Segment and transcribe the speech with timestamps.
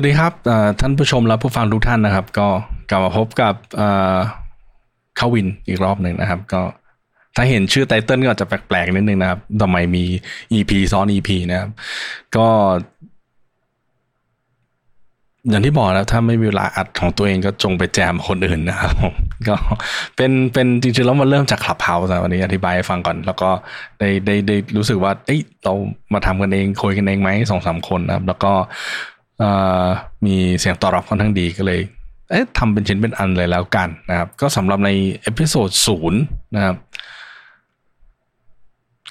[0.00, 0.32] วัสดีครับ
[0.80, 2.48] ท่านผู้ชมและผู้ฟังทุกท่านนะครับ ก็
[2.90, 3.54] กลับมาพบกับ
[5.16, 6.62] เข้าวินอีกรอบหนึ่งนะครับ ก็
[7.36, 10.04] ถ้าเห็นชื่อไตเติลก็จะแปลกๆนิดนึงนะครับทำไมมี
[10.52, 11.70] EP ซ้อน EP นะครับ
[12.36, 12.46] ก็
[15.48, 19.14] อย่างที่บอกแล้วถ้าไม่มีเวลาอัดของตัวเองก็จงไปแจมคนอื่นนะครับผม
[19.48, 19.56] ก็
[20.16, 23.50] เป็นเป็นจริงๆแล้วมันเริ่มจากคลับเฮาส์วันนี้อธิบายให้ฟังก่อน แล้วก็
[23.98, 25.74] ได้ได้ได้รู้สึกว่า เอ้ยเรา
[26.12, 28.52] มาทำกันเองคุยกันเองไหมสองสามคนนะครับ แล้วก็
[30.26, 31.80] มีเสียงตอบรับค่อนข้างดีก็เลย
[32.30, 34.90] เอ๊ะทำเป็นชิ้นเป็นอันเลยแล้วกันนะครับ ก็สำหรับใน
[35.22, 36.20] episode ศูนย์
[36.56, 36.76] นะครับ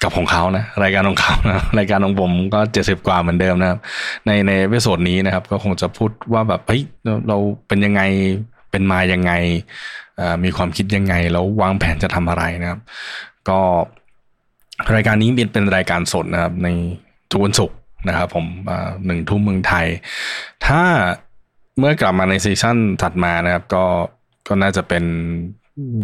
[0.02, 3.78] กับของเขานะ รายการของเขานะรายการของผมก็เจ็ดสิบกว่าเหมือนเดิมนะครับ
[4.26, 6.82] ในใน episode นี้นะครับ ก็คงจะพูดว่าแบบเฮ้ย
[7.28, 7.36] เรา
[7.68, 8.02] เป็นยังไง
[8.70, 9.32] เป็นมายังไง
[10.44, 12.80] มีความคิดยังไง แล้ววางแผนจะทำอะไรนะครับ
[13.48, 13.60] ก็
[14.94, 16.68] รายการนี้เป็นเป็นรายการสดนะครับ ใน
[17.30, 17.76] ทุกวันศุกร์
[18.08, 18.46] นะครับผม
[19.06, 19.86] หนึ่งทุ่มเมืองไทย
[20.66, 20.82] ถ้า
[21.78, 23.84] เมื่อกลับมาใน season ถัดมานะครับ ก็
[24.48, 25.04] ก็น่าจะเป็น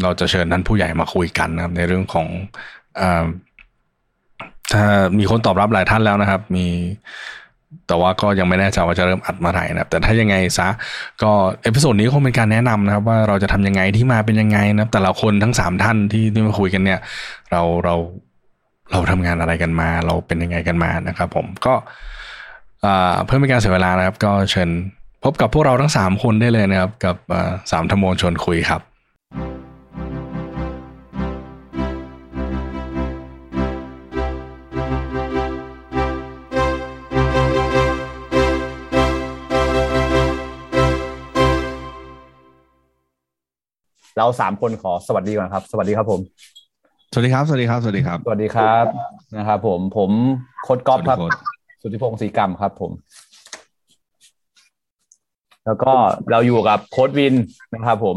[0.02, 2.26] เราจะเชิญท่านผู้ใหญ่มาคุยกันนะครับ ในเรื่องของ
[3.00, 3.02] อ
[4.72, 4.84] ถ้า
[5.18, 6.66] มีคนตอบรับหลายท่านแล้วนะครับ มี
[7.86, 10.68] แต่ว่าก็ยังไม่แน่ใจว่าจะเริ่มอัดมาไหนนะครับ แต่ถ้ายังไงซะ
[11.22, 11.30] ก็
[11.62, 17.00] episode นี้คงเป็นการแนะนำนะครับ ว่าเราจะทำยังไงที่มาเป็นยังไงนะแต่ละคนทั้งสามท่านที่ที่มาคุยกันเนี่ย
[17.50, 17.94] เราเรา
[18.92, 21.74] เราทำงานอะไรกันมา เราเป็นยังไงกันมานะครับ ผมก็
[23.24, 24.70] เพื่อไม่การเสียเวลานะครับ ก็เชิญ
[25.24, 27.16] พบกับพวกเราทั้งสามคนได้เลยนะครับ กับ
[27.70, 28.82] สามธรรมชวนคุยครับ
[44.18, 46.20] เราสามคนขอสวัสดีก่อนครับ สวัสดีครับผม
[47.16, 48.86] สวัสดีครับ สวัสดีครับ สวัสดีครับ สวัสดีครับ
[49.36, 50.10] นะครับผม ผม
[50.64, 51.18] โค้ชก๊อฟครับ
[51.82, 52.90] สุทธิพงศ์ศรีกรรมครับ ผม
[55.66, 55.92] แล้วก็
[56.30, 57.34] เราอยู่กับโค้ชวิน
[57.74, 58.16] นะครับผม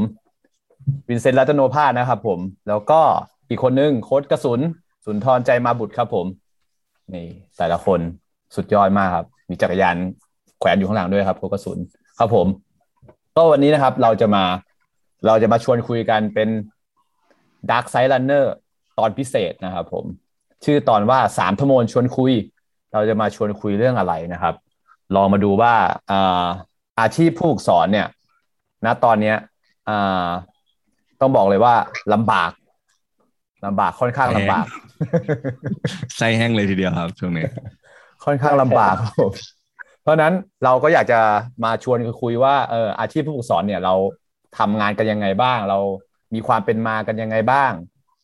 [1.10, 3.02] วินเซนต์รัตโนภาสนะครับผม แล้วก็
[3.50, 4.60] อีกคนนึงโค้ชกระสุน
[5.06, 6.26] สุนทรใจมาบุตรครับ ผม
[7.14, 8.00] นี่แต่ละคน
[8.56, 9.96] สุดยอดมากครับ มีจักรยาน
[10.60, 11.78] แขวนอยู่ข้างหลังด้วยครับโค้ชกระสุน
[12.20, 12.48] ครับผม
[13.36, 14.44] ก็วันนี้นะครับ เราจะมา
[15.28, 16.50] เราจะมาชวนคุยกันเป็น
[17.70, 18.46] Dark Side Runner
[19.00, 20.06] ตอนพิเศษนะครับผม
[20.66, 22.34] ชื่อตอนว่าสามทมนชวนคุย
[22.94, 24.56] เราจะมาชวนคุยเรื่องอะไรนะครับ
[25.16, 25.74] ลองมาดูว่า
[26.12, 26.46] อา
[27.00, 28.08] อาชีพผู้สอนเนี่ย
[28.86, 29.38] ณตอนเนี้ย
[31.22, 31.76] ต้องบอกเลยว่า
[32.14, 32.52] ลำบาก
[33.66, 34.66] ลำบากค่อนข้างลำบาก
[36.18, 37.46] ใส่แห้งเลยทีเดียวครับช่วงนี้
[38.26, 39.32] ค่อนข้างลำบากครับผม
[40.02, 41.20] เพราะนั้นเราก็อยากจะ
[41.64, 43.94] มาชวนคุยว่าเอออาชีพผู้ฝึกสอนเนี่ยเรา
[44.58, 45.80] ทำงานกันยังไงบ้าง เรา
[46.34, 47.72] มีความเป็นมากันยังไงบ้าง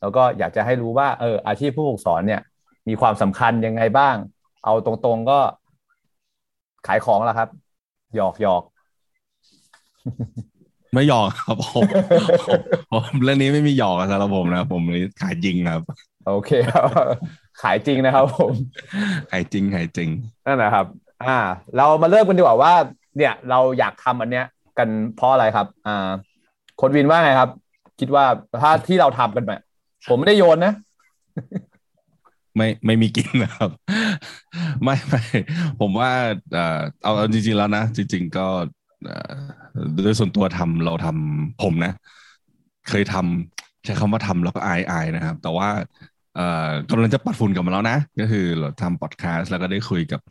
[0.04, 2.42] แล้วก็อยากจะให้รู้ว่าเอออาชีพผู้ฝึกสอนเนี่ย
[2.88, 4.16] มีความสำคัญยังไงบ้าง
[4.66, 5.40] เอาตรงๆก็
[6.88, 7.50] ขายของแล้วครับ
[8.16, 8.64] หยอกหยอก
[10.94, 11.84] ไม่หยอกครับผม
[12.94, 15.82] ผมเรื่องนี้ไม่มีหยอกสำหรับผมนะผมนี้ขายจริงครับ
[16.28, 16.88] โอเคครับ
[17.62, 18.52] ขายจริงนะครับ ผม
[19.32, 20.10] ขายจริงขายจริง
[20.46, 20.86] นั่นนะครับ
[21.24, 21.38] อ่า
[21.78, 22.74] เรามาเริ่มกันดีกว่าว่า
[23.18, 24.46] เนี่ย เราอยากทำอันเนี้ย
[24.78, 26.10] กันเพราะอะไรครับ อ่า
[26.82, 27.50] คนวินว่าไงครับ
[28.00, 28.26] คิดว่า
[28.62, 29.62] ถ้าที่เราทำกันแบบ
[30.08, 30.74] ผมไม่ได้โยนนะ
[32.56, 33.70] ไม่ไม่มีกินนะครับ
[34.84, 35.22] ไม่ไม่
[35.80, 36.12] ผมว่า
[36.54, 38.48] เออเอาจริงๆแล้วนะ จริง ๆ ก็
[40.04, 41.94] โดยส่วนตัวทำเราทำผมนะ
[42.90, 45.70] เคยทำใช้คำว่าทำแล้วก็อายอายนะครับ แต่ว่า
[46.36, 50.22] เอ่อกำลังจะปัดฝุ่นกับมาแล้วนะ ก็คือเราทำพอดแคสต์แล้วก็ได้คุยกับ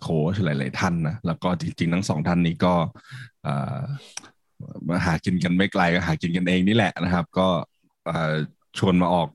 [0.00, 2.74] โค้ชหลาย ๆ ท่านนะ แล้วก็จริง ๆ ทั้งสองท่านนี้ก็
[4.88, 7.48] มาหากินกันไม่ไกลก็หากินกันเองนี่แหละนะครับ ก็
[8.78, 9.28] ชวนมาออก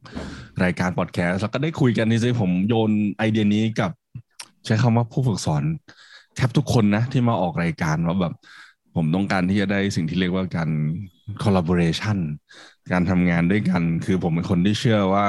[0.63, 3.91] รายการพอดแคสต์แล้วก็ได้คุยกันนี่สิผมโยนไอเดียนี้กับ
[4.65, 5.63] ใช้คำว่าผู้ฝึกสอน
[6.35, 8.33] แทบทุกคนนะที่มาออกรายการว่าแบบ
[8.95, 10.69] ผมต้องการที่จะได้สิ่งที่เรียกว่าการ
[11.43, 12.17] collaboration
[12.91, 15.27] การทำงานด้วยกัน คือผมเป็นคนที่เชื่อว่า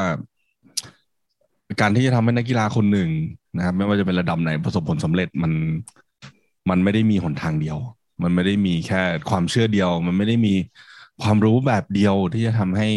[1.80, 3.10] การที่จะทำให้นักกีฬาคนหนึ่ง
[3.56, 5.52] นะครับ ไม่ว่าจะเป็นระดับไหนประสบผลสำเร็จมัน
[6.70, 7.78] มันไม่ได้มีหนทางเดียว
[8.22, 10.54] มันไม่ได้มีแค่ความเชื่อเดียว มันไม่ได้มี
[11.22, 12.88] ความรู้แบบเดียวที่จะทำให้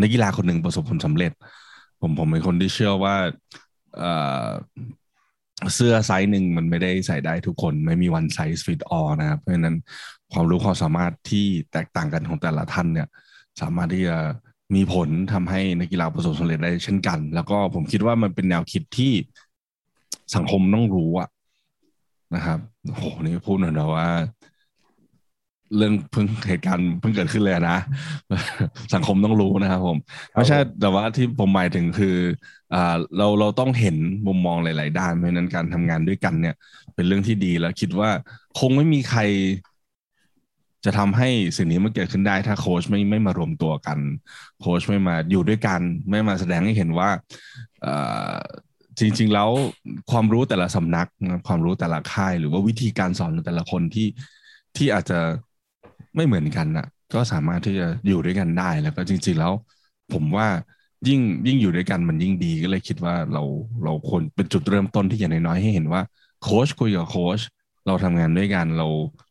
[0.00, 1.32] นักกีฬาคนหนึ่งประสบผลสำเร็จ
[2.00, 3.16] ผมผมเป็นคนที่เชื่อว่า
[5.74, 9.76] เสื้อไซส์หนึ่งมันไม่ได้ใส่ได้ทุกคนไม่มี one size fit all นะครับเพราะฉะนั้น
[10.32, 13.08] ความรู้ความสามารถที่แตกต่างกันของแต่ละท่านเนี่ย
[13.60, 14.16] สามารถที่จะ
[14.74, 19.12] มีผลทำให้นักกีฬาประสบสำเร็จได้เช่นกัน แล้วก็ผมคิดว่ามันเป็นแนวคิดที่
[20.36, 21.28] สังคมต้องรู้อะ
[22.34, 24.08] นะครับโหนี่พูดหน่อยนะว่า
[25.76, 27.78] เรื่องเพิ่งเหตุการณ์เพิ่งเกิดขึ้นเลยนะ
[28.94, 29.96] สังคมต้องรู้นะครับผม
[30.34, 32.16] ไม่ใช่แต่ว่าที่ผมหมายถึงคือ
[32.74, 36.54] อ่าเราเราต้องเห็นมุมมองหลาย ๆ ด้านเพราะนั้นการทำงานด้วยกันเนี่ย
[36.94, 38.10] เป็นเรื่องที่ดีแล้วคิดว่า
[38.58, 39.20] คงไม่มีใคร
[40.84, 43.98] จะทำให้สิ่งนี้มันเกิดขึ้นได้ ถ้าโค้ชไม่ไม่มารวมตัวกัน
[44.60, 45.80] โค้ชไม่มาอยู่ด้วยกัน
[46.10, 47.10] ไม่มาแสดงให้เห็นว่า
[48.98, 49.50] จริง ๆ แล้ว
[50.10, 51.08] ความรู้แต่ละสำนัก
[51.46, 54.08] ความรู้แต่ละค่าย หรือว่าวิธีการสอนแต่ละคนที่
[54.76, 55.18] ที่อาจจะ
[56.14, 59.52] ไม่เหมือนกันนะก็สามารถที่จะอยู่ด้วยกันได้แล้วก็จริง ๆ แล้ว
[60.12, 60.48] ผมว่า
[61.08, 63.42] ยิ่งยิ่งอยู่ด้วยกันมันยิ่งดีก็เลยคิดว่าเรา
[63.84, 66.02] เราควรเป็นจุดเริ่มต้นที่อย่างน้อยๆให้เห็นว่า
[66.42, 67.40] โค้ชคุยกับโค้ช
[67.86, 68.88] เราทำงานด้วยกันเรา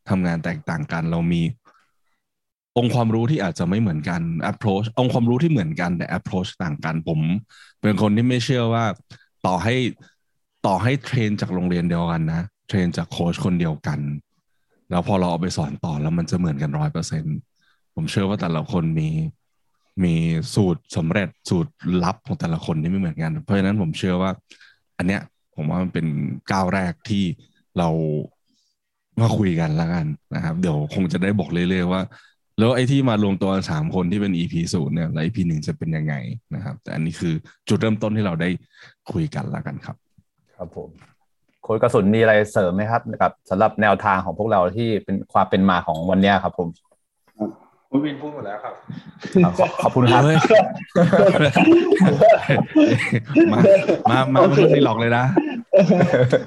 [0.09, 1.41] ทำงานแตกต่างกัน เรามี
[2.77, 4.21] องค์ความรู้ที่อาจจะไม่เหมือนกัน
[4.51, 7.19] approach องค์ความรู้ที่เหมือนกันแต่ approach ต่างกัน ผม
[7.81, 8.85] เป็นคนที่ไม่เชื่อว่า
[9.45, 9.75] ต่อให้
[10.65, 14.00] ต่อให้ train จากโรงเรียนเดียวกันนะ train จากโค้ชคนเดียวกัน
[14.89, 17.24] แล้วพอเราเอาไปสอนต่อแล้วมันจะเหมือนกันร้อยเปอร์เซ็นต์
[17.95, 19.10] ผมเชื่อว่าแต่ละคนมี
[20.04, 20.16] มี
[20.56, 21.72] สูตรสำเร็จสูตร
[22.04, 24.31] ลับของแต่ละคนที่ไม่เหมือนกัน เพราะฉะนั้นผมเชื่อว่า
[24.98, 25.22] อันเนี้ย
[25.56, 26.06] ผมว่ามันเป็น
[26.51, 27.24] ก้าวแรกที่
[27.78, 27.89] เรา
[29.22, 30.06] มาคุยกันแล้วกัน
[30.36, 32.01] นะครับ เดี๋ยวคงจะได้บอกเรื่อยๆว่า
[32.60, 36.16] แล้วไอ้ที่มารวมตัวสามคนที่เป็น EP ศูนย์เนี่ยแล้ว EP หนึ่งจะเป็นยังไง
[36.56, 37.34] นะครับ แต่อันนี้คือ
[37.68, 38.50] จุดเริ่มต้นที่เราได้
[39.12, 39.95] คุยกันแล้วกันครับ
[40.56, 40.89] ครับผม
[41.68, 46.68] ค้ดกระสุนมีอะไรเสริมไหมครับกับสำหรับแนวทางของพวกเราที่เป็นความเป็นมาของวันนี้ครับ ผม
[47.92, 48.74] คุณวินพูดหมดแล้วครับ
[49.84, 50.24] ขอบคุณครับ
[53.52, 53.60] มา
[54.10, 55.25] มา มาไม่ได้หลอกเลยนะ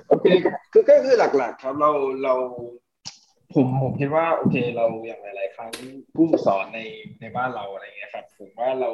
[0.09, 0.27] โอเค
[0.73, 1.91] คือก็คือหลักๆ ครับเรา
[2.23, 2.35] เรา
[3.55, 5.71] ผมผมคิดว่าโอเคเราอย่างหลาย ๆ ครั้ง
[6.17, 6.81] ผู้สอนใน
[7.21, 8.91] ในบ้านเราอะไรเงี้ยครับ ผมว่าเรา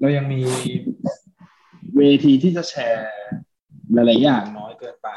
[0.00, 0.42] เรายังมี
[1.96, 3.08] เวทีที่จะแชร์
[3.92, 5.08] หลาย ๆ อย่างน้อยเกินไป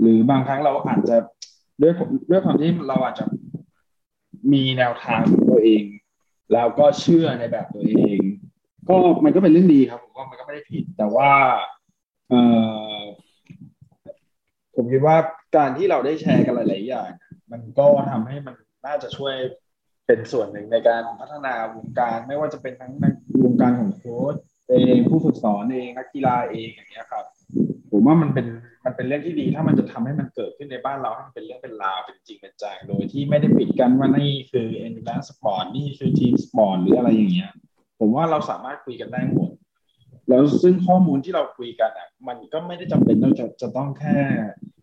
[0.00, 1.16] หรือบางครั้งเราอาจจะ
[1.82, 1.92] ด้วย
[2.30, 3.24] ด้วยความที่เราอาจจะ
[4.52, 5.84] มีแนวทางของตัวเอง
[6.52, 8.18] แล้วก็เชื่อในแบบตัวเอง
[8.88, 11.30] ก็มันก็เป็นเรื่องดีครับผมว่ามันก็ไม่ได้ผิด แต่ว่า
[12.28, 12.34] เอ
[12.98, 13.00] อ
[14.74, 15.16] ผมคิดว่า
[15.56, 17.10] การที่เราได้แชร์กันหลาย ๆ อย่าง
[17.52, 18.54] มันก็ทำให้มัน
[18.86, 19.34] น่าจะช่วย
[20.06, 23.04] เป็นส่วนหนึ่งในการพัฒนาวงการ ไม่ว่าจะเป็นทั้งใน
[23.44, 24.34] วงการของโค้ช
[24.68, 27.24] เองผู้ฝึกสอนเองนักกีฬาเองอย่างเงี้ยครับ
[27.90, 28.46] ผมว่ามันเป็น
[28.84, 37.52] มันเป็นเรื่องที่ดี ถ้ามันจะทำให้มันเกิดขึ้นในบ้านเราให้มันเป็นเรื่องเป็นราวเป็นจริงเป็นจังโดยที่ไม่ได้ปิดกันว่านี่คือ endurance sport นี่คือ team sport หรืออะไรอย่างเงี้ย
[38.00, 39.50] ผมว่าเราสามารถคุยกันได้หมด
[40.28, 44.18] แล้วซึ่งข้อมูลที่เราคุยกันอะ มันก็ไม่ได้จำเป็นต้องจะจะต้องแค่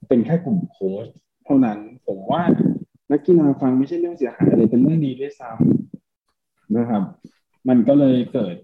[0.07, 1.05] เป็นแค่กลุ่มโค้ช
[1.45, 2.41] เท่านั้นผมว่า
[3.11, 7.03] นักกีฬาฟังไม่ใช่เรื่องเสียหายอะไรเป็นเรื่องดีด้วยซ้ำนะครับ
[7.69, 8.55] มันก็เลยเกิด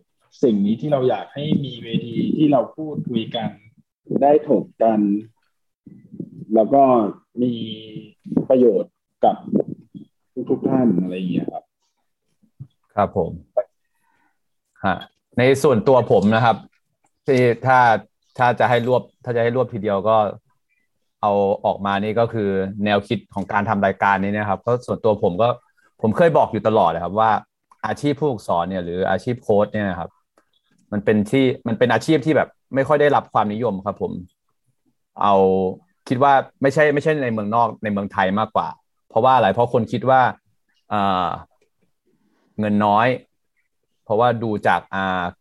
[0.44, 3.49] สิ่งนี้ที่เราอยากให้มีเวทีที่เราพูดคุยกัน
[4.21, 5.00] ได้ถกกัน
[6.55, 6.83] แล้วก็
[7.41, 7.53] มี
[8.50, 8.94] ประโยชน์
[9.25, 9.35] กับ
[10.50, 11.63] ทุกๆท่านอะไรอย่างเงี้ยครับ
[12.95, 13.31] ครับผม
[14.85, 14.95] ฮะ
[15.38, 16.57] ในส่วนตัวผมนะครับ
[17.27, 17.79] ที่ถ้า
[18.38, 20.17] ถ้าจะให้รวบ ถ้าจะให้รวบทีเดียวก็
[21.21, 21.31] เอา
[21.65, 22.49] ออกมานี่ก็คือ
[22.85, 25.49] แนวคิดของการทำรายการนี้นะครับ ก็ส่วนตัวผมก็
[26.01, 27.31] ผมเคยบอกอยู่ตลอดเลยครับว่า
[27.85, 30.09] อาชีพผู้ฝึกสอนเนี่ยหรืออาชีพโค้ชเนี่ยนะครับ
[30.92, 34.11] มันเป็นที่มันเป็นอาชีพที่แบบ ไม่ค่อยได้รับความนิยมครับผม
[35.21, 35.35] เอา
[36.07, 38.68] คิดว่าไม่ใช่ไม่ใช่ในเมืองนอกในเมืองไทยมากกว่า
[39.09, 40.21] เพราะว่าอะไรเพราะคนคิดว่า
[42.59, 43.07] เงินน้อย
[44.06, 44.81] เพราะว่าดูจาก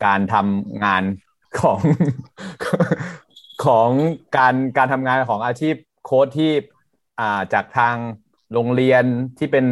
[0.05, 1.03] การทำงาน
[1.59, 1.79] ของ
[3.65, 3.89] ของ
[4.37, 5.75] การการทำงานของอาชีพ
[6.05, 6.53] โค้ดที่
[7.55, 7.97] จากทาง
[8.53, 9.05] โรงเรียน
[9.39, 9.65] ที่เป็น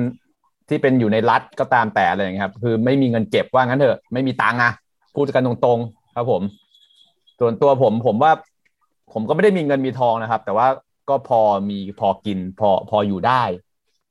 [0.68, 4.72] ที่เป็นอยู่ในรัฐก็ตามแต่อะไรอย่างเงี้ยครับ คือไม่มีเงินเก็บว่างั้นเถอะ ไม่มีตังค์อะ
[5.16, 6.42] พูดกันตรงๆ ครับผม
[7.40, 8.32] ส่วนตัวผมผมว่า
[9.12, 10.66] ผมก็ไม่ได้มีเงินมีทองนะครับ แต่ว่า
[11.08, 13.42] ก็พอมีพอกินพอพออยู่ได้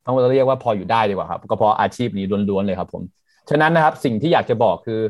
[0.04, 3.02] ต้องเรียกว่าพออยู่ได้ดีกว่าครับ ก็พออาชีพนี้ล้วนๆเลยครับ ผม
[3.50, 5.00] ฉะนั้นนะครับ สิ่งที่อยากจะบอกคือ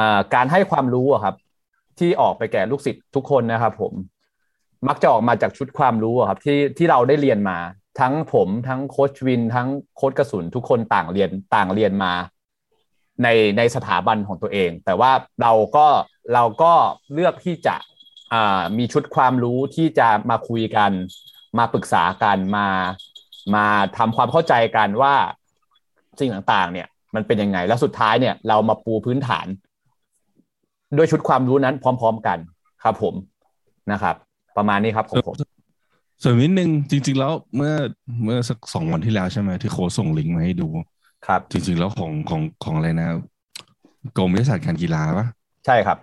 [0.00, 0.02] อ
[0.34, 1.34] การให้ความรู้ครับ
[1.98, 3.92] ที่ออกไปแก่ลูกศิษย์ทุกคนนะครับ ผม
[4.88, 7.58] มักจะออกมาจากชุดความรู้ครับ ที่ที่เราได้เรียนมา
[8.00, 12.12] ทั้งผมทั้งโค้ชวิน ทั้งโค้ชกระสุนทุกคนต่างเรียนต่างเรียนมา
[13.22, 15.12] ในในสถาบันของตัวเอง แต่ว่า
[15.42, 15.86] เราก็
[16.34, 16.72] เราก็
[17.12, 17.76] เลือกที่จะ
[18.78, 20.90] มีชุดความรู้ที่จะมาคุยกัน
[21.58, 22.68] มาปรึกษากันมา
[23.54, 23.66] มา
[23.98, 25.14] ทำความเข้าใจกันว่า
[26.18, 29.46] สิ่งต่างๆ เนี่ย มันเป็นยังไงแล้วสุดท้ายเนี่ย เรามาปูพื้นฐาน
[30.96, 32.38] ด้วยชุดความรู้นั้นพร้อม ๆ กัน
[32.82, 33.14] ครับผม
[33.92, 34.16] นะครับ
[34.56, 35.34] ประมาณนี้ครับของผม
[36.22, 37.74] ส่วนนิดนึงจริง ๆ แล้วเมื่อ
[38.24, 40.68] เมื่อสักสองวันที่แล้วใช่ไหมที่โค้ชส่งลิงก์มาให้ดู
[41.26, 43.08] ครับ จริง ๆ แล้วของของของอะไรนะ
[44.16, 45.26] กรมวิทยาศาสตร์การกีฬาปะ
[45.66, 45.98] ใช่ครับ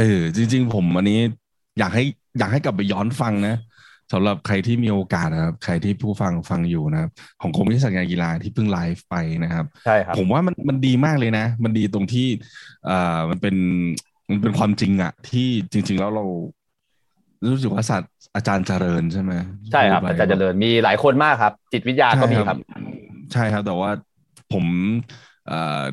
[0.00, 1.20] เออ จริง ๆ ผมอันนี้
[1.78, 2.04] อยากให้
[2.38, 3.56] อยากให้กลับไปย้อนฟังนะ
[4.12, 12.26] สำหรับใครที่มีโอกาสนะครับ ใครที่ผู้ฟังฟังอยู่นะครับ ของกรมวิทยาศาสตร์การกีฬาที่เพิ่งไลฟ์ไปนะครับใช่ครับผมว่ามันมันดีมากเลยนะ มันดีตรงที่
[12.88, 13.56] อ่ามันเป็น
[14.30, 16.24] มันเป็นความจริงอะที่จริง ๆ แล้วเรา
[17.52, 19.32] รู้สึกว่าศาสตร์อาจารย์เจริญใช่ไหม
[19.72, 22.58] ใช่ครับพูดอาไปจารย์เจริญมีหลายคนมากครับ จิตวิทยาก็มีครับ
[23.32, 23.90] ใช่ครับแต่ว่า
[24.52, 24.64] ผม
[25.04, 25.29] เอ่อ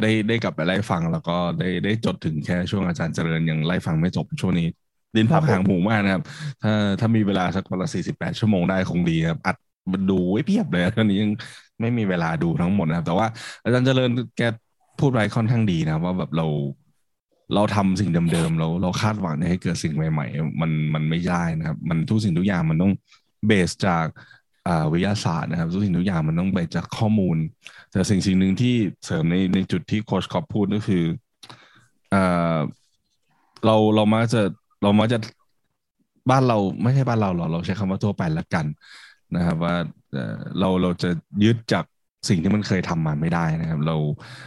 [0.02, 4.68] ได้ได้กลับไปไล่ฟังแล้วก็ได้ได้จดถึงแค่ช่วงอาจารย์เจริญยังไล่ฟังไม่จบช่วงนี้
[5.16, 6.24] ดินพับหางหมูมากนะครับ
[6.64, 9.56] ถ้าถ้ามีเวลาสักวันละสี่สิบแปดชั่วโมงได้คงดีครับ อัด
[9.94, 11.32] มันดูไว้เพียบเลยตอนนี้ยัง
[11.82, 13.28] ไม่มีเวลาดูทั้งหมดนะครับ แต่ว่า
[13.64, 14.42] อาจารย์เจริญแก
[15.00, 16.46] พูดไว้ค่อนข้างดีนะว่าแบบเรา
[17.56, 22.94] เราทำสิ่งเดิมๆเราเราคาดหวังให้เกิดสิ่งใหม่ ๆ มันมันไม่ได้นะครับ มันทุกสิ่งทุกอย่างมันต้อง
[23.48, 24.06] เบสจาก
[24.94, 27.38] วิทยาศาสตร์นะครับทุกสิ่งทุกอย่างมันต้องไปจากข้อมูล
[27.92, 31.04] แต่สิ่งสิ่งหนึ่งที่เสริมในในจุดที่โคชคอปพูดก็คือ
[32.14, 32.16] อ
[33.66, 34.42] เราเรามักจะ
[34.84, 35.18] เรามักจะ
[36.30, 38.66] บ้านเราไม่ใช่บ้านเราหรอกเราใช้คำว่าทั่วไปละกัน
[39.36, 39.76] นะครับ ว่า
[40.60, 41.10] เราเราจะ
[41.44, 41.86] ยึดจาก
[42.30, 43.96] สิ่งที่มันเคยทำมาไม่ได้นะครับ เรา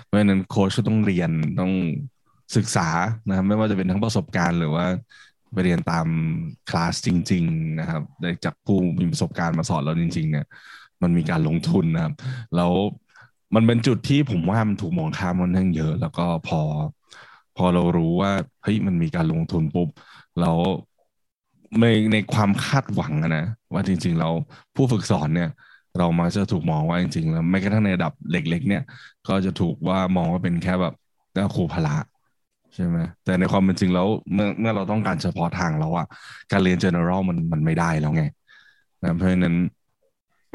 [0.05, 1.73] เพราะฉะนั้นโค้ชก็ต้องเรียนต้อง
[2.57, 2.89] ศึกษา
[3.29, 4.87] นะครับไม่ว่าจะเป็นทั้งประสบการณ์หรือว่า
[5.53, 6.07] ไปเรียนตาม
[6.71, 10.47] คลาสจริง ๆ นะครับได้จากผู้มีประสบการณ์มาสอนเราจริง ๆ เนี่ย
[11.03, 12.15] มันมีการลงทุนนะครับ
[12.57, 12.73] แล้ว
[13.55, 16.61] มันเป็นจุดที่ผมว่ามันถูกมองข้ามมันทั้งเยอะ แล้วก็พอ
[17.57, 19.89] พอเรารู้ว่าเฮ้ยมันมีการลงทุนปุ๊บ
[20.41, 20.57] แล้ว
[21.81, 24.29] ในในความคาดหวังนะว่าจริง ๆ เรา
[24.75, 25.49] ผู้ฝึกสอนเนี่ย
[25.99, 28.83] เรามาจะถูกมองว่าจริงๆแล้วไม่กระทั่งในระดับเล็ก ๆ เนี่ย
[29.29, 30.95] ก็จะถูกว่ามองว่าเป็นแค่แบบ
[31.55, 31.97] ครูพละ
[32.81, 36.07] ช่ไหมแต่ในความเป็นจริงแล้วเมื่อเมื่อเราต้องการเฉพาะทางแล้วอะ
[36.53, 38.23] การเรียน general มันมันไม่ได้แล้วไง
[39.03, 39.57] นะเพราะฉะนั้น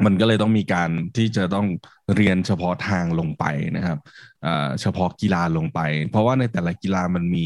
[0.05, 1.67] มันก็เลยต้องมีการที่จะต้อง
[2.15, 3.45] เรียนเฉพาะทางลงไป
[3.77, 3.97] นะครับ
[4.45, 5.79] อ่าเฉพาะกีฬาลงไป
[6.11, 7.45] เพราะว่าในแต่ละกีฬามันมี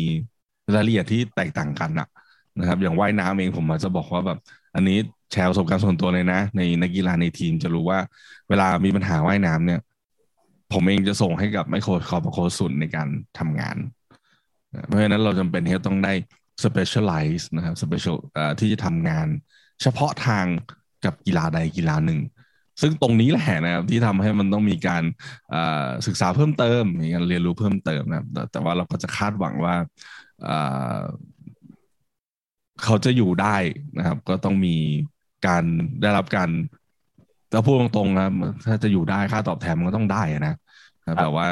[0.73, 2.07] รายละเอียดที่แตกต่างกันนะ
[2.59, 4.39] นะครับ อย่างว่ายน้ำเองผมอาจจะบอกว่าแบบ
[4.75, 4.97] อันนี้
[5.31, 7.99] แชร์ประสบการณ์ส่วนตัวเลยนะ ในนักกีฬาในทีมจะรู้ว่า
[8.49, 9.79] เวลามีปัญหาว่ายน้ำเนี่ย
[10.73, 13.07] ผมเองจะส่งให้กับไมโครคอร์ปโคสุนในการ
[13.39, 13.77] ทำงาน
[14.87, 16.13] เพราะฉะนั้นเราจำเป็นที่จะต้องได้
[16.63, 18.17] specialize นะครับ special
[18.59, 19.27] ที่จะทำงาน
[19.81, 20.45] เฉพาะทาง
[21.05, 22.19] กับกีฬาใดกีฬาหนึ่ง
[22.81, 25.03] ซึ่งตรงนี้แหละนะครับที่ทำให้มันต้องมีการ
[26.07, 29.75] ศึกษาเพิ่มเติมมีการเรียนรู้เพิ่มเติมนะครับแต่ว่าเราก็จะคาดหวังว่า
[32.83, 33.57] เขาจะอยู่ได้
[33.97, 34.75] นะครับ ก็ต้องมี
[35.47, 35.63] การ
[36.01, 36.49] ได้รับการ
[37.51, 38.33] ถ้าพูดตรงๆนะครับ
[38.67, 40.55] ถ้าจะอยู่ได้ค่าตอบแทนมันก็ต้องได้นะ
[41.01, 41.47] นะครับแต่ว่า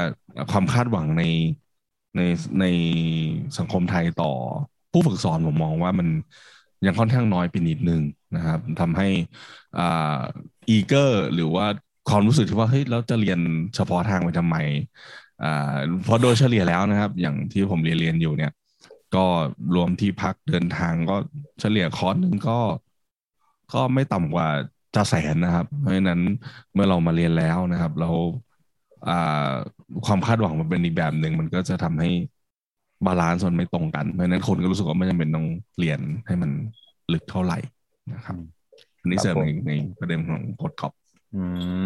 [0.51, 1.23] ความคาดหวังใน
[2.17, 2.21] ใน
[2.59, 2.65] ใน
[3.57, 4.31] สังคมไทยต่อ
[4.91, 6.07] ผู้ฝึกสอนผมมองว่ามัน
[6.85, 8.01] ยังค่อนข้างน้อยไปนิดนึง
[8.35, 9.07] นะครับทำให้
[9.79, 10.19] อ่า
[10.69, 11.65] อีเกอร์หรือว่า
[12.09, 13.39] ความรู้สึกที่ว่าเฮ้ยแล้วจะเรียน
[13.75, 14.55] เฉพาะทางไปทำไม
[15.43, 18.51] อ่าเพราะโดยเฉลี่ยแล้วนะครับ อย่างที่ผมเรียนเรียนอยู่เนี่ย
[19.15, 19.25] ก็
[19.75, 21.15] รวมที่พักเดินทางก็
[21.61, 22.59] เฉลี่ยคอร์สหนึ่งก็
[23.73, 24.47] ก็ไม่ต่ำกว่า
[24.95, 26.21] จะแสนนะครับ เพราะฉะนั้น
[26.73, 28.09] เมื่อเรามาเรียนแล้วนะครับ เรา
[30.05, 32.09] ความคาดหวังมันเป็นอีกแบบหนึ่งมันก็จะทำให้
[33.05, 35.47] balance มันไม่ตรงกัน เพราะฉะนั้นคนก็รู้สึกว่าไม่จำเป็นต้อง
[35.79, 36.51] เรียนให้มัน
[37.13, 37.57] ลึกเท่าไหร่
[38.13, 38.35] นะครับ
[39.01, 40.93] อันนี้ครับเสริมผมในในประเด็นของโค้ชก๊อฟ
[41.35, 41.43] อื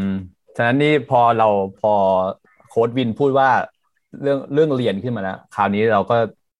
[0.09, 0.11] ม
[0.55, 1.47] ฉะนั้นนี่พอเรา
[1.81, 1.93] พอ
[2.69, 3.49] โค้ชวินพูดว่า
[4.21, 6.15] เรื่องเรื่องเรียนขึ้นมาแล้วคราวนี้เราก็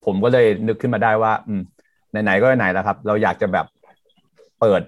[0.06, 1.62] ผมก็เลยนึกขึ้นมาได้ว่า อืม
[2.10, 3.66] ไหนๆก็ไหนๆแล้วครับ เราอยากจะแบบ
[4.60, 4.82] เปิด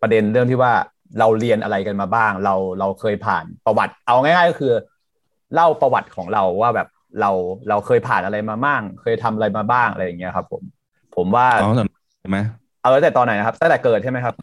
[0.00, 0.72] ประเด็นเรื่องที่ว่า
[1.18, 4.72] เราเรียนอะไรกันมาบ้าง เราเราเคยผ่านประวัติ เอาง่ายๆก็คือ
[5.54, 6.88] เล่าประวัติของเราว่าแบบ
[7.20, 7.30] เรา
[7.68, 10.62] เราเคยผ่านอะไรมาบ้าง เคยทำอะไรมาบ้างอะไรอย่างเงี้ยครับ ผม
[11.16, 11.84] ผมว่าเอาแต่
[12.20, 12.38] ใช่ไหม
[12.82, 14.34] เอาตั้งแต่ตอนไหนนะครับตั้งแต่เกิดใช่ไหมครับ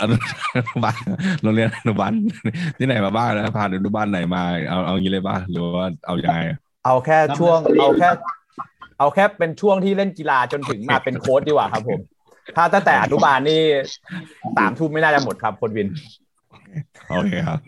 [0.00, 0.96] อนุบาล
[1.42, 2.12] โรงเรียนอนุบาล
[2.78, 6.40] ที่ไหนมาบ้างนะผ่านอนุบาลไหนมาเอาเอางี้เลยป่ะหรือว่าเอายังไง
[6.86, 8.08] เอาแค่ช่วง เอาแค่
[8.98, 12.00] เอาแค่เป็นช่วงที่เล่นกีฬาจนถึงมาเป็นโค้ชดีกว่าครับ ผม
[12.56, 13.60] ถ้าตั้งแต่อนุบาลนี่
[14.56, 15.88] สามทุ่มไม่น่าจะหมดครับโค้ชวิน
[17.10, 17.58] โอเคครับ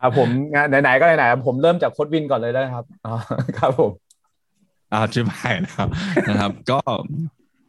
[0.00, 3.14] อ่าผมงั้นไหนๆก็ไหนๆผมเริ่มจากโค้ชวินก่อนเลยได้ไหมครับอ๋อ
[3.58, 3.92] ครับผม
[4.92, 5.86] อ่าชิบหายแล้ว
[6.28, 6.78] นะครับ ก็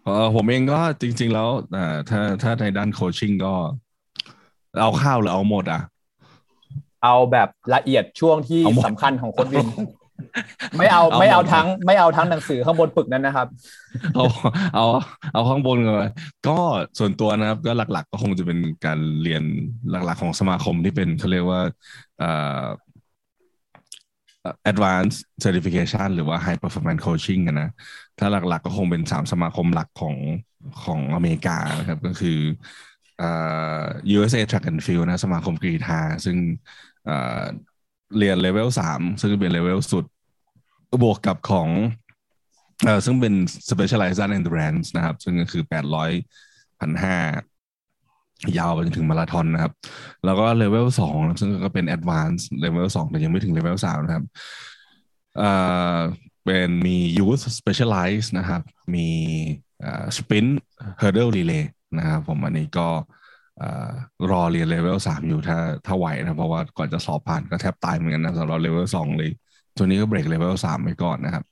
[0.03, 3.53] เออผมเองก็จริง ๆ แล้วอ่าถ้าถ้าในด้านโคชชิ่งก็
[4.82, 5.82] เอาข้าวหรือเอาหมดอะ
[7.03, 9.67] เอาแบบละเอียดช่วงที่เอาหมดสำคัญของโค้ชวิน
[10.77, 13.48] ไม่เอาเอาหมดไม่เอาทั้ง ไม่เอาทั้งหนังสือข้างบนปึกนั้นนะครับ
[14.15, 14.25] เอา
[14.75, 14.86] เอา
[15.34, 16.12] เอาข้างบนก่อน
[16.48, 16.58] ก็
[17.00, 19.43] ส่วนตัวนะครับ ก็หลัก ๆ ก็คงจะเป็นการเรียน
[19.91, 21.62] หลัก ๆ ของสมาคมที่เป็นเขาเรียกว่า
[22.22, 22.63] อ่า
[24.72, 27.70] advanced certification หรือว่า high performance coaching อะนะ
[28.20, 30.15] ถ้าหลัก ๆ ก็คงเป็นสามสมาคมหลักของ
[30.84, 32.39] ของอเมริกานะครับ ก็คือ
[34.15, 36.38] USA Track and Field นะ สมาคมกรีฑาซึ่ง
[38.17, 40.05] เรียนเลเวลสามซึ่งเป็นเลเวลสุด
[41.03, 41.70] บวกกับของ
[42.84, 43.34] เอ่อซึ่งเป็น
[43.72, 46.12] Specialized Endurance นะครับ ซึ่งก็คือแปดร้อย
[46.79, 47.17] พันห้า
[48.58, 49.74] ยาวไปจนถึงมาราธอนนะครับ
[50.25, 54.25] แล้วก็เลเวลสองซึ่งก็เป็น Advanced เลเวลสองแต่ยังไม่ถึงเลเวลสามนะครับ
[55.38, 55.51] เอ่
[55.96, 56.00] อ
[56.46, 58.62] เป็นมี Youth Specialized นะครับ
[58.96, 59.08] มี
[59.82, 60.51] เอ่อ Sprint
[61.01, 61.63] Hurdle Relay
[61.98, 62.88] นะครับผมอันนี้ก็
[64.31, 69.31] รอเรียนเลเวลสามอยู่ถ้าถ้าไหวนะเพราะว่าก่อนจะสอบผ่านก็แทบตายเหมือนกันนะสำหรับเลเวลสองเลย
[69.77, 71.43] ตัวนี้ก็เบรกเลเวลสามไปก่อนนะครับ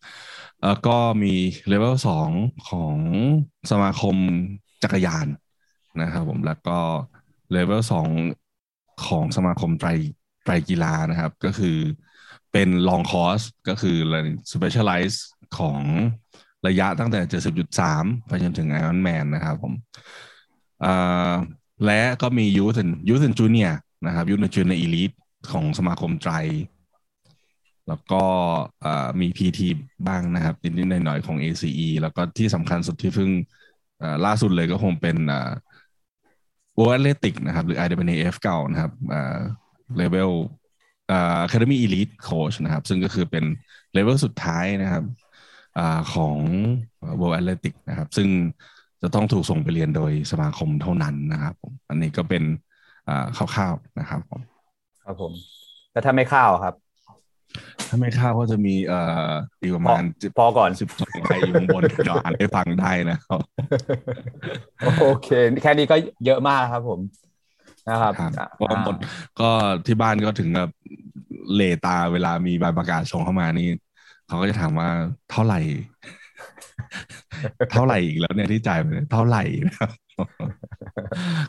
[0.64, 1.34] แล้วก็มี
[1.68, 2.30] เลเวลสอง
[2.70, 2.96] ของ
[3.72, 4.16] สมาคม
[4.84, 5.28] จักรยาน
[6.02, 6.80] นะครับผมแล้วก็
[7.52, 8.08] เลเวลสอง
[9.08, 9.90] ของสมาคมไตร
[10.44, 11.78] ไตรกีฬานะครับ ก็คือ
[12.52, 13.98] เป็น long course ก็คือ
[14.54, 15.18] specialize
[15.58, 15.82] ของ
[16.68, 17.42] ระยะตั้งแต่
[17.74, 19.74] 70.3 ไปจนถึง Ironman นะครับผม
[21.86, 22.80] และก็มี youth
[23.10, 23.70] youth junior
[24.06, 25.12] นะครับ youth junior elite
[25.52, 26.34] ของสมาคมไตร
[27.88, 28.24] แล้วก็
[29.22, 29.60] มี PT
[30.08, 33.30] บ้างนะครับนิดๆหน่อยๆของ ACE แล้วก็ที่สำคัญสุดที่เพิ่ง
[34.26, 35.18] ล่าสุดเลยก็คงเป็น
[36.76, 38.92] World Athletic นะครับ หรือ IAAF เก่านะครับ
[39.98, 40.32] เลเวล
[41.12, 43.46] อ่า Academy Elite Coach นะครับ ซึ่งก็คือเป็น
[43.94, 45.04] เลเวลสุดท้ายนะครับ
[45.78, 45.80] อ
[46.14, 46.38] ของ
[47.20, 48.28] World Athletic นะครับ ซึ่ง
[49.02, 52.44] จะต้องถูกส่งไปเรียนโดยสมาคมเท่านั้นนะครับผมอันนี้ก็เป็น
[53.38, 54.42] คร่าวๆนะครับผม
[55.04, 55.32] ครับผม
[55.92, 56.76] แล้วถ้าไม่ข้าวครับ
[57.88, 59.30] ถ้าไม่ข้าวก็จะมีเอ่อ
[59.62, 60.04] อีกประมาณ
[60.38, 63.40] พอก่อนสิบสองใบอยู่บนจออ่านให้ฟังได้นะครับ
[65.02, 65.28] โอเค
[65.62, 67.00] แค่นี้ก็เยอะมากครับผม
[67.90, 68.14] นะครับ
[68.60, 68.96] ก็หมด
[69.40, 69.50] ก็
[69.86, 70.70] ที่บ้านก็ถึงแบบ
[71.56, 73.68] เลตาเวลามีใบประกาศส่งเข้ามานี่
[74.28, 74.90] เขาก็จะถามว่า
[75.32, 75.60] เท่าไหร่
[77.72, 79.90] เท่าไหร่อีกแล้วเนี่ยที่จ่ายไปเท่าไหร่นะครับ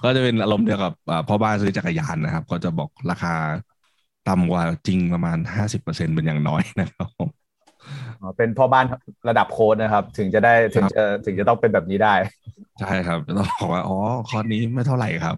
[0.05, 0.93] ก็จะเป็นอารมณ์เดียวกับ
[1.29, 3.35] พ่อบ้านซื้อจักรยานนะครับ ก็จะบอกราคา
[4.29, 7.09] ต่ำกว่าจริงประมาณห้าสิบเปอร์เซ็นเป็นอย่างน้อยนะครับ
[8.37, 8.85] เป็นพ่อบ้าน
[9.29, 12.15] ระดับโค้ดนะครับ ถึงจะได้ถึงจะถึงจะต้องเป็นแบบนี้ได้
[12.81, 13.97] ใช่ครับต้องบอกว่าอ๋อ
[14.29, 15.37] คอร์สนี้ไม่เท่าไหร่ครับ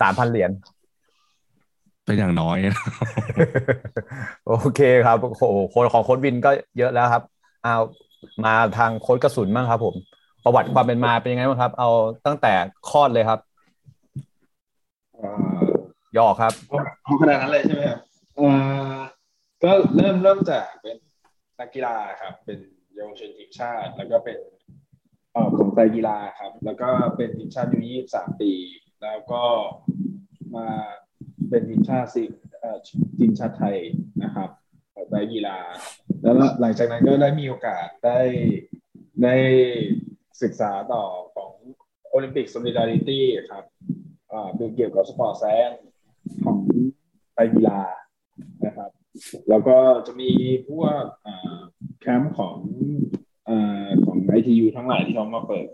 [0.00, 0.50] สามพันเหรียญ
[2.04, 2.58] เป็นอย่างน้อย
[4.48, 7.22] โอเคครับโอ้โหคนของโค้ดวินก็เยอะแล้วครับ
[7.68, 7.80] เอา
[8.44, 9.94] มาทางโค้ดกระสุนบ้างครับ ผม
[10.44, 11.90] ประวัติความเป็นมาเป็นยังไงบ้างครับ เอา
[12.26, 12.52] ตั้งแต่
[12.90, 13.40] คลอดเลยครับ
[16.16, 16.52] ย่อครับ
[17.04, 18.00] เอาขนาดนั้นเลยใช่ไหมครับ
[19.62, 20.96] ก็เริ่มเริ่มจากเป็น
[21.60, 22.58] นักกีฬาครับ เป็น
[22.94, 24.38] เยาวชนทีมชาติ แล้วก็เป็น
[25.34, 28.52] ออของไตกีฬาครับ แล้วก็เป็นทีมชาติยูยี่สามปี
[29.02, 29.42] แล้วก็
[30.56, 30.68] มา
[31.48, 32.08] เป็นทีมชาติ
[33.18, 33.76] ทีมชาติไทย
[34.22, 34.50] นะครับ
[35.10, 35.58] ไตรกีฬา
[36.36, 38.20] แล้วหลังจากนั้นก็ได้มีโอกาสได้
[39.22, 39.34] ได้
[40.42, 41.52] ศึกษาต่อของ
[42.10, 43.64] โอลิมปิก solidarity ครับ
[44.32, 45.70] อ่าเกี่ยวกับ sport science
[46.44, 46.58] ของ
[47.34, 47.80] ไตรกีฬา
[48.66, 48.90] นะครับ
[49.48, 50.30] แล้วก็จะมี
[50.68, 51.02] พวก
[52.00, 52.56] แคมป์ของ
[53.48, 53.50] อ
[54.04, 55.66] ของ ITU ทั้งหลายที่เขามาเปิด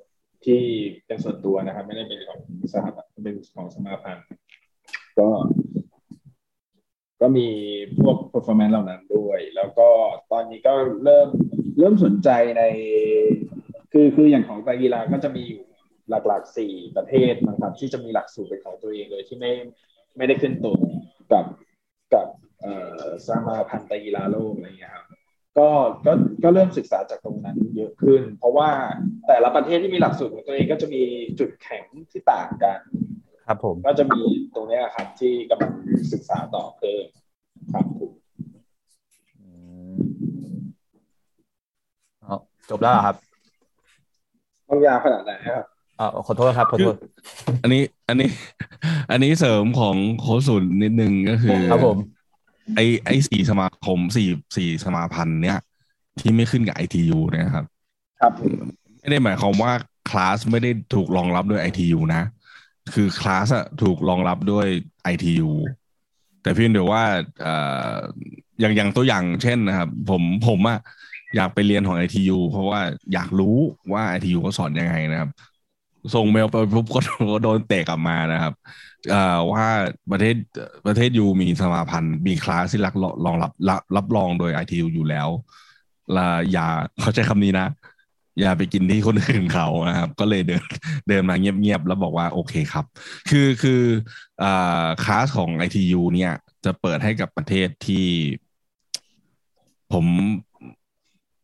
[0.46, 0.62] ที่
[1.06, 2.40] เป็นส่วนตัวนะครับ ไม่ได้เป็นของ
[2.72, 2.86] สห
[3.22, 4.26] เป็นของสมาพันธ์
[5.18, 5.28] ก็
[7.20, 7.48] ก็มี
[8.00, 9.88] พวก performance เหล่านั้นด้วย แล้วก็
[10.33, 10.74] ตอนนี้ก็
[11.05, 11.29] เริ่ม
[11.79, 12.62] เริ่มสนใจใน
[13.92, 15.62] คือคืออย่างของไตกีฬาก็จะมีอยู่
[16.09, 19.53] หลักๆสี่ประเทศนะครับที่จะมีหลักสูตรเป็นของตัวเองเลยที่ไม่
[20.16, 20.74] ไม่ได้ขึ้นตัว
[21.33, 21.44] กับ
[22.14, 22.27] กับ
[22.61, 25.07] เอ่อสมาพันธ์ไตกีฬาโลกอะไรเงี้ยครับ
[25.59, 25.68] ก็
[26.07, 28.70] ก็ก็เริ่มศึกษาจากตรงนั้นเยอะขึ้น เพราะว่า
[29.27, 31.03] แต่ละประเทศที่มีหลักสูตรของตัวเองก็จะมี
[31.40, 32.81] จุดแข็งที่ต่างกัน
[33.46, 34.22] ครับผมก็จะมี
[34.54, 35.72] ตรงนี้ครับ ที่กำลัง
[36.12, 37.04] ศึกษาต่อเพิ่ม
[37.72, 38.12] ครับผม
[42.70, 43.16] จบแล้วครับ
[44.68, 45.66] ต้องยาวขนาดไหนครับ
[46.00, 46.96] อ่าขอโทษครับขอโทษ
[47.62, 48.28] อันนี้ อันนี้
[49.11, 51.98] อันนี้เสริมของโคสุนนิดนึงก็คือ ครับผม
[52.76, 55.59] ไอไอสี่สมาคมสี่สี่สมาพันธ์เนี้ย
[56.20, 57.64] ที่ไม่ขึ้นกับไอทียูนะครับ
[58.20, 58.33] ครับ
[59.00, 59.72] ไม่ได้หมายความว่า
[60.11, 62.22] คลาสไม่ได้ถูกรองรับด้วยไอทียูนะ
[62.92, 64.66] คือคลาสอะถูกรองรับด้วย
[65.12, 65.51] ITU
[66.42, 67.03] แต่เพียงเดียวว่า
[68.61, 70.79] อย่างอย่างตัวอย่างเช่นนะครับ ผมผมอะ
[71.37, 72.81] อยากไปเรียนของ ITU เพราะว่า
[73.12, 73.57] อยากรู้
[73.92, 75.31] ว่า ITU เขาสอนยังไงนะครับ
[76.14, 77.01] ส่งเมลไปปุ๊บก็
[77.42, 78.55] โดนเตะกลับมานะครับ
[79.53, 79.66] ว่า
[80.11, 80.37] ประเทศ
[80.87, 82.94] ประเทศยูมีสมาพันธ์ มีคลาสที่รัก
[83.27, 83.53] รองรับ
[83.97, 85.29] รับรองโดย ITU อยู่แล้ว
[86.16, 86.18] ล
[86.53, 86.66] อย่า
[87.01, 87.66] เขาใช้คำนี้นะ
[88.40, 90.64] อย่าไปกินที่คนอื่นเขานะครับ ก็เลยเดิน
[91.09, 92.85] เดินมาเงียบๆแล้วบอกว่าโอเคครับ
[93.31, 93.83] คือคือ
[94.42, 96.33] อ่าคลาสของ ITU เนี่ย
[96.64, 98.07] จะเปิดให้กับประเทศที่
[99.92, 100.07] ผม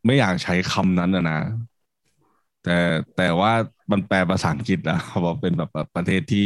[0.05, 1.39] ไม่อยากใช้คำนั้นนะนะ
[2.63, 2.77] แต่
[3.17, 3.51] แต่ว่า
[3.91, 6.45] มันแปลภาษาอังกฤษนะเขาบอกเป็นแบบประเทศที่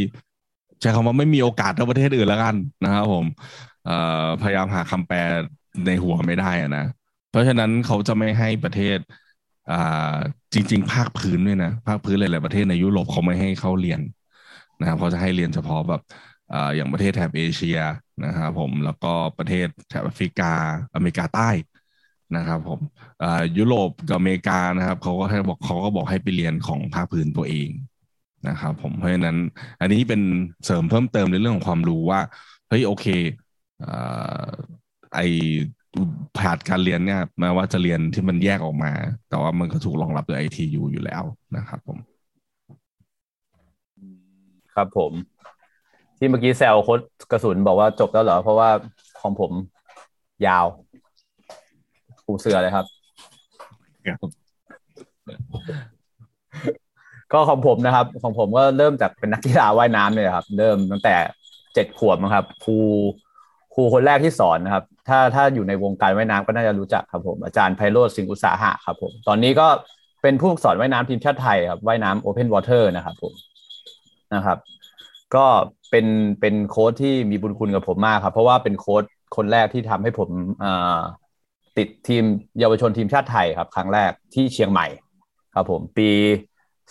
[0.82, 3.26] ใช้คำว่าไม่มีโอกาสเท่าประเทศอื่นแล้วกันนะครับผม
[4.42, 5.18] พยายามหาคำแปล
[5.86, 6.86] ในหัวไม่ได้อะนะ
[7.30, 8.98] เพราะฉะนั้นเขาจะไม่ให้ประเทศ
[9.68, 9.76] อ่า
[10.54, 14.02] จริง ๆ ภาคพื้นด้วยนะ ภาคพื้นหลายๆประเทศในยุโรปเขาไม่ให้เข้าเรียน
[14.80, 16.02] นะครับเขาจะให้เรียนเฉพาะแบบ
[16.52, 17.78] อ่าอย่างประเทศแถบเอเชีย
[18.24, 20.46] นะครับผมแล้วก็ประเทศแถบแอฟริกา
[20.96, 21.50] อเมริกาใต้
[22.36, 22.80] นะครับผม
[23.58, 27.70] ยุโรปกับอเมริกานะครับเขาก็ให้บอกเขาก็บอกให้ไปเรียนของภาคพื้นตัวเอง
[28.48, 29.38] นะครับผมเพราะฉะนั้น
[29.80, 30.22] อันนี้เป็น
[30.66, 32.22] เสริมเพิ่มเติมในเรื่องของความรู้ว่า
[32.70, 33.06] เฮ้ยโอเค
[33.82, 33.84] อ
[35.14, 35.18] ไอ
[36.38, 38.92] ผ่านการเรียนเนี่ยแม้ว่าจะเรียนที่มันแยกออกมา
[39.30, 41.24] แต่ว่ามันก็ถูกรองรับโดย ITU อยู่แล้ว
[41.58, 41.98] นะครับผม
[44.76, 45.12] ครับผม
[46.18, 47.00] ที่เมื่อกี้แซวโค้ด
[47.32, 48.70] กระสุนบอกว่าจบแล้วเหรอ เพราะว่า
[49.22, 49.52] ของผม
[50.48, 50.66] ยาว
[52.26, 52.86] ปูเสือเลยครับ
[57.32, 61.16] ก็ของผมนะครับ ของผมก็เริ่มจากเป็นนักกีฬาว่ายน้ำเลยครับ เริ่มตั้งแต่
[61.74, 62.78] เจ็ดขวบนะครับครู
[63.74, 69.68] ครูคนแรกที่สอนนะครับ ถ้าถ้าอยู่ในวงการว่ายน้ำก็น่าจะรู้จักครับผมอาจารย์ไพโรธสิงห์อุตสาหะครับผมตอนนี้ก็
[70.22, 73.34] เป็นผู้สอนว่ายน้ำทีมชาติไทยครับว่ายน้ำโอเพนวอเตอร์นะครับผม
[74.36, 74.58] นะครับ
[75.36, 75.46] ก็
[75.92, 76.06] เป็น
[76.42, 79.04] เป็นโค้ชที่มีบุญคุณกับผมมากครับ เพราะว่าเป็นโค้ช
[79.36, 80.30] คนแรกที่ทำให้ผม
[80.64, 81.00] อ่า
[81.78, 82.24] ติดทีม
[82.60, 84.88] เยาวชนทีมชาติไทยครับ ครั้งแรกที่เชียงใหม่
[85.56, 86.10] ครับผมปี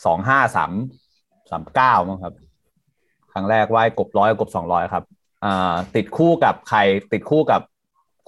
[0.04, 0.72] สองห้าสาม
[1.50, 2.34] สามเก้ามั้งครับ
[3.32, 5.04] ครั้งแรกว่ายกบร้อยกบสองร้อยครับ
[5.44, 6.78] อ่าติดคู่กับใคร
[7.12, 7.60] ติดคู่กับ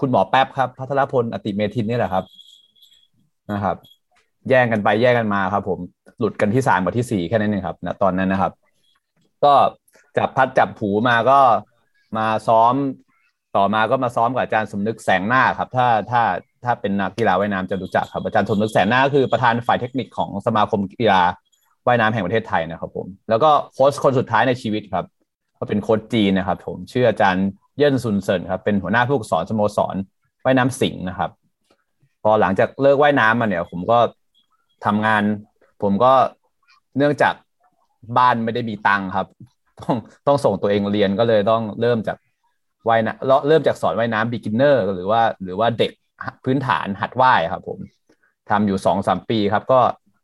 [0.00, 2.24] คุณหมอแป๊บครับ พัทรพลอติเมทินนี่แหละครับ
[3.52, 3.76] นะครับ
[4.48, 5.78] แย่งกันไปแย่งกันมาครับ ผม
[6.18, 8.52] หลุดกันที่สามกับที่สี่แค่นั้นเองครับณตอนนั้นนะครับ
[9.44, 9.54] ก็
[10.16, 11.40] จับพัดจับผูมาก็
[12.16, 12.74] มาซ้อม
[13.56, 16.22] ต่อมาก็มาซ้อมกับอาจารย์สมนึกแสงหน้าครับ ถ้าถ้า
[16.64, 21.22] ถ้าเป็นนักกีฬาว่ายน้ำจะรู้จักครับอาจารย์สมนึกแสงหน้าคือประธานฝ่ายเทคนิคของสมาคมกีฬา
[21.86, 25.04] ว่ายน้ำแห่งประเทศไทยนะครับ ผม แล้วก็โค้ชคนสุดท้ายในชีวิตครับ
[25.58, 27.46] ก็เป็นโค้ชจีนนะครับ ผมชื่ออาจารย์
[27.78, 29.96] เยินซุนเซินครับเป็นหัวหน้าผู้ฝึกสอนสโมสร
[30.44, 31.30] ว่ายน้ำสิงห์นะครับ
[32.22, 33.98] พอหลังจากเลิกว่ายน้ำมาเนี่ย ผมก็
[34.86, 35.22] ทำงาน
[35.82, 36.12] ผมก็
[36.96, 37.34] เนื่องจาก
[38.18, 39.26] บ้านไม่ได้มีตังค์ครับ
[39.80, 42.16] ต้องต้องส่งตัวเองเรียนก็เลยต้องเริ่มจาก
[42.88, 45.92] ว่ายน้ำเริ่มจากสอนว่ายน้ำ beginner หรือว่า หรือว่าเด็ก
[46.44, 47.78] พื้นฐานหัดว่ายครับ ผม
[48.50, 49.80] ทำอยู่สองสามปีครับ ก็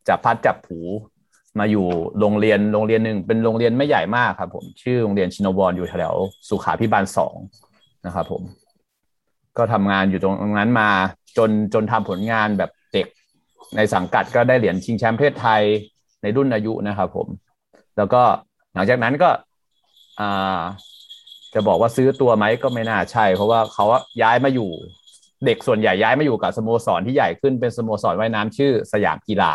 [0.09, 0.79] จับพัดจับผู
[1.59, 1.87] มาอยู่
[2.21, 6.15] โรงเรียนโรงเรียนหนึ่งเป็นโรงเรียนไม่ใหญ่มากครับ ผมชื่อโรงเรียนชินวรอยู่แถว
[6.49, 7.37] สุขาพิบาลสอง
[8.07, 8.43] นะครับผม
[9.59, 10.91] ก็ทำงานอยู่ตรงนั้นมา
[11.37, 13.07] จนจนทำผลงานแบบเด็ก
[13.77, 15.63] ในสังกัดก็ได้เหรียญชิงแชมป์ประเทศไทย
[16.23, 17.29] ในรุ่นอายุนะครับผม
[17.97, 18.23] แล้วก็
[18.75, 19.31] หลังจากนั้นก็
[20.21, 20.61] อ่า
[21.55, 23.87] จะบอกว่าซื้อตัวไหมก็ไม่น่าใช่ เพราะว่าเขา
[24.23, 24.71] ย้ายมาอยู่
[25.47, 29.53] เด็กส่วนใหญ่ย้ายมาอยู่กับสโมสรที่ใหญ่ขึ้นเป็นสโมสรว่ายน้ำชื่อสยามกีฬา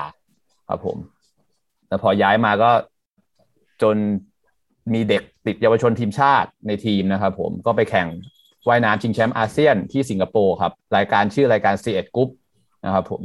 [0.70, 0.98] ครับผม
[1.88, 2.72] แล้วพอย้ายมาก็
[3.82, 3.98] จน
[4.94, 8.08] มีเด็กติดเยาวชนทีมชาติในทีมนะครับผมก็ไปแข่ง
[8.68, 12.30] ว่ายน้ำชิงแชมป์อาเซียนที่สิงคโปร์ครับ รายการชื่อรายการ C1 Group
[12.86, 13.22] นะครับผม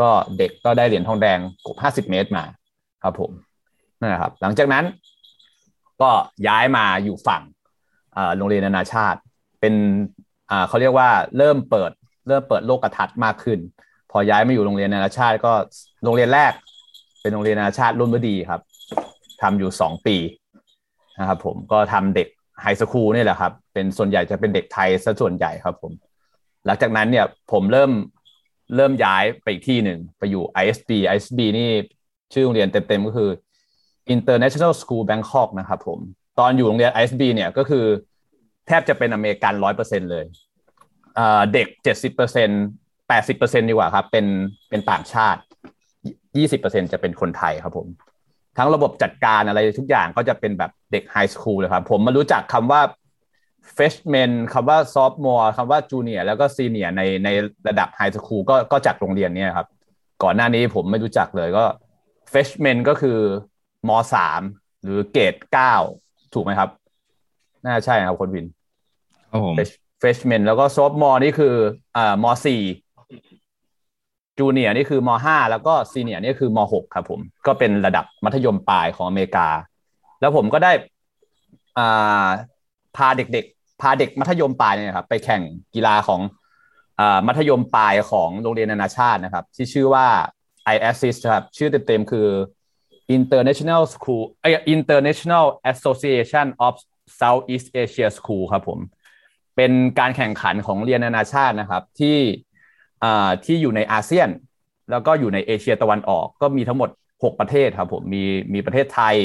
[0.00, 2.44] ก็เด็กก็ได้เหรียญทองแดงกบ50เมตรมา
[3.02, 3.30] ครับผม
[4.02, 4.84] นะครับ หลังจากนั้น
[6.02, 6.10] ก็
[6.48, 7.42] ย้ายมาอยู่ฝั่ง
[8.36, 9.18] โรงเรียนนานาชาติ
[9.60, 9.74] เป็น
[10.68, 11.90] เขาเรียกว่าเริ่มเปิด
[12.28, 13.58] เริ่มเปิดโลกทัศน์มากขึ้น
[14.10, 15.52] พอย้ายมาอยู่โรงเรียนนานาชาติ ก็
[16.04, 16.52] โรงเรียนแรก
[17.20, 18.60] เป็นโรงเรียนนานาชาติรุ่นบดีครับ
[19.42, 20.16] ทำอยู่สองปี
[21.20, 22.28] นะครับ ผมก็ทำเด็ก
[22.62, 25.92] ไฮสคูลนี่แหละครับ เป็นส่วนใหญ่จะเป็นเด็กไทยซะส่วนใหญ่ครับ ผม
[26.66, 27.90] หลังจากนั้นเนี่ยผมเริ่ม
[28.76, 31.68] เริ่มย้ายไปอีกที่หนึ่งไปอยู่ ISB ISB นี่
[32.32, 33.30] ชื่อโรงเรียนเต็มๆก็คือ
[34.14, 35.98] International School Bangkok นะครับผม
[36.38, 37.84] ตอนอยู่โรงเรียน ISB เนี่ยก็คือ
[38.66, 40.24] แทบจะเป็นอเมริกันร้อยเปอร์เซ็นเลย
[41.52, 42.48] เด็กเจ็ดสิบเปอร์เซ็น
[43.08, 44.26] แปดสิบเปอร์เซ็นดีกว่าครับ เป็น
[44.68, 45.40] เป็นต่างชาติ
[46.36, 47.86] ยี่สิบเปอร์เซ็นจะเป็นคนไทยครับผม
[48.58, 52.82] ทั้งระบบจัดการอะไรทุกอย่างก็จะเป็นแบบเด็ก high school เลยครับ ผมมารู้จักคำว่า
[53.74, 57.28] freshman คำว่า sophomore คำว่า junior แล้วก็ senior ในใน
[57.68, 59.66] ระดับ high school ก็ก็จากโรงเรียนนี้ครับ
[60.22, 61.64] ก่อนหน้านี้ผมไม่รู้จักเลยก็
[62.30, 63.18] freshman ก็คือ
[63.88, 64.40] มสาม
[64.82, 65.74] หรือเกรดเก้า
[66.34, 66.70] ถูกไหมครับ
[67.64, 68.46] อ่าใช่ครับโค้ชวิน
[69.30, 69.54] ครับผม
[70.00, 71.54] freshman แล้วก็ sophomore นี่คือ
[71.96, 72.60] อ่ามสี่
[74.40, 79.48] จูเนียนี่คือมห้าแล้วก็ senior นี่คือมหกครับผมก็เป็นระดับมัธยมปลายของอเมริกา
[80.20, 80.72] แล้วผมก็ได้
[81.78, 82.26] อ่า
[82.96, 85.42] พาเด็กๆ พาเด็กมัธยมปลายเนี่ยครับไปแข่ง
[85.74, 86.20] กีฬาของ
[87.00, 90.06] อ่ามัธยมปลายของโรงเรียนนานาชาตินะครับ ที่ชื่อว่า
[90.74, 92.28] i a s s i s ครับชื่อเต็มๆคือ
[93.16, 96.74] International School เอ้ International Association of
[97.20, 98.78] Southeast Asia School ครับผม
[99.56, 102.16] เป็นการแข่งขันของเรียนนานาชาตินะครับ ที่
[103.44, 104.28] ที่อยู่ในอาเซียน
[104.90, 106.90] แล้วก็อยู่ในเอเชียตะวันออก ก็มีทั้งหมด
[107.24, 109.16] หกประเทศครับผมมีมีประเทศไทย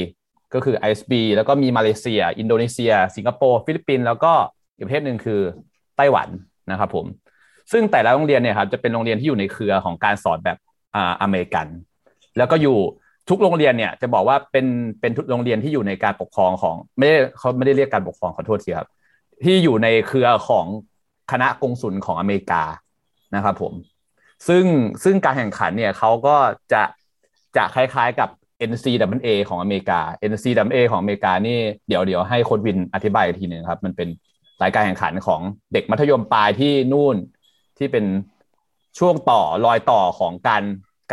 [0.54, 4.34] ก็คือ ISB แล้วก็มีมาเลเซีย อินโดนีเซีย สิงคโปร์ฟิลิปปินส์แล้วก็
[4.76, 5.42] อีกประเทศหนึ่งคือ
[5.98, 6.30] ไต้หวัน
[6.72, 7.06] นะครับผม
[7.72, 10.58] ซึ่งแต่ละโรงเรียนเนี่ยครับจะเป็นโรงเรียนที่อยู่ในเครือของการสอนแบบ
[10.96, 11.68] อ่าอเมริกัน
[12.38, 12.78] แล้วก็อยู่
[13.30, 14.66] ทุกโรงเรียนเนี่ยจะบอกว่าเป็น
[15.02, 18.90] เป็นทุกโรงเรียนที่อยู่ในการปกครองของไม่ได้เขาไม่ได้เรียกการปกครองขอโทษทีครับ
[19.44, 20.66] ที่อยู่ในเครือของ
[21.32, 22.64] คณะกงสุลของอเมริกา
[23.36, 23.74] นะครับผม
[24.48, 24.64] ซึ่ง
[25.04, 26.36] ซึ่งการแข่งขันเนี่ยเขาก็
[26.74, 26.84] จะ
[27.58, 28.30] จะคล้ายๆกับ
[28.70, 34.10] NCAA ของอเมริกา NCAA ของอเมริกานี่เดี๋ยวเดี๋ยวให้โค้ดวินอธิบายอีกทีหนึ่งครับ มันเป็น
[34.64, 35.42] รายการแข่งขันของ
[35.74, 37.16] เด็กมัธยมปลายที่นู่น
[37.78, 38.06] ที่เป็น
[39.00, 40.64] ช่วงต่อรอยต่อของการ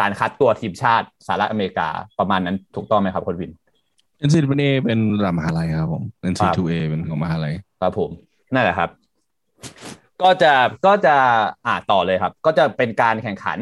[0.01, 3.53] การคัดตัวทีมชาติสหรัฐอเมริกาประมาณนั้นถูกต้องไหมครับโค้ดวิน
[4.27, 8.11] NCAA เป็นระดับมหาลัยครับผม NC2A เป็นของมหาลัยครับผม
[8.55, 8.91] นั่นแหละครับ
[10.23, 10.53] ก็จะ
[10.87, 11.17] ก็จะ
[11.67, 13.59] อ่าต่อเลยครับ ก็จะเป็นการแข่งขัน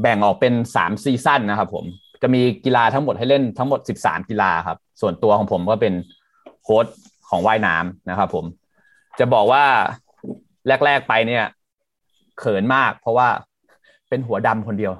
[0.00, 1.84] แบ่งออกเป็นสามซีซั่นนะครับผม
[2.22, 5.94] จะมีกีฬาทั้งหมดให้เล่นทั้งหมด13กีฬาครับ ส่วนตัวของผมก็เป็น
[6.62, 6.86] โค้ช
[7.28, 8.44] ของว่ายน้ำนะครับผม
[9.18, 9.64] จะบอกว่า
[10.84, 11.44] แรก ๆ ไปเนี่ย
[12.38, 13.28] เขินมาก เพราะว่า
[14.08, 14.92] เป็นหัวดำคนเดียว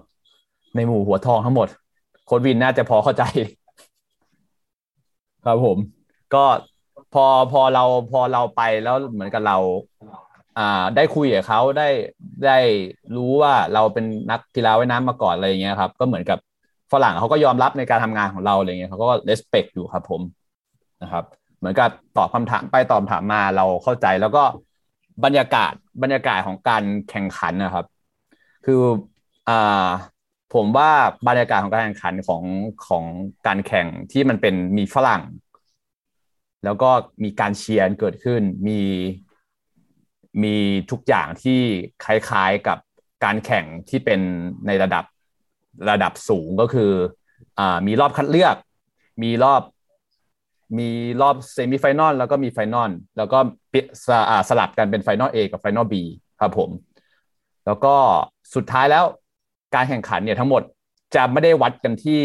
[0.74, 1.68] ในหมู่หัวทองทั้งหมด
[2.26, 3.24] โค้ชวินน่าจะพอเข้าใจ
[5.46, 5.76] ครับผม
[6.34, 6.44] ก็
[7.14, 9.56] พอพอเราพอเราไปแล้วเหมือนกับเรา
[10.60, 11.88] อ่าได้คุยกับเขาได้
[12.46, 12.58] ได้
[13.16, 16.38] รู้ว่าเราเป็นนักกีฬาว่ายน้ำมาก่อนอะไรอย่างเงี้ยครับ ก็เหมือนกับ
[16.92, 20.22] ฝรั่งเขาก็ยอมรับในการทำงานของเราอะไรเงี้ยเขาก็ respect อยู่ครับผม
[21.02, 21.24] นะครับ
[21.58, 24.42] เหมือนกับตอบคำถามไปตอบถามมาเราเข้าใจแล้วก็
[25.24, 27.86] บรรยากาศบรรยากาศของการแข่งขันนะครับ
[28.66, 28.82] คือ
[29.48, 29.86] อ่า
[30.54, 30.90] ผมว่า
[31.28, 32.42] บรรยากาศของการแข่งขันของ
[32.88, 33.04] ของ
[33.46, 35.22] การแข่งที่มันเป็นมีฝรั่ง
[36.64, 36.90] แล้วก็
[37.24, 38.80] มีการเชียร์เกิดขึ้นมี
[40.44, 40.56] มี
[40.90, 41.60] ทุกอย่างที่
[42.04, 42.78] คล้ายๆกับ
[43.24, 44.20] การแข่งที่เป็น
[44.66, 45.04] ในระดับ
[45.90, 46.90] ระดับสูงก็คือ
[47.58, 48.56] อมีรอบคัดเลือก
[49.22, 49.62] มีรอบ
[50.78, 50.88] มี
[51.22, 53.38] รอบ semi-final แล้วก็มี final แล้วก็
[54.06, 54.08] ส
[54.48, 55.94] สลับกันเป็นไฟนอล A กับไฟนอล B
[56.40, 56.70] ครับผม
[57.66, 57.94] แล้วก็
[58.54, 59.04] สุดท้ายแล้ว
[59.74, 60.62] การแข่งขันเนี่ยทั้งหมด
[61.14, 62.20] จะไม่ได้วัดกันที่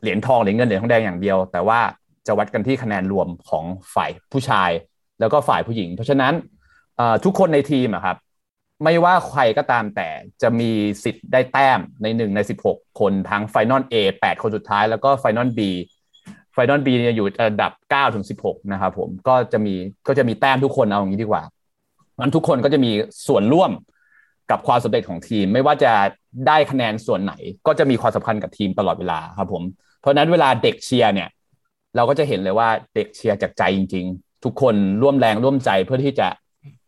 [0.00, 1.80] เหรียญทองเหรียญเงินเหรียญทองแดงอย่างเดียว แต่ว่า
[2.26, 4.70] จะวัดกันที่คะแนนรวมของฝ่ายผู้ชาย
[5.20, 6.34] แล้วก็ฝ่ายผู้หญิง เพราะฉะนั้น
[7.24, 8.16] ทุกคนในทีมอะครับ
[8.84, 10.08] ไม่ว่าใครก็ตามแต่
[10.42, 10.70] จะมี
[11.04, 15.60] สิทธิ์ได้แต้มในหนึ่งในสิบหกคนทั้งไฟนอล A แปดคนสุดท้ายแล้วก็ final B
[16.52, 19.74] final B เนี่ยอยู่ระดับเก้าถึงสิบหกนะครับผมก็จะมี
[20.08, 21.42] ก็จะมีแต้มทุกคนเอาอย่างนี้ดีกว่า
[22.20, 22.90] มันทุกคนก็จะมี
[23.26, 23.70] ส่วนร่วม
[24.50, 25.92] กับความสำเร็จของทีม ไม่ว่าจะ
[26.46, 27.34] ได้คะแนนส่วนไหน
[27.66, 29.62] ก็จะมีความสำคัญกับทีมตลอดเวลาครับผม
[30.00, 31.28] เพราะนั้นเวลาเด็กเชียร์เนี่ย
[31.96, 36.28] เราก็จะเห็นเลยว่าเด็กเชียร์จากใจจริง ๆ ทุกคนร่วมแรงร่วมใจเพื่อที่จะ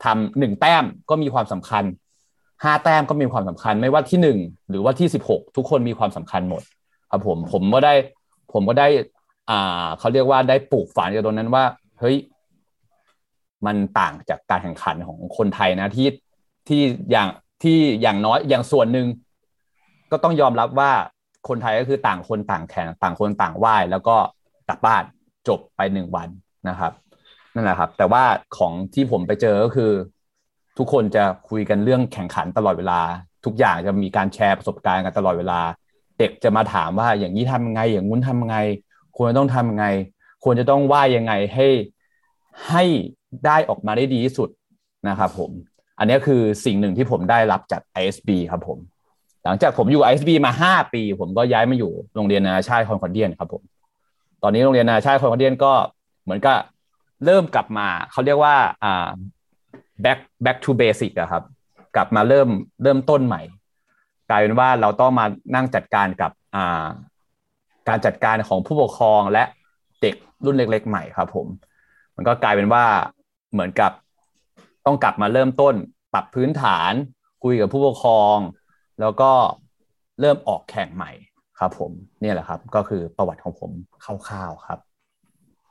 [0.04, 1.84] ทำหนึ่งแต้มก็มีความสำคัญ
[2.64, 4.38] ห้าแต้มก็มีความสำคัญ ไม่ว่าที่หนึ่ง
[4.70, 6.62] หรือว่าที่สิบหกทุกคนมีความสำคัญหมด
[7.10, 7.94] ครับผมผมก็ได้
[8.52, 8.88] ผมก็ได้
[9.50, 11.64] อ่าเขาเรียกว่าได้ปลูกฝังจากตรงนั้นว่า
[12.00, 12.16] เฮ้ย
[13.66, 16.08] มันต่างจากการแข่งขันของคนไทยนะที่
[16.68, 17.28] ที่อย่าง
[17.62, 19.06] ที่อย่างน้อยอย่างส่วนหนึ่ง
[20.10, 20.92] ก็ต้องยอมรับว่า
[21.48, 24.16] คนไทยก็คือต่างคนต่างแข่งต่างคนต่างไหว้แล้วก็
[24.68, 25.04] กลับบ้าน
[25.48, 26.28] จบไปหนึ่งวัน
[26.68, 26.92] นะครับ
[27.54, 28.24] นั่นแหละครับ แต่ว่า
[28.56, 29.92] ของที่ผมไปเจอก็คือ
[30.78, 33.00] ทุกคนจะคุยกันเรื่องแข่งขันตลอดเวลา
[33.44, 35.60] ทุกอย่างจะมีการแชร์ประสบการณ์กันตลอดเวลา
[36.18, 38.58] เด็กจะมาถามว่าอย่างนี้ทำยังไง อย่างงู้นทำยังไง
[39.16, 39.86] ควรต้องทำยังไง
[40.44, 41.68] ควรจะต้องว่ายังไงให้
[42.68, 42.84] ให้
[43.46, 44.48] ได้ออกมาได้ดีที่สุด
[45.08, 45.50] นะครับผม
[45.98, 48.78] อันนี้คือสิ่งหนึ่งที่ผมได้รับจาก ISB ครับผม
[49.44, 53.62] หลังจากผมอยู่ ISB มาห้าปี ผมก็ย้ายมาอยู่โรงเรียนนาชาติคอนคอนเดียนครับผม
[54.42, 55.72] ตอนนี้โรงเรียนนานาชาติคอนคอนเดียนก็
[56.24, 56.58] เหมือนกับ
[57.24, 59.08] เริ่มกลับมาเขาเรียกว่าอ่า
[60.04, 61.42] back back to basic อะครับ
[61.96, 62.48] กลับมาเริ่ม
[62.82, 63.42] เริ่มต้นใหม่
[64.30, 66.86] กลายเป็นว่าเราต้องมานั่งจัดการกับอ่า
[67.88, 69.44] การจัดการของผู้ปกครองและ
[70.00, 71.46] เด็กรุ่นเล็ก ๆ ใหม่ครับ ผม
[72.16, 72.84] มันก็กลายเป็นว่า
[73.52, 73.92] เหมือนกับ
[74.86, 75.74] ต้องกลับมาเริ่มต้น
[76.14, 76.92] ปรับพื้นฐาน
[77.44, 78.36] คุยกับผู้ปกครอง
[79.00, 79.30] แล้วก็
[80.20, 81.10] เริ่มออกแข่งใหม่
[81.60, 83.70] ครับ ผม เนี่ยแหละครับ ก็คือประวัติของผม
[84.04, 84.78] คร่าวๆครับ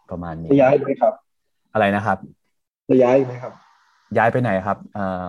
[0.09, 1.13] ประมาณนี้ย้ายไหมครับ
[1.73, 2.17] อะไรนะครับ
[2.89, 3.53] จะย้ายไหมครับ
[4.17, 5.25] ย้ายไปไหนครับอ่า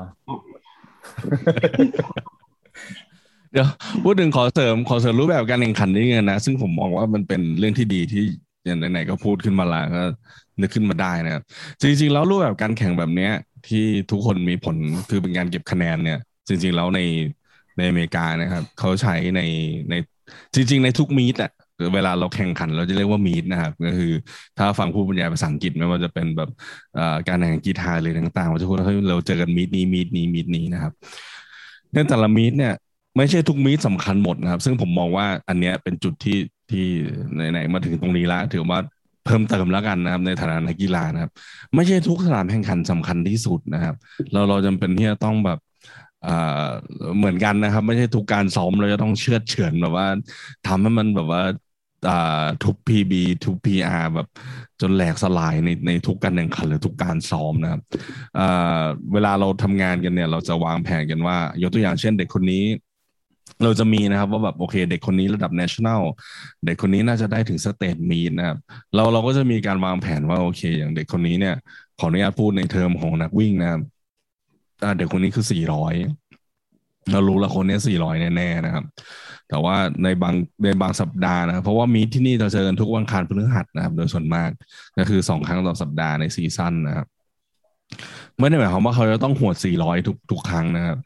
[3.52, 3.66] เดี๋ยว
[4.04, 8.22] พูดถึงขอเสริมขอเสริมรูปแบบการแข่งขันนี่ไงนะซึ่งผมมองว่ามันเป็นเรื่องที่ดีที่
[8.64, 10.02] อย่างไหนๆก็พูดขึ้นมาแล้วก็
[10.60, 11.42] นึกขึ้นมาได้นะครับ
[11.80, 13.32] จริง ๆ แล้วรูปแบบการแข่งแบบเนี้ย
[13.68, 14.76] ที่ทุกคนมีผล
[15.08, 17.00] คือเป็นการเก็บคะแนนเนี่ย จริง ๆ แล้วใน
[17.76, 19.40] ในอเมริกานะครับเขาใช้ใน
[19.90, 19.94] ใน
[20.54, 21.52] จริง ๆ ในทุกมีดอะ
[21.94, 24.12] เวลาเราแข่งขันเราจะเรียกว่ามีดนะครับก็คือ
[24.58, 26.50] ถ้าฟังผู้บรรยายภาษาอังกฤษไม่ว่าจะเป็นแบบ
[27.28, 30.92] การแข่งกีฬาหรือต่างๆเราจะพูดว่าเราเจอกันมีดนี้มีดนี้มีดนี้นะครับ
[31.92, 32.74] ในแต่ละมีดเนี่ย
[33.16, 36.38] ไม่ใช่ทุกมีดสำคัญหมดนะครับ ซึ่งผมมองว่าอันเนี้ยเป็นจุดที่
[36.70, 36.86] ที่
[37.50, 38.80] ไหนๆมาถึงตรงนี้ล้วถือว่า
[39.24, 41.30] เพิ่มเติมแล้วกันนะครับในฐานะนักกีฬานะครับ
[41.74, 43.94] ไม่ใช่ทุกสนามแข่งขันสำคัญที่สุดนะครับ
[44.32, 45.58] เราเราจำเป็นที่จะต้องแบบ
[47.16, 50.06] เหมือนกันนะครับ ไม่ใช่ทุกการซ้อมเราจะต้องเชื่อเฉือนแบบว่า
[50.66, 51.42] ทำให้มันแบบว่า
[52.64, 53.12] ทุก PB
[53.46, 54.28] ทุก PR แบบ
[54.80, 57.80] จนแหลกสลายในในทุกการแข่งขันหรือทุกการซ้อมนะครับ
[59.12, 62.64] เวลาเราทำงานกันเนี่ย เราจะวางแผนกันว่ายกตัวอย่างเช่นเด็กคนนี้
[63.62, 66.02] เราจะมีนะครับว่าแบบโอเค เด็กคนนี้ระดับ national
[66.64, 68.58] เด็กคนนี้น่าจะได้ถึงสเตทมีนะครับ
[68.94, 71.54] เราเราก็จะมีการวางแผนว่าโอเค อย่างเด็กคนนี้เนี่ย
[71.98, 73.80] ขออนุญาตพูดในเทอมของนักวิ่งนะครับ
[74.98, 75.94] เด็กคนนี้คือสี่ร้อย
[77.12, 78.84] เรารู้ละคนนี้สี่ร้อยแน่ๆนะครับ
[79.48, 84.50] แต่ว่าในบางในบางสัปดาห์นะเพราะว่ามีที่นี่เราเจอกันทุกวันคารพฤหัสนะครับ โดยส่วนมาก
[84.98, 87.06] ก็คือสองครั้งต่อสัปดาห์ในซีซั่นนะครับ
[88.38, 90.98] ไม่ได้หมายความว่าเขาจะต้องหวดสี่ร้อยทุกทุกครั้งนะครับ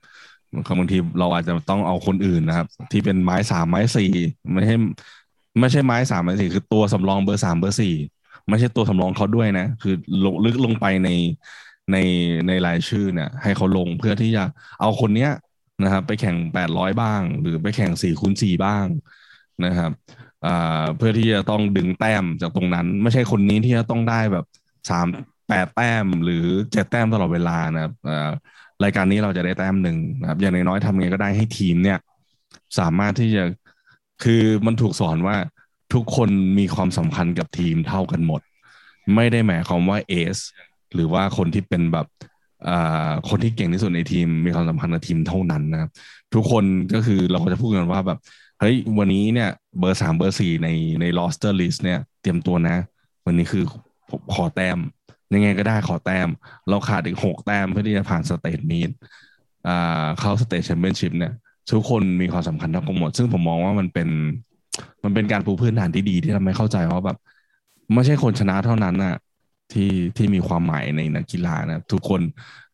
[0.78, 4.12] บางทีเราอาจจะต้องเอาคนอื่นนะครับ ที่เป็นไม้สามไม้สี่
[4.52, 4.76] ไม่ใช่
[5.60, 7.94] ไม่ใช่ไม้สามไม้สี่คือตัวสำรองเบอร์สามเบอร์สี่
[8.48, 11.08] ไม่ใช่ตัวสำรองเขาด้วยนะ คือลงลึกลงไปใน
[11.92, 11.96] ใน
[12.48, 14.44] ในรายชื่อเนี่ยให้เขาลงเพื่อที่จะ
[14.80, 15.30] เอาคนเนี้ย
[15.84, 18.86] นะครับ ไปแข่งแปดร้อยบ้าง หรือไปแข่งสี่คูณสี่บ้าง
[19.64, 19.92] นะครับ
[20.96, 24.44] เพื่อที่จะต้องดึงแต้มจากตรงนั้น ไม่ใช่คนนี้ที่จะต้องได้แบบ
[24.90, 25.06] สาม
[25.48, 27.92] แปดแต้มหรือเจ็ดแต้มตลอดเวลานะครับ
[28.84, 31.98] รายการนี้เราจะได้แต้มหนึ่งนะครับ อย่างน้อยๆทำไงก็ได้ให้ทีมเนี่ย
[32.78, 33.44] สามารถที่จะ
[34.24, 35.36] คือมันถูกสอนว่า
[35.94, 38.40] ทุกคนมีความสำคัญกับทีมเท่ากันหมด
[39.14, 40.38] ไม่ได้หมายความว่า ace
[40.94, 42.06] หรือว่าคนที่เป็นแบบ
[43.28, 45.90] คนที่เก่งที่สุดในทีมมีความสัมพันธ์กับทีมเท่านั้นนะครับ
[46.34, 48.18] ทุกคนก็คือเราก็จะพูดกันว่าแบบ
[48.60, 50.68] เฮ้ยวันนี้เนี่ยเบอร์สามเบอร์สี่ใน
[51.00, 52.76] ใน roster list เนี่ย เตรียมตัวนะ
[53.26, 53.64] วันนี้คือ
[54.34, 54.78] ขอแต้ม
[55.34, 56.28] ยังไงก็ได้ขอแต้ม
[56.68, 58.90] เราขาดอีกหกแต้มเพื่อที่จะผ่าน state meet
[60.20, 61.32] เข้า state championship เนี่ย
[61.70, 64.08] ทุกคนมีความสำคัญเท่ากันหมด ซึ่งผมมองว่ามันเป็น
[65.04, 67.16] มันเป็นการปูพื้นฐานที่ดีที่ทำให้เข้าใจว่าแบบ
[67.94, 69.16] ไม่ใช่คนชนะเท่านั้นนะ
[69.72, 72.20] ที่ที่มีความหมายในนักกีฬานะทุกคน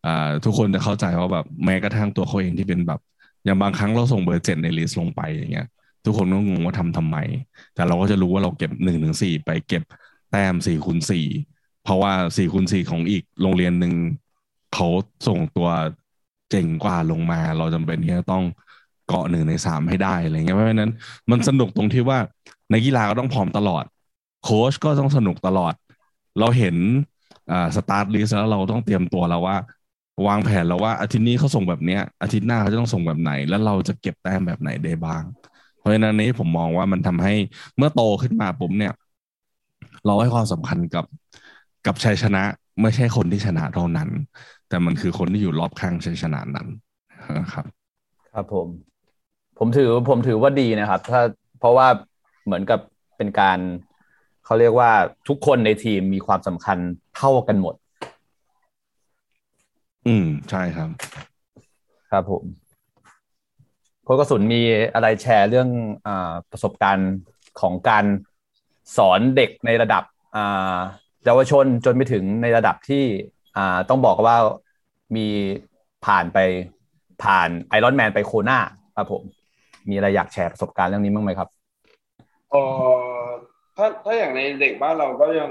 [0.04, 3.00] อ่าทุกคนจะเข้าใจว่าแบบแม้กระทั่งตัวเขาเองที่เป็นแบบ
[3.44, 5.66] อย่างบางครั้งเราส่งเบอร์เจ็ดใน list ลงไปอย่างเงี้ย
[6.04, 7.16] ทุกคนก็งงว่าทำทำไม
[7.74, 9.82] แต่เราก็จะรู้ว่าเราเก็บหนึ่งถึงสี่ไปเก็บ
[10.30, 11.26] แต้มสี่คูณสี่
[11.82, 13.92] เพราะว่าสี่คูณสี่ของอีกโรงเรียนหนึ่ง
[14.74, 14.88] เขา
[15.28, 15.68] ส่งตัว
[16.50, 18.44] เจ๋งกว่าลงมา เราจำเป็นที่จะต้อง
[19.08, 20.92] เกาะหนึ่งในสามให้ได้อะไรเงี้ยเพราะฉะนั้น
[21.30, 22.18] มันสนุกตรงที่ว่า
[22.70, 23.84] นักกีฬาก็ต้องพร้อมตลอด
[24.44, 25.74] โค้ชก็ต้องสนุกตลอด
[26.38, 26.76] เราเห็น
[27.76, 29.56] start list แล้วเราต้องเตรียมตัวแล้วว่า
[30.26, 35.22] วางแผนแล้วว่าอาทิตย์นี้เขาส่งแบบเนี้ย อาทิตย์หน้าเขาจะต้องส่งแบบไหน แล้วเราจะเก็บแต้มแบบไหนได้บ้าง
[35.78, 37.34] เพราะฉะนั้นนี้ผมมองว่ามันทำให้
[37.76, 38.92] เมื่อโตขึ้นมาผมเนี่ย
[40.06, 41.04] เราให้ความสำคัญกับ
[41.86, 42.42] กับชัยชนะ
[42.82, 44.08] ไม่ใช่คนที่ชนะเท่านั้น
[44.68, 46.66] แต่มันคือคนที่อยู่รอบข้างชัยชนะนั้น
[47.38, 47.66] นะครับ
[48.32, 48.68] ครับผม
[49.58, 51.20] ผมถือผมถือว่าดีนะครับ ถ้า
[51.58, 51.86] เพราะว่า
[52.44, 52.80] เหมือนกับ
[53.16, 53.58] เป็นการ
[53.93, 54.90] เขาเรียกว่า
[55.28, 56.78] ทุกคนในทีมมีความสำคัญ
[57.16, 57.74] เท่ากันหมด
[60.06, 60.88] อืม ใช่ครับ
[62.10, 62.44] ครับผม
[64.04, 64.62] โค้กสุนมี
[64.94, 65.68] อะไรแชร์เรื่อง
[66.06, 66.08] อ
[66.50, 67.12] ประสบการณ์
[67.60, 68.04] ของการ
[68.96, 70.02] สอนเด็กในระดับ
[71.24, 73.04] เยาวชนจนไปถึงในระดับที่
[73.88, 74.36] ต้องบอกว่า
[75.16, 75.26] มี
[76.06, 76.38] ผ่านไป
[77.22, 78.58] ผ่านไอรอนแมนไปโคนา
[78.96, 79.22] ครับผม
[79.88, 81.48] มีอะไรอยากแชร์ประสบการณ์เรื่องนี้บ้างไหมครับ
[82.52, 82.54] อ
[83.76, 85.50] ถ้าถ้าอย่างในเด็กบ้านเราก็ยัง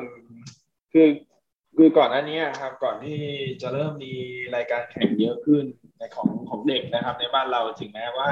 [0.93, 1.07] คือ
[1.77, 3.19] คือก่อนหน้านี้ครับก่อนที่
[3.61, 4.13] จะเริ่มมี
[4.55, 5.65] รายการแข่งเยอะขึ้น
[5.97, 8.29] ในของของเด็กนะครับ ในบ้านเราถึงแม้ว่า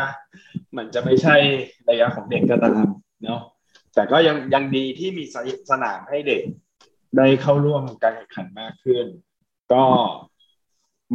[0.78, 1.36] มันจะไม่ใช่
[1.90, 2.86] ระยะของเด็กก็ตาม
[3.24, 3.42] เนาะ
[3.96, 5.24] แต่ก็ยังยังดีที่มี
[5.72, 6.42] สนามให้เด็ก
[7.18, 9.06] ได้เข้าร่วมการแข่งขันมากขึ้น
[9.74, 9.84] ก็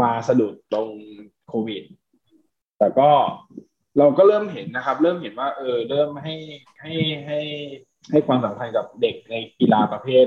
[0.00, 0.90] มาสะดุดตรง
[1.48, 1.82] โควิด
[2.78, 3.10] แต่ก็
[3.98, 6.34] เราก็เริ่มเห็นนะครับ เริ่มเห็นว่า เออ เริ่มให้
[6.80, 6.94] ให้
[7.26, 7.38] ให้
[8.10, 10.26] ให้ความสำคัญกับเด็กในกีฬาประเภท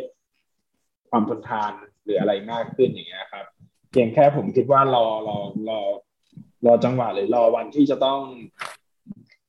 [1.10, 1.72] ความทนทาน
[2.04, 3.46] หรืออะไรมากขึ้นอย่างเงี้ยครับ
[3.92, 5.38] เพียงแค่ผมคิดว่ารอรอ
[5.70, 5.80] รอ
[6.66, 8.22] รอจังหวะหรือรอวันที่จะต้อง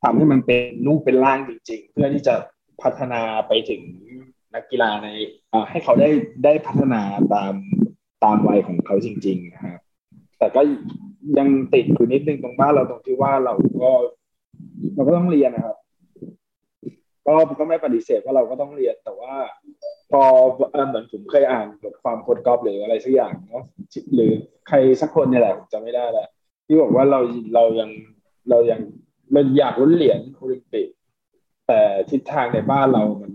[0.02, 2.34] ทำให้มันเป็นรูปเป็นร่างจริง ๆ เพื่อที่จะ
[2.82, 3.82] พัฒนาไปถึง
[4.54, 5.08] นักกีฬาใน
[5.70, 6.10] ให้เขาได้
[6.44, 7.02] ได้พัฒนา
[7.34, 7.54] ตาม
[8.24, 9.80] ตามวัยของเขาจริงๆนะครับ
[10.38, 10.60] แต่ก็
[11.38, 13.90] ยังติดอยู่นิดนึงตรงบ้านเราตรงที่ว่าเราก็
[14.94, 15.76] เราก็ต้องเรียนนะครับ
[17.26, 19.34] ก็ก็ไม่ปฏิเสธว่าเราก็ต้องเรียนแต่ว่า
[20.10, 20.22] พอ
[20.88, 23.64] เหมือนผมเคยอ่านบทความโคดกอล์ฟหรืออะไรสักอย่างเนาะ
[24.14, 24.32] หรือ
[24.68, 26.28] ใครสักคนเนี่ยแหละผมจำไม่ได้แหละ
[26.66, 27.20] ที่บอกว่าเรา
[27.54, 27.90] เรายัง
[28.50, 28.80] เรายัง
[29.32, 30.88] เราอยากลุ้นเหรียญโอลิมปิก
[31.68, 33.32] แต่ทิศทางในบ้านเรามัน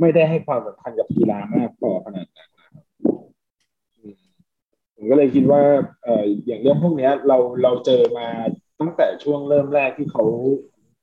[0.00, 2.50] ไม่ได้ให้ความสำคัญกับกีฬามากพอขนาดนั้น
[4.94, 5.62] ผมก็เลยคิดว่า
[6.04, 8.28] เอออย่างเรื่องพวกนี้เราเราเจอมา
[8.80, 10.24] ตั้งแต่ช่วงเริ่มแรกที่เขา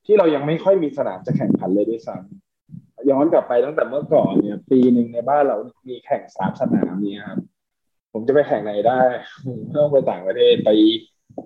[0.06, 5.58] ที่เรายังไม่ค่อยมีสนามจะแข่งขันเลยด้วยซ้ำย้อนกลับไปตั้งแต่เมื่อก่อนเนี่ย ปีหนึ่งในบ้านเรา
[5.89, 7.39] มีแข่งสามสนามเนี่ยครับ
[8.14, 9.02] ผมจะไปแข่งไหนได้
[9.45, 10.70] ผมต้องไปต่างประเทศไป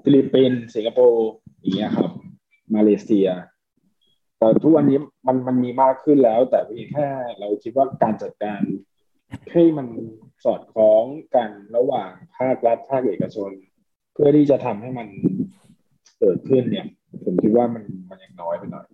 [0.03, 1.29] ฟิลิปปินส์สิงคโปร์
[1.59, 2.11] อย่างเงี้ยครับ
[2.75, 3.29] มาเลเซีย
[4.37, 7.07] แต่ทุกวันนี้มันมันมีมากขึ้นแล้ว แต่เพียงแค่
[7.39, 8.61] เราคิดว่าการจัดการ
[9.51, 9.87] ให้มัน
[10.43, 11.03] สอดคล้อง
[11.35, 13.51] กันระหว่างภาครัฐภาคเอกชน
[14.13, 15.07] เพื่อที่จะทำให้มัน
[16.19, 16.87] เกิดขึ้นเนี่ย
[17.23, 18.85] ผมคิดว่ามันมันยังน้อยไปหน่อย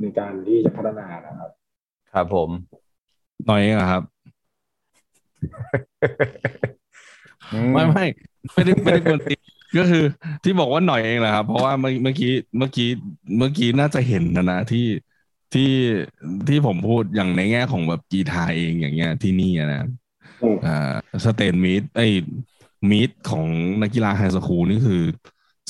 [0.00, 1.50] ในการที่จะพัฒนานะครับ
[2.12, 2.50] ครับผม
[3.46, 4.02] หน่อยเองเหรอครับ
[7.52, 8.06] อืไม่ไม่
[8.52, 9.40] ไม่ได้ไม่ได้กวนตีน
[9.78, 10.04] ก็คือ
[10.44, 12.88] ที่บอกว่าหน่อยเองแหละครับ เพราะว่าเมื่อเมื่อกี้เมื่อกี้
[13.36, 14.86] เมื่อกี้น่าจะเห็นนะนะที่
[15.54, 15.70] ที่
[16.48, 19.82] ที่ผมพูดอย่างในแง่ของแบบกีฬาเองอย่างเงี้ยที่นี่อะนะ
[20.42, 20.92] อืมอ่า
[21.24, 22.08] สเตนมีดไอ้
[22.90, 23.46] มีดของ
[23.82, 25.02] นักกีฬาไฮสคูลนี่คือ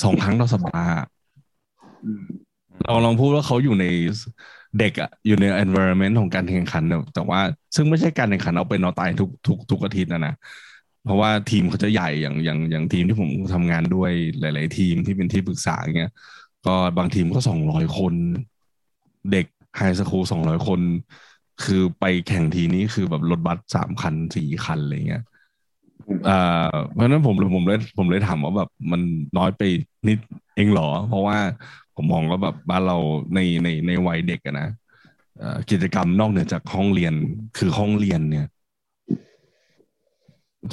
[0.03, 0.95] สองครั้งต่อสัปดาห์
[2.03, 2.25] อืม
[2.85, 3.85] เราลองพูดว่าเขาอยู่ใน
[4.79, 7.39] เด็กอะอยู่ใน environment ของการแข่งขันเนี่ยแต่ว่า
[7.75, 10.33] ซึ่งไม่ใช่การแข่งขันเอาเป็นเอาตายทุกทุกทุกอาทิตย์นะนะ
[11.05, 16.11] เพราะว่าทีมเขาจะใหญ่อย่างอย่างอย่างทีมที่ผมทำงานด้วยหลาย ๆ ทีมที่เป็นที่ปรึกษาเงี้ย
[16.65, 18.13] ก็บางทีมก็สองร้อยคน
[19.31, 19.45] เด็ก
[19.77, 20.81] ไฮสคูลสองร้อยคน
[21.63, 25.23] คือไปแข่งทีนี้คือแบบรถบัสสามคันสี่คันอะไรเงี้ย
[26.27, 26.31] อ่า
[26.91, 29.01] เพราะฉะนั้นผมผมเลยผมเลยถามว่าแบบมัน
[29.37, 29.61] น้อยไป
[30.07, 30.17] นิด
[30.55, 31.37] เองเหรอ เพราะว่า
[31.95, 32.95] ผมมองว่าแบบบ้านเรา
[33.33, 34.67] ในในในวัยเด็กอะนะ
[35.37, 37.13] เอ่อกิจกรรมนอกเหนือจากห้องเรียน
[37.57, 38.45] คือห้องเรียนเนี่ย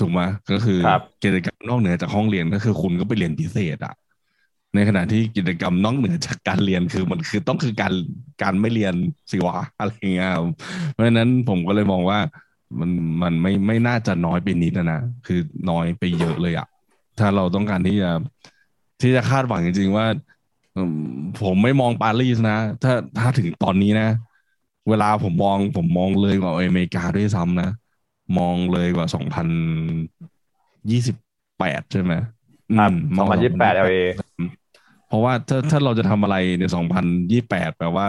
[0.01, 0.21] ถูกไหม
[0.51, 3.95] ก็คือครับกิจกรรมนอกเหนือจากห้องเรียนก็คือคุณก็ไปเรียนพิเศษอะ
[4.75, 7.95] ในขณะที่กิจกรรมนอกเหนือจากการเรียนคือมันคือต้องคือการ
[8.43, 8.95] การไม่เรียน
[9.31, 10.45] สิวะอะไรอย่างเงี้ยครับ
[10.93, 12.19] เพราะฉะนั้นผมก็เลยมองว่า
[12.79, 12.91] มัน
[13.23, 15.41] มันไม่ไม่น่าจะน้อยไปนิดนะนะ คือ
[15.71, 16.67] น้อยไปเยอะเลยอะ
[17.19, 18.11] ถ้าเราต้องการที่จะ
[19.01, 20.07] ที่จะคาดหวังจริง ๆ ว่า
[20.77, 20.99] อืม
[21.43, 24.09] ผมไม่มองปารีสนะ ถ้าถ้าถึงตอนนี้นะ
[24.89, 27.71] เวลาผมมองผมมองเลยกว่าอเมริกาด้วยซ้ำนะ
[28.39, 29.49] มองเลยกว่าสองพัน
[30.91, 31.17] ยี่สิบ
[31.59, 32.13] แปดใช่ไหม
[32.79, 34.01] ครับมสองพันยี่สิบแปด LA
[35.09, 38.07] เพราะว่าถ้าถ้าเราจะทำอะไรในสองพันยี่แปดแปลว่า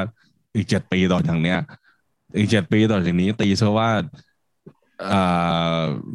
[0.56, 1.60] อีกเจ็ดปีต่อจากเนี้ย
[2.38, 4.29] อีกเจ็ดปีต่อจากนี้ ตีซะว่าอ่า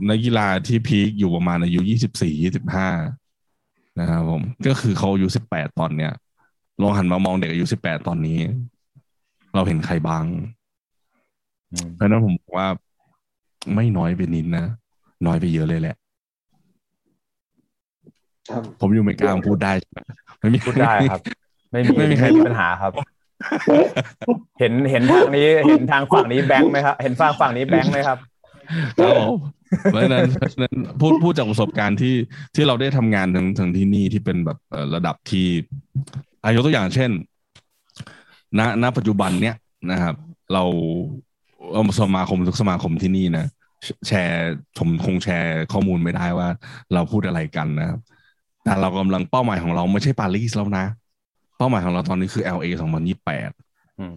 [0.09, 2.89] นักกีฬาที่พีคอยู่ประมาณอายุยี่สิบสี่ยี่สิบห้า
[4.01, 6.13] นะครับผม ก็คือเขาอายุสิบแปดตอนเนี้ย
[6.83, 8.39] ลองหันมามองเด็กอายุสิบแปดตอนนี้
[9.55, 10.25] เราเห็นใครบ้าง
[11.73, 12.67] อืมเพราะฉะนั้นผมบอกว่า
[13.75, 14.65] ไม่น้อยไปนิดนะ
[15.27, 15.97] น้อยไปเยอะเลยแหละ
[18.51, 19.99] ครับผมอยู่อเมริกาผมพูดได้ใช่ไหม
[20.41, 21.21] ไม่มีพูดได้ครับ
[21.71, 22.93] ไม่มีไม่มีใครปัญหาครับ
[24.61, 28.19] เห็นเห็นทางนี้ เห็นทางฝั่งนี้แบงค์ไหมครับ เห็นฝั่งฝั่งนี้แบงค์ไหมครับ
[28.99, 29.39] ครับผม
[29.91, 32.15] เพราะฉะนั้นเพราะฉะนั้นพูดพูดจากประสบการณ์ที่
[32.55, 35.47] ที่เราได้ทำงานถึงถึงที่นี่ที่เป็นแบบเอ่อระดับที่
[36.43, 37.11] อายกตัวอย่างเช่น
[38.59, 39.57] ณณปัจจุบันเนี้ย
[39.91, 40.15] นะครับ
[40.53, 40.65] เรา
[41.73, 43.47] เอาสมาคมทุกสมาคมที่นี่นะ
[43.83, 46.49] แชแชร์ผมคงแชร์ข้อมูลไม่ได้ว่า
[46.95, 48.01] เราพูดอะไรกันนะครับ
[48.65, 50.87] แต่เรากำลังเป้าหมายของเราไม่ใช่ปารีสแล้วนะ
[51.59, 52.69] เป้าหมายของเราตอนนี้คือ LA
[53.35, 54.17] 2028อืม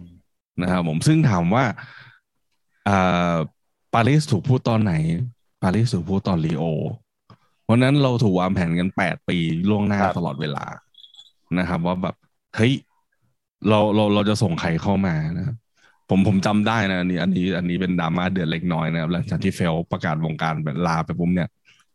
[0.62, 1.64] นะครับผมซึ่งถามว่า
[2.88, 3.36] อ่า
[3.94, 4.94] ปารีสถูกพูดตอนไหน
[5.62, 6.64] ปารีสถูกพูดตอนลีโอ
[7.64, 9.36] เพราะนั้นเราถูกวางแผนกันแปดปี
[9.68, 10.64] ล่วงหน้าตลอดเวลา
[11.58, 12.16] นะครับ ว่าแบบ
[12.56, 12.72] เฮ้ย
[13.68, 15.56] เราเราเราจะส่งใครเข้ามานะครับ
[16.10, 21.48] ผมผมจำได้นะอันนี้ อันนี้อันนี้เป็นดราม่าเดือดเล็กน้อยนะครับหลังจากที่เฟลประกาศวงการแบบลาไปปุ๊บเนี่ย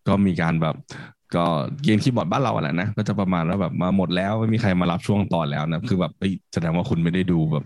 [0.08, 0.76] ก็มีการแบบ
[1.36, 1.46] ก็
[1.84, 6.14] เกมคีย์บอร์ดบ้านเราแหละนะก็จะประมาณว่าแบบมาหมดแล้วไม่มีใครมารับช่วงต่อแล้วนะคือแบบ
[6.54, 7.66] แสดงว่าคุณไม่ได้ดูแบบ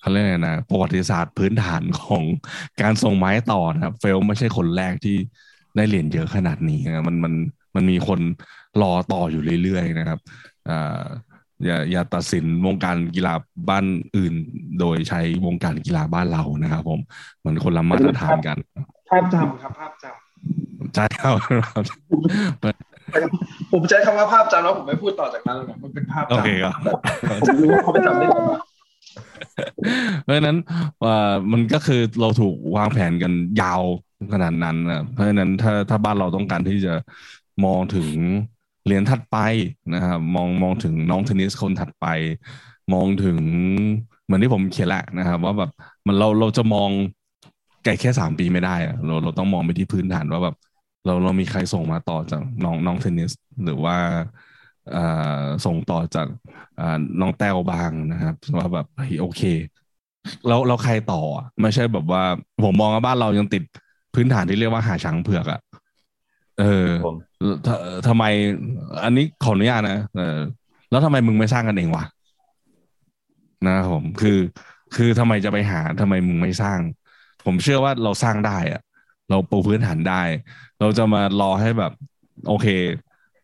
[0.00, 2.22] เขาเรียกไงนะประวัติศาสตร์พื้นฐานของ
[2.82, 5.16] การส่งไม้ต่อนะครับ เฟลไม่ใช่คนแรกที่
[5.76, 7.34] ได้เหรียญเยอะขนาดนี้นะมันมัน
[7.74, 8.20] มันมีคน
[8.82, 10.18] รอต่ออยู่เรื่อยๆนะครับ
[10.68, 11.02] อ่า
[11.64, 13.34] อย่าอย่าตัดสินวงการกีฬา
[13.68, 13.84] บ้าน
[14.16, 14.34] อื่น
[14.80, 17.00] โดยใช้วงการกีฬาบ้านเรานะครับ ผม
[17.44, 18.58] มันคนละมาตรฐานกัน
[19.10, 20.04] ภาพจำครับภาพจ
[20.94, 26.72] ใช่ครับำผมใช้คำว่าภาพจำแล้วผมไม่พูดต่อจากนั้นเลยนะมันเป็นภาพโอจำเคครับ
[27.42, 28.69] ผมรู้ว่าเขาไปจำได้ยังไง
[30.22, 30.56] เพราะฉะนั้น
[31.04, 31.16] ว่า
[31.52, 33.82] มันก็คือเราถูกวางแผนกันยาว
[34.32, 36.94] ขนาดนั้นนะเพราะฉะนั้นถ้าถ้าบ้านเราต้องการที่จะ
[37.64, 38.08] มองถึง
[38.84, 39.36] เหรียญถัดไป
[39.94, 42.06] นะครับมองมองถึงน้องเทนนิสคนถัดไป
[42.92, 43.38] มองถึง
[44.24, 45.70] เหมือนที่ผมเขียนแหละนะครับ ว่าแบบ
[46.06, 46.90] มันเราเราจะมอง
[47.84, 50.54] ไก่แค่สามปีไม่ได้อะเราเราต้องมองไปที่พื้นฐานว่าแบบ
[51.04, 53.32] เราเรามีใครส่งมาต่อจากน้องน้องเทนนิส
[53.64, 53.96] หรือว่า
[55.66, 56.26] ส่งต่อจาก
[56.80, 59.42] อ่าน้องแต้วบางนะครับว่าแบบเฮ้ยโอเค
[60.46, 62.22] แล้วเราใครต่ออะไม่ใช่แบบว่า
[62.64, 63.62] ผมมองว่าบ้านเรายังติด
[64.14, 65.60] พื้นฐานที่เรียกว่าหาช้างเผือกอะ
[66.60, 67.16] เออผม
[67.66, 67.68] ท
[68.08, 68.24] ทำไม
[69.04, 70.38] อันนี้ขออนุญาตนะเออ
[70.90, 72.04] แล้วทำไมมึงไม่สร้างกันเองวะ
[73.66, 74.38] นะครับผมคือ
[74.96, 76.78] คือทำไมจะไปหาทำไมมึงไม่สร้าง
[77.44, 78.80] ผมเชื่อว่าเราสร้างได้อะ
[79.30, 80.22] เราปูพื้นฐานได้
[80.80, 81.92] เราจะมารอให้แบบ
[82.48, 82.66] โอเค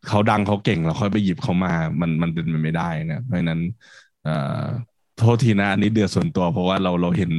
[0.08, 3.60] เขาดังเขาเก่งเราค่อยไปหยิบเขามา มันมันเป็นไปไม่ได้นะเพราะฉะนั้น
[4.24, 4.64] เอ่อ
[5.18, 7.32] โทษทีนะอันนี้เดือดส่วนตัว เพราะว่าเราเราเห็น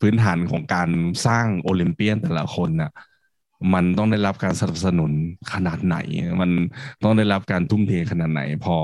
[0.00, 0.88] พื้นฐานของการ
[1.26, 2.90] สร้างโอลิมเปียนแต่ละคนน่ะ
[3.74, 5.12] มันต้องได้รับการสนับสนุน
[5.52, 5.96] ขนาดไหน
[6.40, 6.50] มัน
[7.04, 8.76] ต้องได้รับการทุ่มเทขนาดไหน พอ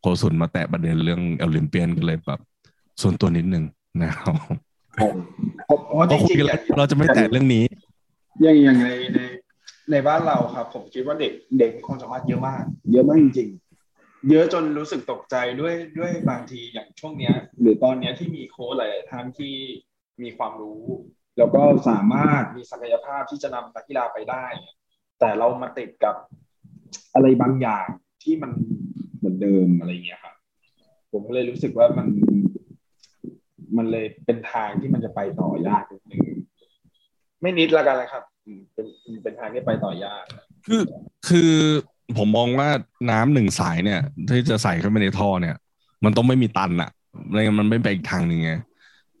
[0.00, 2.40] โคสุนมาแตะประเด็นเรื่องโอลิมเปียนก็เลยแบบ
[3.02, 3.64] ส่วนตัวนิดนึง
[4.02, 4.34] นะครับ
[5.66, 7.64] เพราะเพราะเพราะจคุยริงกันๆแล้วเราจะไม่แตะเรื่องนี้
[8.42, 9.18] อย่างอย่างในใน
[9.90, 12.62] ในบ้านเราครับ ผมคิดว่าเด็กเด็กมีความสามารถเยอะมาก
[12.92, 19.54] เยอะมากจริงๆ เยอะจนรู้สึกตกใจด้วยด้วยบางทีอย่างช่วงเนี้ย หรือตอนเนี้ยที่มีโค้ชหลายท่านที่
[20.22, 20.82] มีความรู้
[21.38, 24.44] แล้วก็สามารถมีศักยภาพที่จะนำนักกีฬาไปได้
[25.20, 26.14] แต่เรามาติดกับ
[27.14, 27.86] อะไรบางอย่าง
[28.22, 28.52] ที่มัน
[29.18, 30.34] เหมือนเดิมอะไรเงี้ยครับ
[31.12, 32.08] ผมก็เลยรู้สึกว่ามัน
[33.76, 36.22] มันเลยเป็นทางที่มันจะไปต่อยากนิดนึง
[37.42, 38.24] ไม่นิดละกันนะครับ
[38.74, 38.86] เป็น
[39.22, 40.24] เป็นทางที่ไปต่อยาก
[40.66, 40.82] คือ
[41.28, 41.52] คือ
[42.18, 42.68] ผมมองว่า
[43.10, 45.56] น้ำหนึ่งสายเนี่ย ที่จะใส่เข้าไปในท่อเนี่ย
[46.04, 46.90] มันต้องไม่มีตันอะ
[47.30, 48.52] ไม่งั้นมันไม่ไปอีกทางหนึ่งไง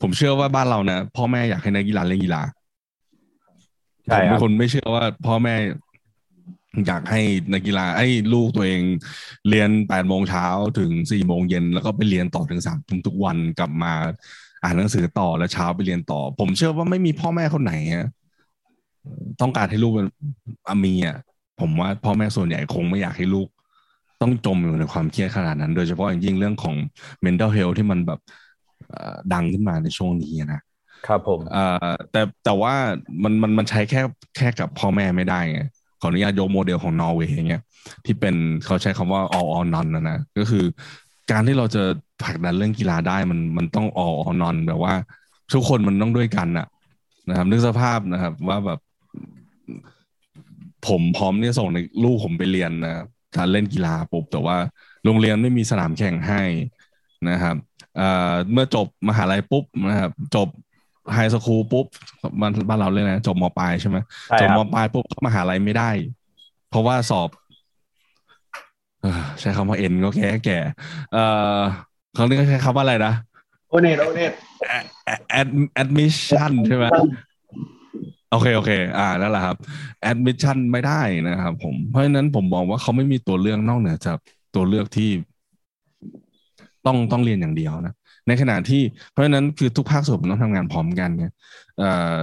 [0.00, 2.42] ผมเชื่อว่าบ้านเรานะพ่อแม่อยากให้นักกีฬาเล่นกีฬา
[4.06, 5.54] ใช่ผมคเป็รับนคนไม่เชื่อว่า พ่อแม่
[6.86, 7.20] อยากให้
[7.52, 8.82] นักกีฬาให้ลูกตัวเอง
[9.48, 10.46] เรียนแปดโมงเช้า
[10.78, 13.92] ถึงสี่โมงเย็นแล้วก็ไปเรียนต่อถึงสามทุ่มทุกวันกลับมา
[14.62, 18.06] อ่านหนังสือต่อแล้วเช้าไปเรียนต่อ ผมเชื่อว่าไม่มีพ่อแม่คนไหนอะ
[19.40, 20.08] ต้องการให้ลูกเป็น
[20.68, 21.18] อามีอะ
[21.60, 23.48] ผมว่าพ่อแม่ส่วนใหญ่คงไม่อยากให้ลูก
[24.22, 26.74] ต้องจมอยู่ในความเครียดขนาดนั้น โดยเฉพาะอย่างยิ่งเรื่องของ
[27.24, 28.20] mental health ที่มันแบบ
[28.90, 30.60] เอ่อดังขึ้นมาในช่วงนี้นะ
[31.06, 32.74] ครับผมเอ่อแต่แต่ว่า
[33.22, 34.00] มันมันมันใช้แค่
[34.36, 35.60] แค่กับพ่อแม่ไม่ได้ไง
[36.00, 37.62] ขออนุญาตยกโมเดลของนอร์เวย์อย่างเงี้ย
[38.04, 38.34] ที่เป็น
[38.64, 40.64] เขาใช้คำว่า all or none นะนะก็คือ
[41.30, 41.82] การที่เราจะ
[42.22, 44.94] ผลักดันเรื่องกีฬาได้มันมันต้อง all or none แบบว่า
[45.52, 46.66] ทุกคนมันต้องด้วยกันนะ
[47.28, 48.78] นะครับนึกสภาพนะครับ ว่าแบบ
[50.88, 53.06] ผมพร้อมที่จะส่งในลูกผมไปเรียนนะครับ
[53.36, 54.56] การเล่นกีฬาปุ๊บแต่ว่า
[55.04, 56.42] โรงเรียนไม่มีสนามแข่งให้
[57.28, 57.56] นะครับ
[57.96, 60.48] เอ่อเมื่อจบมหาลัยปุ๊บนะครับจบ
[61.12, 61.86] ไฮสคูลปุ๊บ
[62.40, 63.96] บ้านบ้านเราเลยกนะจบมปลายใช่ไหม
[64.28, 65.90] ใช่จบคมรับปลายปุ๊บเข้ามหาลัยไม่ได้
[66.70, 67.28] เพราะว่าสอบ
[69.02, 70.58] เอ่อใช้คำว่าเอ็นก็แก่แก่
[71.12, 71.24] เอ่
[71.58, 71.60] อ
[72.14, 73.14] เขาเรียกใช้คำว่าอะไรนะ
[73.68, 74.32] โอเนตโอเนต
[75.40, 75.48] ad
[75.82, 76.84] admission ใช่ไหม
[78.30, 79.56] โอเคโอเค อ่านั่นแหละครับ
[80.10, 84.18] admission ไม่ได้นะครับผมเพราะฉะนั้นผมมองว่าเขาไม่มีตัวเลือกนอกเหนือจาก
[84.54, 85.10] ตัวเลือกที่
[86.86, 87.94] ต้องต้องเรียนอย่างเดียวนะ
[88.28, 91.26] ในขณะที่เพราะฉะนั้นคือทุกภาคส่วนมันต้องทำงานพร้อมกันไง
[91.78, 92.14] เอ่อ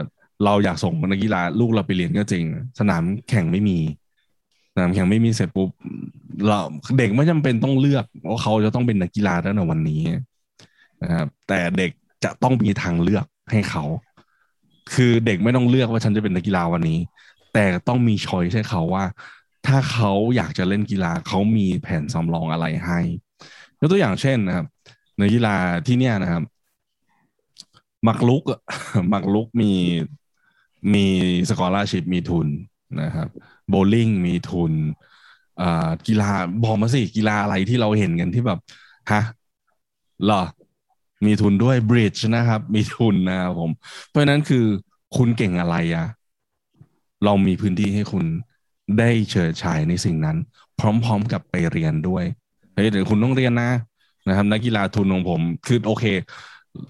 [0.46, 2.44] เราอยากส่งนักกีฬาลูกเราไปเรียนก็จริง
[2.80, 3.78] สนามแข่งไม่มี
[4.74, 5.70] สนามแข่งไม่มีเสร็จปุ๊บ
[6.48, 6.60] เรา
[6.98, 10.02] เด็กไม่จำเป็นต้องเลือกว่าเขาจะต้องเป็นนักกีฬาตั้งแต่วันนี้
[11.04, 11.92] นะครับแต่เด็ก
[12.24, 13.84] จะต้องมีทางเลือกให้เขา
[14.94, 17.00] คือเด็กไม่ต้องเลือกว่าฉันจะเป็นนักกีฬาวันนี้
[17.54, 19.06] แต่ต้องมีช้อยให้เขาว่า
[19.68, 23.00] ถ้าเขาอยากจะเล่นกีฬาเขามีแผนสำรองอะไรให้
[23.80, 24.66] ยกตัวอย่างเช่นนะครับ
[25.18, 25.56] ในกีฬา
[25.88, 26.44] ที่เนี่ยนะครับ
[28.08, 28.44] มักลุก
[29.14, 29.72] มักลุกมี
[30.94, 31.06] มี
[31.50, 32.48] สกอร์ชิพมีทุน
[33.02, 33.28] นะครับ
[33.70, 34.74] โบลิ่งมีทุน
[36.08, 36.32] กีฬา
[36.64, 38.60] บอกมาสิกีฬาอะไรที่เราเห็นกันที่แบบ
[39.12, 39.22] ฮะ
[40.26, 40.44] หรอ
[41.26, 43.72] มีทุนด้วยบริดจ์นะครับ มีทุนนะครับผม
[44.10, 44.66] เพราะนั้นคือ
[45.18, 46.06] คุณเก่งอะไรอะ
[47.26, 48.26] เรามีพื้นที่ให้คุณ
[49.00, 50.38] ได้เฉิดฉายในสิ่งนั้น
[50.80, 52.24] พร้อมๆกับไปเรียนด้วย
[52.74, 53.72] เฮ้ยเดี๋ยวคุณต้องเรียนนะ
[54.28, 56.06] นะครับ นักกีฬาทุนของผม คือโอเค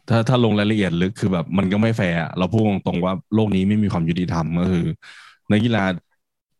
[0.09, 4.85] ถ้าถ้าลงรายละเอียดลึกคือแบบมันก็ไม่แฟร์เราพูดตรงๆว่าโลกนี้ไม่มีความยุติธรรมก็คือ
[5.51, 5.83] นักกีฬา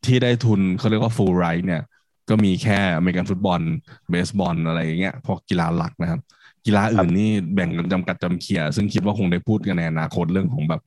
[0.05, 1.82] ที่ได้ทุนเขาเรียกว่า full ride เนี่ย
[2.30, 3.61] ก็มีแค่อเมริกันฟุตบอล
[4.09, 6.19] เบสบอลอะไรอย่างเงี้ยพวกกีฬาหลักนะครับ
[6.66, 10.82] กีฬาอื่นนี่แบ่งกันจำกัดจำเขี่ยซึ่งคิดว่าคงได้พูดกันในอนาคตเรื่องของแบบ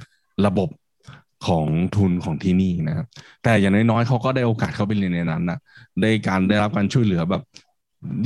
[0.47, 0.69] ระบบ
[1.47, 1.67] ของ
[1.97, 3.07] ทุนของที่นี่นะครับ
[3.43, 5.59] แต่อย่างน้อยๆเขาก็ได้โอกาสเข้าไปเรียนในนั้นนะ
[6.01, 7.43] ได้การได้รับการช่วยเหลือแบบ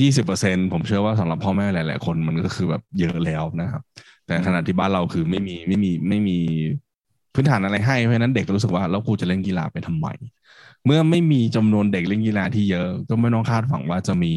[0.01, 3.83] ยี่สิบเปอร์เซ็นผมเชื่อว่าสำหรับพ่อแม่หลาย ๆ คนมันก็คือแบบเยอะแล้วนะครับ
[4.27, 6.39] แต่ขณะที่บ้านเราคือไม่มีไม่มีไม่มี
[7.35, 10.07] พื้นฐานอะไรให้เพราะฉะนั้นเด็กก็รู้สึกว่าแล้วกูจะเล่นกีฬาไปทำไม
[10.85, 14.33] เมื่อไม่มีจำนวนเด็กเล่นกีฬาที่เยอะ ก็ไม่ต้องคาดหวังว่าจะมี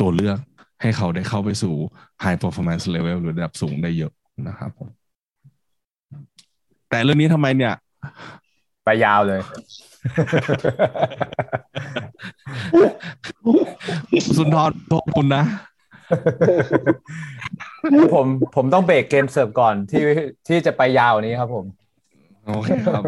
[0.00, 0.38] ตัวเลือก
[0.82, 1.74] ให้เขาได้เข้าไปสู่
[2.22, 4.12] high performance level หรือระดับสูงได้เยอะ
[4.48, 4.88] นะครับผม
[6.88, 7.74] แต่เรื่องนี้ทำไมเนี่ย
[8.84, 9.40] ไปยาวเลย
[14.38, 15.44] สุนทรโทษคุณนะ
[18.14, 18.26] ผม
[18.56, 20.02] ผมต้องเบรกเกมเสิร์ฟก่อนที่
[20.48, 21.64] ที่จะไปยาวนี้ครับผม
[22.46, 23.02] โอเคครับ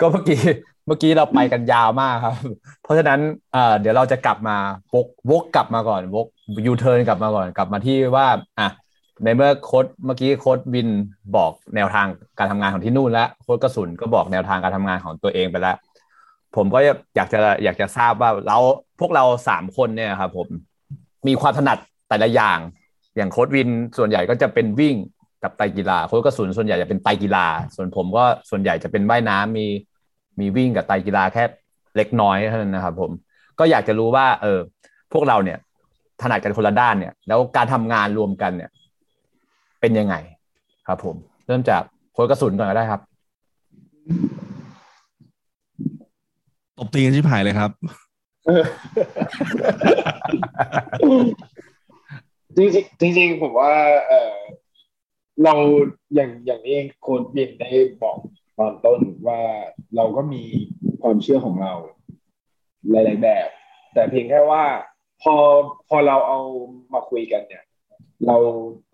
[0.00, 0.40] ก็เมื่อกี้
[0.86, 2.34] เมื่อกี้เราไปกันยาวมากครับ
[2.82, 3.20] เพราะฉะนั้น
[3.52, 4.56] เอ่อเดี๋ยวเราจะกลับมา
[4.94, 6.26] วกวกกลับมาก่อนวก
[6.66, 8.26] ยูเทิร์นกลับมาก่อนกลับมาที่ว่า
[8.58, 8.68] อะ
[9.24, 10.88] ในเมื่อโค้ชเมื่อกี้โค้ชวิน
[11.36, 12.06] บอกแนวทาง
[12.38, 15.76] การทำงานของที่นู่นแล้วโค้ชกระสุนก็บอกแนวทางการทำงานของตัวเองไปแล้ว
[16.56, 16.78] ผมก็
[17.16, 18.58] อยากจะอยากจะทราบว่าเรา
[19.00, 20.48] พวกเราสามคนเนี่ยครับผม
[21.26, 21.78] มีความถนัด
[22.08, 22.58] แต่ละอย่าง
[23.16, 23.68] อย่างโค้ชวิน
[23.98, 24.94] ส่วนใหญ่ก็จะเป็นวิ่ง
[25.42, 27.46] กับไตรกีฬาโค้ชกระสุนส่วนใหญ่จะเป็นไตรกีฬา
[27.76, 29.66] ส่วนผมก็ส่วนใหญ่จะเป็นว่ายน้ำมี
[30.40, 31.44] มีวิ่งกับไตกีฬาแค่
[31.96, 33.10] เล็กน้อยเท่านั้นนะครับผม
[33.58, 34.58] ก็อยากจะรู้ว่า เออ
[35.12, 35.58] พวกเราเนี่ย
[36.22, 38.70] ถนัดกันคนละด้านเนี่ย แล้วการทำงานรวมกันเนี่ย
[39.80, 40.14] เป็นยังไง
[40.86, 41.16] ครับผม
[41.46, 43.00] เริ่มจากโค้ดกระสุนก่อนก็ได้ครับ
[46.78, 47.70] ตบตีกันชิบหายเลยครับ
[52.56, 52.68] จริง
[53.00, 53.72] จริงจริงๆผมว่า
[54.08, 54.34] เออ
[55.44, 55.54] เรา
[56.14, 57.70] อย่างอย่างนี้โค้ดบินได้
[58.02, 58.18] บอก
[58.58, 59.40] ตอนต้นว่า
[59.96, 60.42] เราก็มี
[61.02, 61.72] ความเชื่อของเรา
[62.90, 63.48] หลาย ๆ แบบ
[63.94, 64.64] แต่เพียงแค่ว่า
[65.22, 65.34] พอ
[65.88, 66.40] พอเราเอา
[66.94, 67.64] มาคุยกันเนี่ย
[68.26, 68.36] เรา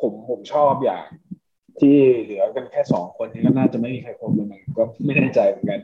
[0.01, 1.07] ผมผมชอบอย่าง
[1.81, 5.81] ที่เหลือกันแค่สองคนนี้ก็น่าจะไม่มีใครครบเลยมันก็ไม่แน่ใจเหมือนกัน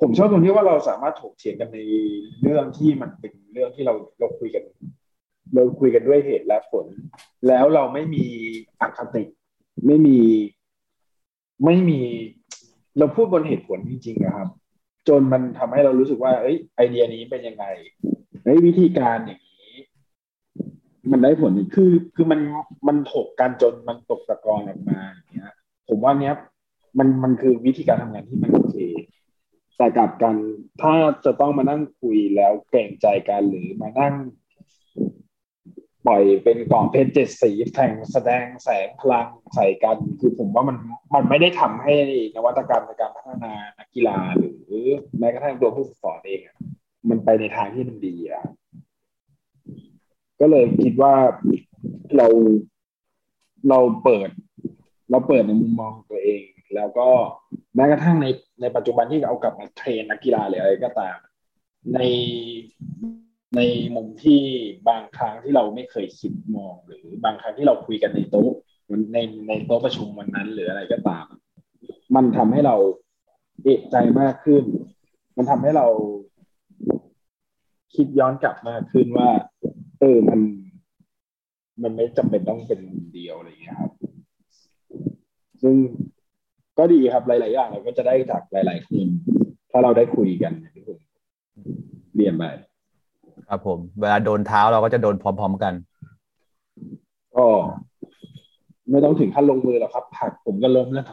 [0.00, 1.78] ผมชอบตรงที่ว่าเราสามารถถกเถียงกันใน
[2.42, 4.62] เรื่องที่มันเป็นเรื่องที่เราเราคุยกัน
[5.54, 6.86] เราคุยกันด้วยเหตุและผล
[7.48, 8.24] แล้วเราไม่มี
[8.80, 9.24] อคติ
[9.86, 10.18] ไม่มี
[11.64, 12.00] ไม่มี
[12.98, 14.48] เราพูดบนเหตุผลจริงๆนะครับ
[15.08, 17.64] จนมันทำให้เรารู้สึกว่า เอ้ยไอเดียนี้เป็นยังไง
[18.48, 19.74] ฮ้ยวิธีการอย่างนี้
[21.10, 22.40] มันได้ผลคือคือมัน
[22.88, 25.52] มันถกกันจนมันตกตะกอนออกมาอย่างเงี้ย
[25.88, 26.34] ผมว่าเนี้ย
[26.98, 28.76] มันมันคือวิธีการทำงานที่มันโอเค
[29.76, 30.34] แต่กลับกัน
[30.82, 30.94] ถ้า
[31.24, 34.14] จะต้องมานั่งคุยแล้วเกรงใจกันหรือมานั่ง
[36.06, 40.76] ปล่อยเป็นกล่องเพชรเจ็ดสีแข่งแสดงแสงพลังใส่กัน คือผมว่ามัน
[41.14, 41.94] มันไม่ได้ทำให้
[42.36, 44.78] นวัตกรรมในการพัฒนานักกีฬาหรือ
[45.18, 46.57] แม้กระทั่งตัวผู้ฝึกสอนเองอะ
[47.10, 48.44] มันไปในทางที่มันดีอะ
[50.40, 51.14] ก็เลยคิดว่า
[52.16, 52.26] เรา
[53.68, 54.30] เราเปิด
[55.10, 56.42] เราเปิดในมุมมองตัวเอง
[56.74, 57.08] แล้วก็
[57.74, 58.26] แม้กระทั่งใน
[58.60, 61.16] ในปัจจุบันที่เอากลับมาเทรนนักกีฬาหรืออะไรก็ตาม
[61.94, 62.00] ใน
[63.56, 63.60] ใน
[63.96, 64.42] มุมที่
[64.88, 68.50] บางครั้งที่เราไม่เคยคิดมอง หรือบางครั้งที่เราคุยกันในโต๊ะ
[69.12, 71.26] ในในโต๊ะประชุมวันนั้น หรืออะไรก็ตาม
[72.14, 72.76] มันทำให้เรา
[73.64, 74.64] เอกใจมากขึ้น
[75.36, 75.86] มันทำให้เรา
[77.98, 79.28] คิดย้อนกลับมากขึ้นว่า
[80.00, 80.40] เออมัน
[81.82, 83.92] มันไม่จำเป็นต้องเป็นมุมเดียวอะไรอย่างเงี้ยครับ
[85.62, 85.74] ซึ่ง
[86.78, 89.06] ก็ดีครับหลาย ๆ อย่างเราก็จะได้จากหลาย ๆ คน
[89.70, 90.98] ถ้าเราได้คุยกันอย่างที่ผม
[92.16, 92.44] เรียนไป
[93.48, 95.74] ครับผม เวลาโดนเท้าเราก็จะโดนพร้อม ๆ กัน
[97.36, 97.46] ก็
[98.90, 101.06] ไม่ต้องถึงขั้นลงมือหรอกครับผลักผมก็ล้มแล้ว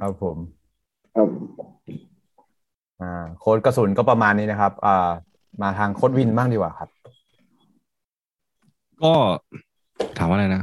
[0.00, 0.36] ครับผม
[1.14, 1.28] ครับ
[3.00, 5.10] อ่าโค้ดกระสุนก็ประมาณนี้นะครับ อ่า
[5.62, 6.88] มาทางโค้ดวินบ้างดีกว่าครับ
[9.02, 9.12] ก็
[10.18, 10.62] ถามว่าอะไรนะ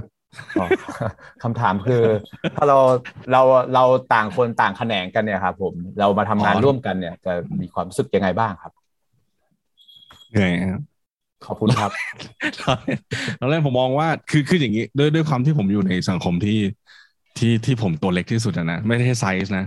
[0.59, 0.65] อ๋อ
[1.43, 2.03] คำถามคือ
[2.55, 2.77] ถ้าเรา
[3.31, 3.41] เรา
[3.73, 3.83] เรา
[4.13, 8.71] ต่างคนต่างแขนงกันเนี่ยครับผมเรามาทำงานอ๋อร่วมกันเนี่ย จะมีความรู้สึกยังไงบ้างครับ
[10.31, 10.81] เหนื่อยครับ
[11.45, 11.91] ขอบคุณครับ
[13.39, 16.59] ตอนแรกผมมองว่าคือคืออย่างนี้ ด้วยด้วยความที่ผมอยู่ในสังคมที่
[17.37, 19.65] ที่ที่ผมตัวเล็กที่สุดอะนะไม่ได้ไซส์นะ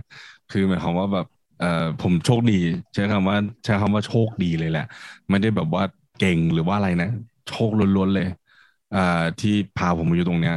[0.52, 1.26] คือหมายความว่าแบบ
[1.58, 2.54] เอ่อผมโชคดี
[2.94, 4.84] ใช้คำว่าใช้คำว่าโชคดีเลยแหละ
[5.30, 5.82] ไม่ได้แบบว่า
[6.18, 7.08] เก่งหรือว่าอะไรนะ
[7.48, 8.26] โชคล้วนๆเลย
[8.92, 8.98] อ่า
[9.40, 10.54] ที่พาผมมาอยู่ตรงเนี้ย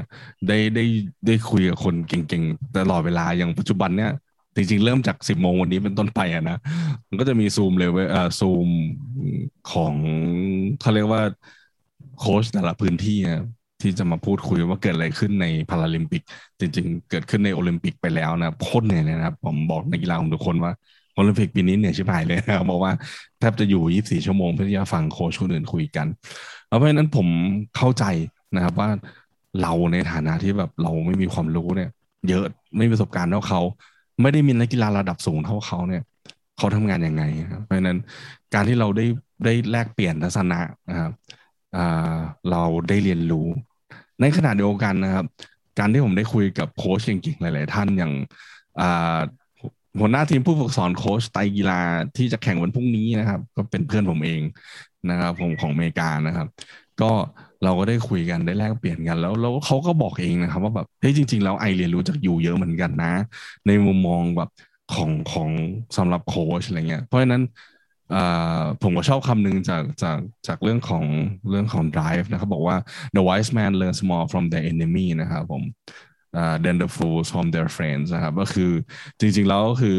[0.47, 0.81] ได้ได้
[1.25, 4.09] ได้คุยกับคนเก่งๆตลอดเวลาอย่างปัจจุบันเนี้ย
[4.55, 6.57] จริงๆ เริ่มจากสิบโมงวันนี้เป็นต้นไปอะนะ
[7.09, 8.69] มันก็จะมีซูมเลยเว้ยอ่อซูม
[9.65, 9.95] ของ
[10.79, 11.21] เขาเรียกว่า
[12.17, 13.39] โค้ชแต่ละพื้นที่อะ
[13.83, 16.21] ที่จะมาพูดคุยว่าเกิดอะไรขึ้นในพาราลิมปิก
[16.59, 20.73] จริง ๆ เกิดขึ้นในโอลิมปิกไปแล้วนะโคตรเหนื่อยนะครับ ผมบอกนักกีฬาของทุกคนว่า
[21.15, 22.93] โอลิมปิกปีนี้เนื่ยชิบหายเลยนะครับบอกว่า
[23.39, 26.07] แทบจะอยู่ 24 ชั่วโมงเพื่อที่จะฟังโค้ชคนอื่นคุยกัน
[26.65, 27.27] เพราะฉะนั้นผม
[27.77, 28.05] เข้าใจ
[28.55, 28.89] นะครับว่า
[29.61, 31.89] เราในฐานะที่แบบเราไม่มีความรู้เนี่ย
[32.29, 32.45] เยอะ
[32.77, 33.61] ไม่มีประสบการณ์เท่าเขา
[34.21, 36.03] ไม่ได้มีนักกีฬาระดับสูงเท่าเขาเนี่ย
[36.57, 37.23] เขาทำงานยังไง
[37.65, 37.97] เพราะฉะนั้น
[38.53, 39.05] การที่เราได้
[39.45, 40.59] ได้แลกเปลี่ยนทัศนะ
[40.89, 41.11] นะครับ
[42.51, 43.47] เราได้เรียนรู้
[44.21, 45.25] ในขณะเดียวกันนะครับ
[45.79, 48.13] การที่ผมได้คุยกับโค้ชเก่งๆหลาย ๆ ท่านอย่าง
[49.99, 51.79] หัวหน้าทีมผู้ฝึกสอนโค้ชไตกีฬา
[52.17, 54.41] ที่จะแข่งวันพรุ่งนี้นะครับ ก็เป็นเพื่อนผมเอง
[55.09, 56.47] นะครับ ผมของอเมริกานะครับ
[57.01, 57.11] ก็
[57.63, 63.13] เราก็ได้คุยกันได้แลกเปลี่ยนกัน แล้วแล้วเขาก็บอกเองนะครับ ว่าแบบเฮ้ยจริง ๆ แล้วไอเรียนรู้จากยูเยอะเหมือนกันนะ
[63.67, 64.49] ในมุมมองแบบ
[64.93, 65.49] ของของ
[65.97, 67.41] สำหรับโค้ชอะไรเงี้ยเพราะฉะนั้น
[68.81, 71.05] ผมก็ชอบคำหนึ่งจากจากจากเรื่องของ
[71.49, 72.77] เรื่องของ drive นะครับบอกว่า
[73.15, 75.63] the wise man learns more from their enemy นะครับผม
[76.63, 78.71] than the fools from their friends นะครับก็คือ
[79.19, 79.97] จริงๆแล้วก็คือ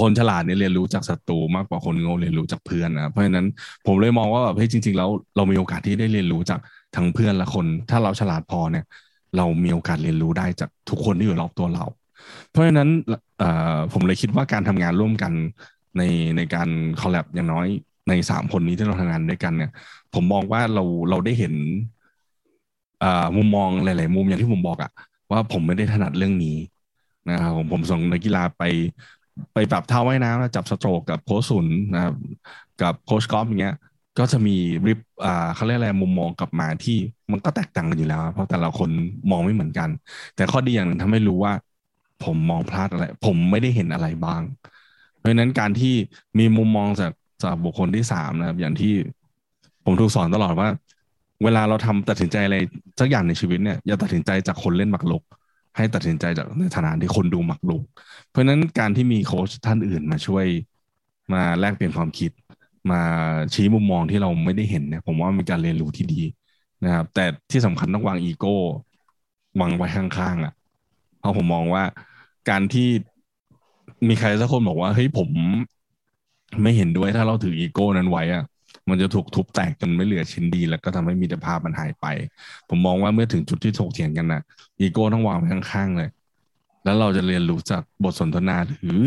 [0.00, 3.46] คนฉลาดเนี่ยเรียนรู้จากศัตรูมากกว่าคนโง่เรียนรู้จากเพื่อนนะเพราะฉะนั้น
[3.86, 6.60] ผมเลยมองว่าแบบเฮ้ยจริง ๆ แล้วเรามีโอกาสที่ได้เรียนรู้จาก
[6.96, 8.84] ทั้งเพื่อนและคน ถ้าเราฉลาดพอเนี่ย
[9.36, 11.84] เรามีโอกาสเรียนรู้ได้จากทุกคนที่อยู่รอบตัวเรา
[12.50, 12.88] เพราะฉะนั้น
[13.92, 15.32] ผมเลยคิดว่าการทำงานร่วมกัน
[15.96, 16.02] ใน
[16.36, 16.68] ในการ
[17.00, 17.66] คอลแลบอย่างน้อย
[18.08, 19.70] ในสามคนนี้ที่เราทำงานด้วยกันเนี่ย
[20.14, 21.54] ผมมองว่าเราเราได้เห็น
[23.36, 24.90] มุมมองหลาย ๆ มุมอย่างที่ผมบอกอะ
[25.30, 26.56] ว่าผมไม่ได้ถนัดเรื่องนี้
[27.30, 28.62] นะครับผมผมส่งนักกีฬาไป
[29.54, 32.14] ไปปรับเท้าว่ายน้ำจับสโตรกกับโค้ชสุนนะครับ
[32.82, 33.76] กับโค้ชกอล์ฟอย่างเงี้ย
[34.18, 36.96] ก็จะมีริบอ่าเขาเรียกอะไรมุมมองกลับมาที่
[37.32, 38.90] มันก็แตกต่างกันอยู่แล้ว เพราะแต่ละคน
[39.30, 39.88] มองไม่เหมือนกัน
[40.36, 41.52] แต่ข้อดีอย่างนึงทำให้รู้ว่า
[42.24, 44.42] ผมมองพลาดอะไร ผมไม่ได้เห็นอะไรบ้าง
[45.24, 45.94] เพราะนั้นการที่
[46.38, 47.12] มีมุมมองจาก
[47.42, 48.94] จากบุคคลที่สามนะครับ อย่างที่
[49.84, 50.68] ผมถูกสอนตลอดว่า
[51.44, 52.56] เวลาเราทำตัดสินใจอะไร
[53.00, 55.22] สักอย่างในชีวิตเนี่ยอย่าตัดสินใจจากคนเล่นหมากรุก
[55.76, 57.82] ให้ตัดสินใจจากในฐานะที่คนดูหมักลุก
[58.30, 60.46] เพราะฉะนั้นการที่มีโค้ชท่านอื่นมาช่วย
[61.32, 62.30] มาแลกเปลี่ยนความคิด
[62.90, 63.00] มา
[63.54, 66.22] ชี้มุมมองที่เราไม่ได้เห็นเนี่ย ผมว่ามีการเรียนรู้ที่ดี
[66.84, 68.56] นะครับ แต่ที่สำคัญต้องวางอีโก้
[69.60, 70.52] วางไว้ข้างๆอะ
[71.18, 71.84] เพราะผมมองว่า
[72.50, 72.88] การที่
[74.08, 75.28] มีใครสักคนบอกว่าเฮ้ยผม
[76.62, 78.44] ไม่เห็นด้วยถ้าเราถืออีโก้นั้นไว้อะ
[78.88, 82.06] มันจะถูกทุบแตกจนไม่เหลือชิ้นดี แล้วก็ทำให้มีแต่ภาพมันหายไป
[82.68, 84.42] ผมมองว่าเมื่อถึงจุดที่ถกเถียงกันนะ
[84.80, 86.08] อีโก้ต้องวางไว้ข้างๆเลย
[86.84, 89.02] แล้วเราจะเรียนรู้จากบทสนทนาหรือ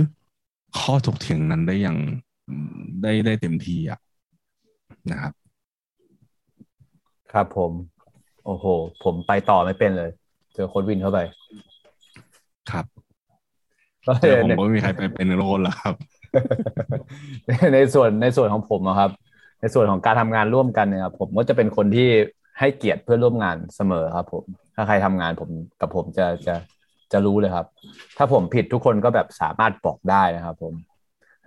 [0.79, 1.97] ข้อถกเถียงนั้นได้อย่าง
[3.01, 3.99] ได้ได้เต็มที่อะ
[5.11, 5.33] นะครับ
[7.33, 7.71] ครับผม
[8.45, 8.65] โอ้โห
[9.03, 10.11] ผมไปต่อไม่เป็นเลย
[10.53, 11.19] เจอโค้ดวินเข้าไป
[12.71, 12.85] ครับ
[14.21, 15.95] เจอผมก็ไม่มีใครไปเป็นโรนแล้วครับ
[17.73, 19.11] ในส่วนในส่วนของผมนะครับ
[19.61, 22.09] ในส่วนของการทำงานร่วมกันเนี่ยครับผมก็จะเป็นคนที่
[22.59, 24.43] ให้เกียรติเพื่อนร่วมงานเสมอครับ ผม
[24.75, 25.49] ถ้าใครทำงานผม
[25.81, 26.55] กับผมจะจะ
[27.11, 27.65] จะรู้เลยครับ
[28.17, 30.73] ถ้าผมผิดทุกคนก็แบบสามารถบอกได้นะครับ ผม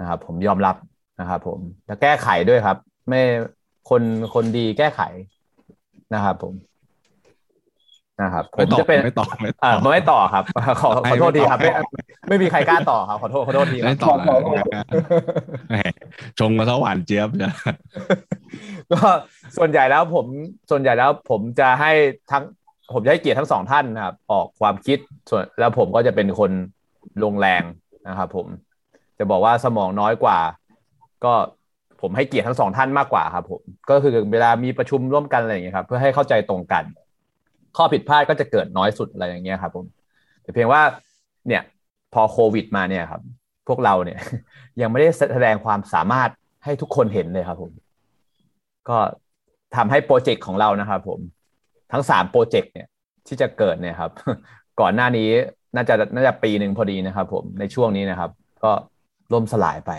[0.00, 0.76] นะครับ ผมยอมรับ
[1.20, 1.58] นะครับผม
[1.88, 2.76] จะแก้ไขด้วยครับ
[3.08, 3.20] ไม่
[3.90, 4.02] คน
[4.34, 5.00] คนดีแก้ไข
[6.14, 6.54] นะครับผม
[8.22, 10.44] นะครับผมจะเป็นไม่ต่อไม่ต่อไม่ต่อครับ
[10.80, 11.70] ขอขอโทษทีครับไม่
[12.28, 14.14] ไม่มีใครกล้าต่อครับขอโทษขอโทษทีไม่ต่อ
[16.38, 17.52] ชงมาซะหวานเจี๊ยบจ้ะ
[18.92, 19.00] ก็
[19.56, 20.26] ส่วนใหญ่แล้วผม
[20.70, 21.92] ส่วนใหญ่แล้วผมจะให้
[22.30, 22.44] ทั้ง
[22.92, 24.98] ผมจะให้เกียรติทั้งสองท่านนะครับ ออกความคิด
[25.30, 26.50] ส่วนแล้วผมก็จะเป็นคน
[27.24, 27.62] ลงแรง
[28.08, 28.46] นะครับผม
[29.18, 30.38] จะบอกว่าสมองน้อยกว่า
[31.24, 31.32] ก็
[32.00, 36.84] ผมให้เกียรติทั้งสองท่านมากกว่าครับผม ก็คือเวลามีประชุมร่วมกันอะไรอย่างเงี้ยครับ เพื่อให้เข้าใจตรงกัน
[37.76, 39.86] ข้อผิดพลาดก็จะเกิดน้อยสุดอะไรอย่างเงี้ยครับผม
[40.42, 40.82] แต่เพียงว่า
[41.48, 41.62] เนี่ย
[42.12, 43.22] พอโควิดมาเนี่ยครับ
[43.68, 44.18] พวกเราเนี่ย
[44.80, 46.30] ยังไม่ได้แสดงความสามารถ
[46.64, 47.72] ให้ทุกคนเห็นเลยครับผม
[48.88, 48.98] ก็
[49.76, 51.20] ทำให้โปรเจกต์ของเรานะครับผม
[51.92, 52.88] ทั้งสามโปรเจกต์เนี่ย
[53.26, 54.10] ที่จะเกิดเนี่ยครับ
[54.80, 55.28] ก่อนหน้านี้
[55.74, 58.30] น่าจะน่าจะปีหนึ่งพอดีนะครับ ผมในช่วงนี้นะครับ
[58.64, 58.72] ก็
[59.32, 59.92] ล่มสลายไป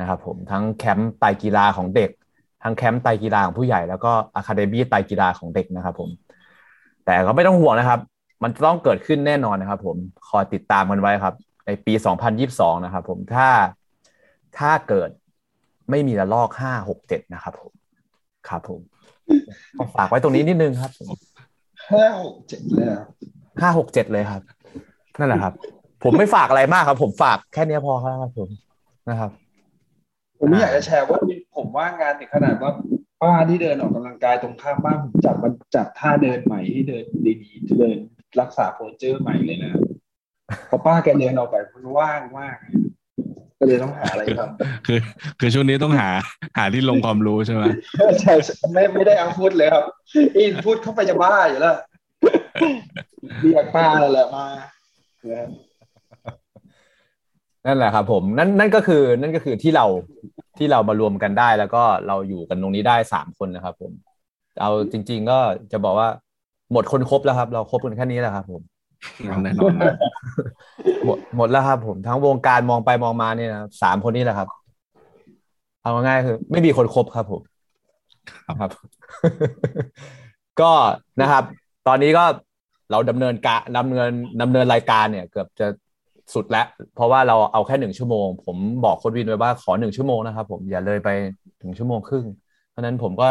[0.00, 2.10] นะครับ ผมทั้งแคมป์ไตรกีฬาของเด็ก
[2.62, 6.10] ทั้งแคมป์ไตรกีฬาของผู้ใหญ่แล้วก็ academy ไตรกีฬาของเด็กนะครับ ผม
[7.06, 8.00] แต่ก็ไม่ต้องห่วงนะครับ
[8.42, 9.96] มันต้องเกิดขึ้นแน่นอนนะครับ ผม
[10.30, 11.34] คอยติดตามกันไว้ครับ
[11.66, 11.92] ในปี
[12.38, 13.48] 2022 นะครับ ผมถ้า
[14.58, 15.10] ถ้าเกิด
[15.90, 17.72] ไม่มีระลอก 5 6 7 นะครับ ผม
[18.48, 18.80] ครับ ผม
[19.96, 20.90] ฝากไว้ตรงนี้นิดนึงครับ
[21.92, 22.86] ห้าหกเจ็ดเลย
[23.60, 24.42] ห้าหกเจ็ดเลยครับ
[25.18, 25.52] นั่นแหละครับ
[26.04, 28.48] ผมไม่ฝากอะไรมากครับ ผมฝากแค่นี้พอครับผม
[29.08, 29.30] นะครับ
[30.38, 31.18] ผมไม่อยากจะแชร์ว่า
[31.56, 32.72] ผมว่างานถึงขนาดว่า
[33.22, 37.04] ป้าที่เดินออกกำลังกายตรงข้ามบ้านผมจับมันจับท่าเดินใหม่ให้เดิน
[37.42, 37.98] ดีๆเดิน
[38.40, 39.72] รักษาโพสเจอร์ใหม่เลยนะ
[40.70, 42.56] พอป้าแกเดินออกไปมันว่างมาก
[43.58, 44.98] ก็เลยต้องหาอะไรทำคือ
[45.40, 46.08] คือช่วงนี้ต้องหา
[46.58, 47.64] หาที่ลงความรู้ใช่ไหม
[48.20, 48.34] ใช่
[48.72, 49.84] ไม่ไม่ได้เอาพูดเลยครับ
[50.36, 51.76] อินพูดเข้าไปจะบ้าอยู่แล้ว
[53.40, 54.46] เรียกป้าแหละมา
[55.30, 55.42] นั่
[57.70, 59.86] นแหละครับผมนั่นนั่นก็คือนั่นก็คือที่เรา
[60.58, 63.92] ที่เรามารวมกันได้แล้วก็เราอยู่กันตรงนี้ได้สามคนนะครับ ผม
[64.60, 65.38] เอาจริง ๆ ก็
[65.72, 66.08] จะบอกว่า
[66.72, 68.62] หมดคนครบแล้วครับ เราครบกันแค่นี้แหละครับ ผม
[69.42, 69.74] แน่นอน
[71.04, 73.50] หมดหมดแล้วครับ ผมทั้งวงการมองไปมองมาเนี่ย
[73.82, 74.48] สามคนนี้แหละครับ
[75.82, 77.42] เอาง่ายคือ ไม่มีคนครบครับ ผม
[78.60, 78.70] ครับ
[80.60, 80.72] ก็
[81.20, 81.44] นะครับ
[81.86, 82.24] ตอนนี้ก็
[82.90, 84.10] เราดำเนินการดำเนิน
[84.40, 85.66] ดำเนินรายการเนี่ย เกือบจะ
[86.34, 91.10] สุดแล้วเพราะว่าเราเอาแค่หนึ่งชั่วโมง ผมบอกโค้ดวินไว้ว่าขอหนึ่งชั่วโมงนะครับผมอย่าเลยไป
[91.62, 92.24] ถึงชั่วโมงครึ่ง
[92.70, 93.28] เพราะนั้นผมก็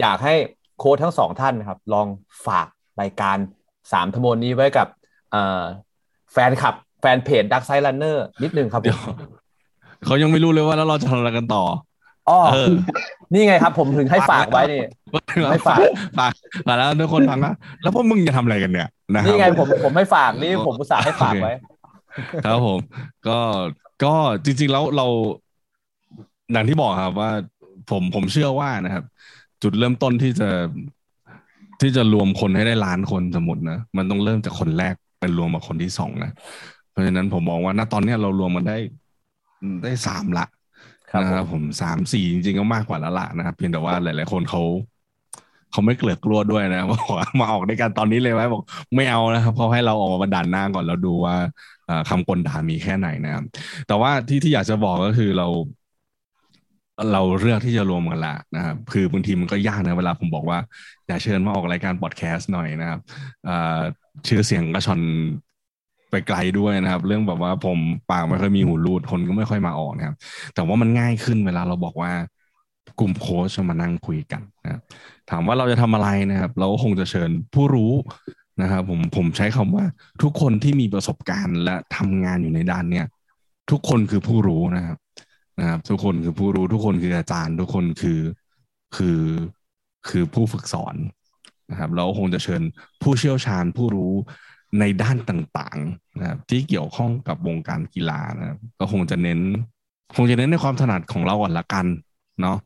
[0.00, 0.34] อยากให้
[0.78, 2.06] โค้ดทั้งสองท่านครับ ลอง
[2.46, 2.66] ฝาก
[3.00, 3.36] รายการ
[3.92, 4.86] สามทโมนนี้ไว้กับ
[6.32, 9.00] แฟนคลับ แฟนเพจดักไซลันเนอร์นิดนึงครับเดี๋ยว
[10.06, 11.64] เขายังไม่รู้เลยว่าแล้วเราจะทำอะไรกันต่อ
[12.28, 12.74] อ๋อเออ
[13.32, 14.82] นี่ไงครับ ผมถึงให้ฝากไว้นี่
[15.50, 15.78] ไม่ฝาก
[16.18, 16.32] ฝาก
[16.66, 21.52] ฝากแล้วทุกคนฟังนะแล้วพวกมึงจะทำอะไรกันเนี่ยนะครันี่บไงผมผมให้ฝากนี่ผมอุตส่าห์ให้ฝากไว้
[22.44, 22.80] ครับผม
[23.26, 23.38] ก็
[24.04, 24.14] ก็
[24.44, 25.06] จริง ๆ แล้วเรา
[26.52, 27.30] อย่างที่บอกครับว่า
[27.90, 29.04] ผมผมเชื่อว่านะครับ
[29.62, 30.48] จุดเริ่มต้นที่จะ
[31.80, 36.30] ที่จะรวมคนให้ได้ล้านคนสมมตินะมันต้องเริ่มจากคนแรกเป็นรวมกับคนที่สองนะ
[36.90, 38.78] เพราะฉะนั้นผมมองว่าณตอนเนี้ยเรารวมมันได้
[39.84, 40.44] ได้สามละ
[41.10, 44.62] ครับนะครับผมสามสี่จริงๆก็มากกว่าแล้วละนะครับ เพียงแต่ว่าหลาย ๆ คนเขา
[45.72, 48.62] เขาไม่เกลือกกลัวด้วยนะบอกว่ามาออกด้วยกันตอนนี้เลยไหมบอก
[48.96, 51.77] ไม่เอานะครับเขาให้เราออกมาดันหน้าก่อนแล้วดูว่าเอ่อ
[52.08, 53.44] คำกลด่ามีแค่ไหนนะครับ
[53.86, 55.46] แต่ว่าที่ที่อยากจะบอกก็คือเรา
[57.12, 60.58] เราเลือกที่จะรวมกันละนะครับ คือบางทีมันก็ยากนะเวลาผมบอกว่า
[61.08, 63.00] อยากเชิญมาออกรายการพอดแคสต์หน่อยนะครับ
[64.28, 65.00] ชื่อเสียงกระชอน
[66.10, 67.78] ไปไกลด้วยนะครับ เรื่องแบบว่าผม
[68.10, 70.16] ปากไม่ค่อยมีหูรูดคนก็ไม่ค่อยมาออกนะครับ
[70.54, 72.12] แต่ว่ามันง่ายขึ้นเวลาเราบอกว่า
[73.00, 74.80] กลุ่มโค้ชจะมานั่งคุยกันนะ
[75.30, 77.92] ถามว่าเราจะทำอะไรนะครับ เราก็คงจะเชิญผู้รู้
[78.62, 79.84] นะครับผมผมใช้คำว่า
[80.22, 83.06] ทุกคนที่มีประสบการณ์และทำงานอยู่ในด้านเนี้ย
[83.70, 84.98] ทุกคนคือผู้รู้นะครับ
[85.60, 88.20] นะครับ ทุกคนคือผู้รู้ ทุกคนคืออาจารย์ ทุกคนคือ
[88.96, 89.20] คือ
[90.08, 90.94] คือผู้ฝึกสอน
[91.70, 92.62] นะครับเราคงจะเชิญ
[93.02, 94.12] ผู้เชี่ยวชาญผู้รู้
[94.80, 99.40] ในด้านต่างๆนะครับที่เกี่ยวข้องกับวงการกีฬานะครับก็คงจะเน้น
[100.16, 101.86] คงจะเน้นในความถนัดของเราก่อนละกัน
[102.42, 102.58] เนาะ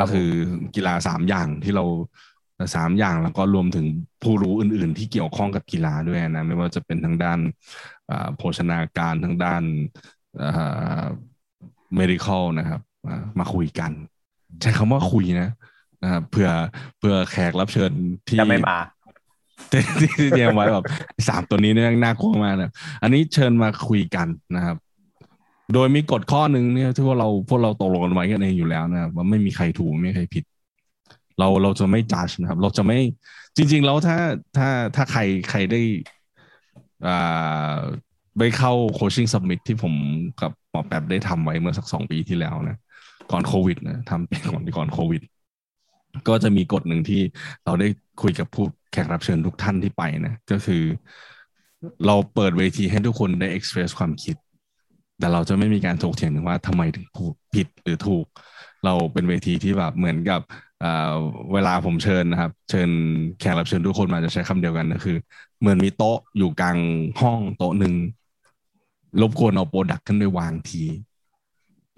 [0.00, 0.28] ก็คือ
[0.74, 1.84] กีฬาสามอย่างที่เรา
[2.74, 3.86] สามอย่างแล้วก็รวมถึง
[4.22, 7.38] ผู้รู้อื่น ๆ ที่เกี่ยวข้องกับกีฬาด้วยนะ ไม่ว่าจะเป็นทางด้าน
[8.10, 9.62] อ่าโภชนาการทางด้าน
[10.42, 11.04] อ่า
[11.98, 13.90] medical นะครับอ่ามาคุยกัน
[14.60, 15.48] ใช้คำว่าคุยนะ
[16.02, 16.50] นะครับเผื่อ
[16.98, 17.90] เผื่อแขกรับเชิญ
[18.28, 18.78] ที่จะไม่มา
[19.70, 19.82] ที่
[20.18, 20.84] ที่เตรียมไว้แบบ
[21.28, 24.76] สามตัวนี้เนี่ยน่ากลัวมากนะอันนี้เชิญมาคุยกันนะครับ
[25.74, 30.44] โดยมีกฎข้อหนึ่งเนี่ยที่พวกเราพวกเราตกลงกันไว้กันเองอยู่แล้วนะครับว่าไม่มีใครถูกไม่มีใครผิด
[31.38, 32.98] เราเราจะไม่จัดนะครับ เราจะไม่
[33.56, 34.18] จริง ๆ แล้วถ้า
[34.56, 35.20] ถ้าถ้าใคร
[35.50, 35.80] ใครได้
[37.06, 37.74] อ่า
[38.38, 39.94] ไปเข้าโคชชิ่งสมิ t ที่ผม
[40.40, 42.76] กับหมอแป๊บได้ทำไว้เมื่อสักสองปีที่แล้วนะ
[43.30, 45.22] ก่อนโควิดนะทำเป็นก่อนก่อนโควิด
[46.28, 47.20] ก็จะมีกฎหนึ่งที่
[47.64, 47.88] เราได้
[48.22, 50.82] คุยกับผู้แขกรับเชิญทุกท่านที่ไปนะ ก็คือ
[52.06, 54.36] เราเปิดเวทีให้ทุกคนได้ express ความคิด
[55.18, 57.06] แต่เราจะไม่มีการถกเถียงถึงว่าทำไมถึง
[57.54, 58.24] ผิดหรือถูก
[58.84, 60.40] เราเป็นเวทีที่แบบเหมือนกับ
[61.52, 62.90] เวลาผมเชิญนะครับ เชิญ
[63.38, 65.16] แขกรับเชิญทุกคนมาจะใช้คำเดียวกันก็คือ
[65.60, 66.78] เหมือนมีโต๊ะอยู่กลาง
[67.20, 67.94] ห้องโต๊ะหนึ่ง
[69.20, 70.82] รบกวนเอา product ขึ้นไปวางที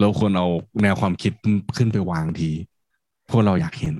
[0.01, 0.47] รบกวนเอา
[0.81, 1.33] แนวความคิด
[1.77, 2.49] ขึ้นไปวางที
[3.29, 3.95] พวกเราอยากเห็น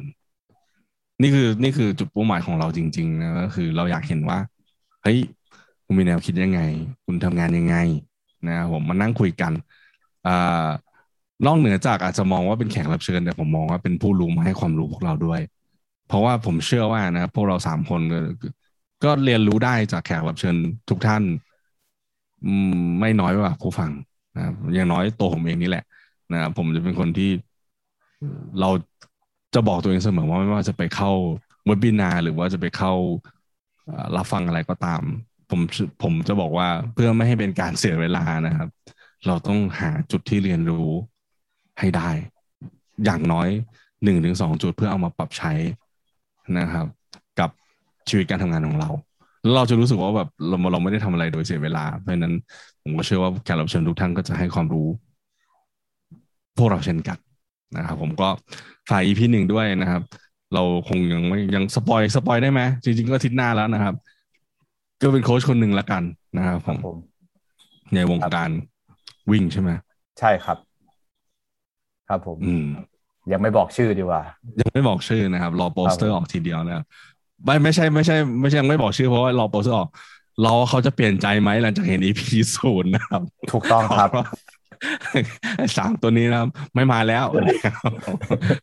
[1.21, 4.39] นี่คือนี่คือจุดเป้าหมายของเราจริง ๆ นะก็คือ เราอยากเห็นว่า
[5.03, 5.19] เฮ้ย
[5.85, 6.61] คุณมีแนวคิดยังไง
[7.05, 7.75] คุณทำงานยังไง
[8.47, 9.53] นะครับผมมานั่งคุยกัน
[10.27, 10.67] อ่า
[11.45, 15.41] นอกเหนือจากอาจจะมองว่าเป็นแขกรับเชิญแต่ผมมองว่าเป็นผู้รู้มาให้ความรู้พวกเราด้วย
[16.07, 18.19] เพราะว่าผมเชื่อว่านะครับพวกเราสามคนก็
[19.03, 20.55] ก็เรียนรู้ได้จากแขกรับเชิญ
[20.89, 21.23] ทุกท่าน
[22.99, 23.91] ไม่น้อยกว่าผู้ฟัง
[24.35, 25.83] นะครับอย่างน้อยตัวผมเองนี่แหละ
[26.33, 27.31] นะครับผมจะเป็นคนที่
[28.59, 28.69] เรา
[29.53, 31.11] จะบอกตัวเองเสมอว่าไม่ว่าจะไปเข้า
[31.65, 32.93] เว็บบินาหรือว่าจะไปเข้า
[34.17, 35.01] รับฟังอะไรก็ตาม
[35.49, 35.61] ผม
[36.03, 38.69] ผมจะบอกว่าเพื่อไม่ให้เป็นการเสียเวลานะครับ
[39.27, 40.89] เราต้องหาจุดที่เรียนรู้
[41.79, 42.09] ให้ได้
[43.05, 43.49] อย่างน้อย
[44.03, 45.51] หนึ่งถึงสองจุดเพื่อเอามาปรับใช้
[46.59, 46.87] นะครับ
[47.39, 47.49] กับ
[48.09, 48.89] ชีวิตการทำงานของเรา
[49.43, 52.33] แล้วเราจะรู้สึกว่าแบบเราเราไม่ได้ทำอะไรโดยเสียเวลา เพราะฉะนั้น
[52.83, 54.87] ผมก็เชื่อว่าแขกรับเชิญทุกท่านก็จะให้ความรู้
[56.57, 57.17] พวกเราเช่นกัน
[57.77, 58.29] นะครับผมก็
[58.89, 60.01] ฝ่าย EP หนึ่งด้วยนะครับ
[60.53, 63.95] เราคงยังไม่ยัง spoil spoil ได้ไหมจริง ๆ ก็อาทิตย์หน้าแล้วนะครับ
[65.01, 66.03] ก็เป็นโค้ชคนหนึ่งละกัน
[66.37, 66.97] นะครับผมผม
[67.95, 68.49] ในวงการ
[69.31, 69.69] วิ่งใช่ไหม
[70.19, 70.57] ใช่ครับ
[72.09, 72.65] ครับผมอืม
[73.31, 74.21] ยังไม่บอกชื่อดีกว่า
[74.61, 76.85] ยังไม่บอกชื่อนะครับ รอโปสเตอร์ออกทีเดียวนะครับ
[77.45, 79.89] ไม่ไม่ใช่ไม่ใช่ ไม่ใช่ยังไม่บอกชื่อเพราะว่ารอโปสเตอร์ออก
[80.45, 82.21] รอว่าเขาจะเปลี่ยนใจไหมหลังจากเห็น EP
[82.55, 84.09] ศูนย์นะครับ ถูกต้องครับ
[85.57, 87.89] ไอ้สามตัวนี้นะครับ ไม่มาแล้วนะครับ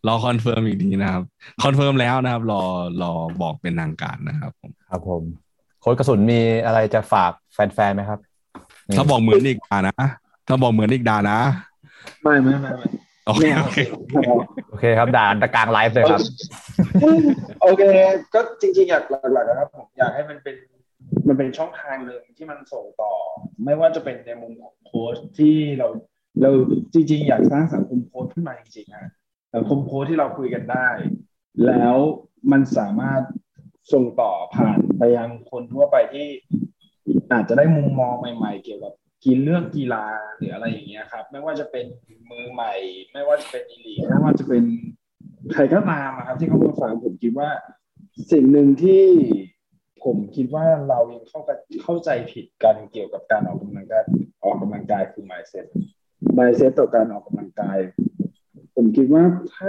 [0.07, 1.23] รอคอนเฟิร์มอีกทีนะครับ
[1.63, 2.63] คอนเฟิร์มแล้วนะครับ รอ
[3.03, 3.13] รอ
[3.43, 5.23] บอกเป็นทางการนะครับผมครับผม
[5.81, 8.19] โค้ชกระสุนมีอะไรจะฝากแฟนๆไหมครับ
[8.97, 9.95] ถ้าบอกเหมือนอีกดานะ
[10.49, 11.39] ถ้าบอกเหมือนอีกดานะ
[12.23, 12.87] ไม่ไม่ไม่ไม่
[13.27, 13.79] โอเคไม่เอาโอเค
[14.71, 16.21] โอเคครับด่านตะกลางไลฟ์เลยครับ
[17.63, 17.83] โอเค
[18.35, 20.57] ก็จริงๆอยากหลักๆนะครับผมอยากให้มันเป็น
[21.29, 23.13] มันเป็นช่องทางหนึ่งที่มันส่งต่อ
[23.65, 25.89] ไม่ว่าจะเป็นในมุมของโค้ชที่เรา
[26.43, 26.51] เรา
[26.95, 29.11] จริงๆ อยากสร้างสังคมโค้ชขึ้นมาจริงๆนะ
[29.55, 30.89] สังคมโค้ชที่เราคุยกันได้
[31.67, 31.97] แล้ว
[32.53, 33.23] มันสามารถ
[33.93, 36.27] ส่งต่อผ่านไปยังคนทั่วไปที่
[37.33, 38.93] อาจจะได้มุมมองใหม่ ๆ เกี่ยวกับ
[39.25, 40.05] กินเรื่องกีฬา
[40.37, 41.87] หรืออะไรอย่างเงี้ยครับ ไม่ว่าจะเป็น
[42.31, 42.75] มือใหม่
[43.13, 44.65] ไม่ว่าจะเป็นอีลีไม่ว่าจะเป็น
[45.53, 47.51] ใครก็ตามะครับ ที่เขามาฟังผมคิดว่า
[48.33, 49.05] สิ่งหนึ่งที่
[50.05, 51.41] ผมคิดว่าเรายังเข้า
[51.83, 54.05] เข้าใจผิดกันเกี่ยวกับการออกกำลังกาย
[54.45, 55.67] ออกกำลังกายคือ mindset
[56.39, 57.79] mindset ต่อการออกกำลังกาย
[58.77, 59.23] ผมคิดว่า
[59.55, 59.67] ถ้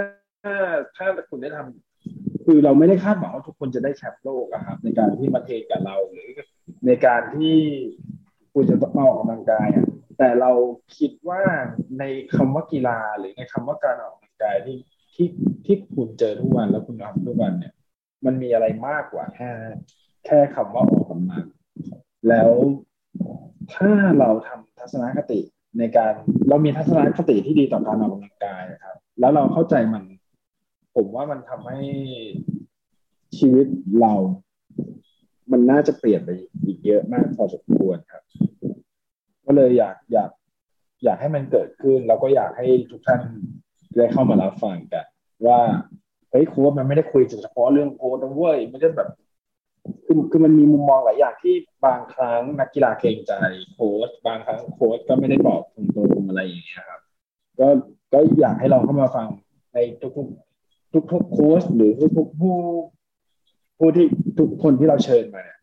[0.96, 6.28] ถ้าคุณได้ทำคือเราไม่ได้คาดหวังว่าทุกคนจะได้แชมป์โลกอะครับ ในการที่มาเทรนกับเราหรือ
[6.86, 7.58] ในการที่
[8.54, 9.86] คุณจะต้องออกกำลังกายอะ
[10.18, 10.50] แต่เรา
[10.98, 11.42] คิดว่า
[11.98, 12.04] ใน
[12.36, 14.78] คำว่ากีฬาหรือในคำว่าการออกกำลังกายที่
[15.14, 15.28] ที่
[15.66, 17.72] ที่คุณเจอทุกวันแล้วคุณทำทุกวันเนี่ย
[18.24, 19.50] มันมีอะไรมากกว่าแค่
[20.26, 21.44] แค่คำว่าออกกำลัง
[22.28, 22.50] แล้ว
[23.74, 25.40] ถ้าเราทำทัศนคติ
[25.78, 26.12] ในการ
[26.48, 30.04] เรามีทัศนคติที่ดีต่อการออกกำลังกายครับ แล้วเราเข้าใจมัน
[30.94, 31.80] ผมว่ามันทำให้
[33.38, 33.66] ชีวิต
[34.00, 34.14] เรา
[35.52, 36.30] มันน่าจะเปลี่ยนไป
[36.66, 38.22] อีกเยอะมากพอสมควรครับ
[39.46, 40.30] ก็เลยอยากอยาก
[41.04, 43.20] อยากให้มันเกิดขึ้น แล้วก็อยากให้ทุกท่าน
[43.96, 45.06] ได้เข้ามารับฟังกัน
[45.46, 45.60] ว่า
[46.30, 49.08] เฮ้ยโค้ดมันไม่ได้คุยเฉพาะเรื่องโค้ดนะเว้ยมันจะแบบ
[50.06, 51.54] คือคือมันมีมุมมองหลายอย่างที่
[51.86, 53.32] บางครั้งนักกีฬาเกรงใจ
[53.72, 57.00] โค้ชบางครั้งโค้ชก็ไม่ได้บอกตรงๆอะไรอย่างเงี้ยครับ
[57.60, 57.66] ก็
[58.12, 59.26] ก็อยากให้เราเข้ามาฟัง
[59.72, 59.78] ใน
[60.16, 62.56] ทุกๆทุกๆโค้ชหรือทุกๆผู้
[63.78, 64.06] ผู้ที่
[64.38, 65.58] ทุกคนที่เราเชิญมาเนี่ย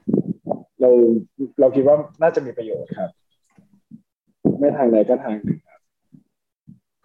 [0.82, 0.90] เรา
[1.60, 3.10] เราคิดว่าน่าจะมีประโยชน์ครับ
[4.60, 5.80] ไม่ทางใดก็ทางหนึ่งครับ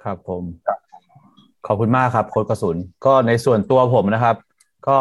[0.03, 0.43] ครับผม
[1.67, 2.77] ขอบคุณมากครับ โค้ดกระสุน
[3.07, 4.37] ก็ในส่วนตัวผมนะครับ
[4.89, 4.99] ก็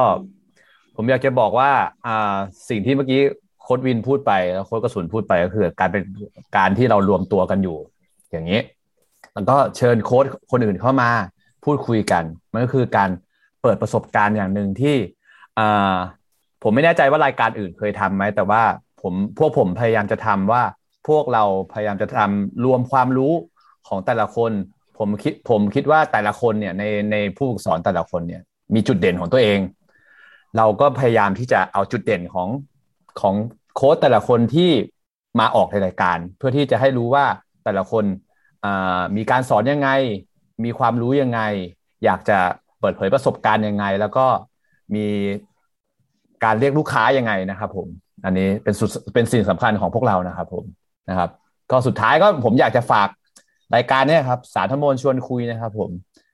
[0.95, 1.71] ผมอยากจะบอกว่า
[2.05, 2.35] อ่า
[2.69, 3.21] สิ่งที่เมื่อกี้
[3.61, 6.03] โค้ดวินพูดไปแล้วโค้ดกระสุนพูดไปก็คือ การเป็น
[6.57, 7.77] การที่เรารวมตัวกันอยู่
[8.31, 8.61] อย่างนี้
[9.33, 11.09] แล้วก็เชิญโค้ดคนอื่นเข้ามา
[11.65, 13.09] พูดคุยกัน มันก็คือการ
[13.61, 14.95] เปิดประสบการณ์อย่างหนึ่งที่
[15.59, 15.97] อ่า
[16.61, 18.61] ผมไม่แน่ใจว่ารายการอื่นเคยทำไหมแต่ว่า
[19.01, 20.63] ผมพวกผมพยายามจะทำว่า
[21.07, 21.43] พวกเรา
[21.73, 23.33] พยายามจะทำรวมความรู้
[23.87, 24.51] ของแต่ละคน
[24.97, 28.41] ผมคิดผมคิดว่าแต่ละคนเนี่ยในในผู้ฝึกสอนแต่ละคนเนี่ย
[28.75, 29.59] มีจุดเด่นของตัวเอง
[30.57, 32.49] เราก็พยายามที่จะเอาจุดเด่นของ
[33.21, 33.35] ของ
[33.75, 34.71] โค้ชแต่ละคนที่
[35.39, 37.25] มาออกในรายการ เพื่อที่จะให้รู้ว่า
[37.63, 38.05] แต่ละคน
[39.17, 39.89] มีการสอนยังไง
[40.63, 41.41] มีความรู้ยังไง
[42.05, 42.39] อยากจะ
[42.79, 44.25] เปิดเผยประสบการณ์ยังไง แล้วก็
[44.95, 45.05] มี
[46.43, 47.87] การเรียกลูกค้ายังไงนะครับ ผม
[48.25, 50.63] อันนี้เป็นสุดเป็นสิ่งสำคัญของพวกเรานะครับ ผม
[51.09, 51.29] นะครับ
[51.71, 53.09] ก็สุดท้ายก็ผมอยากจะฝาก
[53.75, 55.89] รายการนี้ครับ สารธมนชวนคุยนะครับ ผม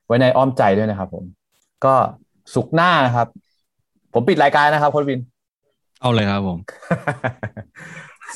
[0.05, 1.23] ไว้ในอ้อมใจด้วยนะครับ ผม
[1.85, 1.95] ก็
[2.55, 3.27] ศุกร์หน้านะครับ
[4.13, 5.19] ผมปิดรายการนะครับโค้ชวิน
[6.01, 6.57] เอาเลยครับ ผม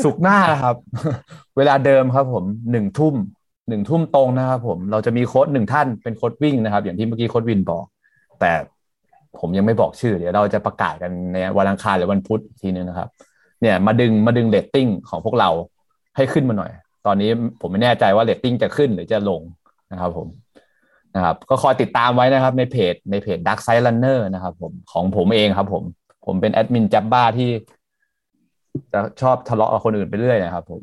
[0.03, 0.75] ศุกร์หน้านะครับ
[1.57, 3.15] เวลาเดิมครับ ผมหนึ่งทุ่ม
[3.69, 7.85] หนึ่งทุ่มตรงนะครับ ผมเราจะมีโค้ชหนึ่งท่านเป็นโค้ดวิ่งนะครับ อย่างที่เมื่อกี้โค้ชวินบอก
[8.39, 8.51] แต่
[9.39, 13.09] ผมยังไม่บอกชื่อ เดี๋ยวเราจะประกาศกันในวันอังคารหรือวันพุธทีนึงนะครับ
[13.61, 15.49] เนี่ยมาดึงมาดึงเรตติ้งของพวกเรา
[16.15, 16.71] ให้ขึ้นมาหน่อย
[17.05, 17.29] ตอนนี้
[17.61, 19.41] ผมไม่แน่ใจว่าเรตติ้งจะขึ้นหรือจะลง
[19.91, 20.27] นะครับผม
[21.15, 25.83] นะครับก็คอยติดตามไว้นะครับในเพจในเพจ Dark Side Runner นะครับ ผมของผมเองครับ ผม
[26.25, 27.49] ผมเป็นแอดมินจับบ้าที่
[28.93, 30.81] จะชอบทะเลาะกับคนอื่นไปเรื่อยนะครับ ผม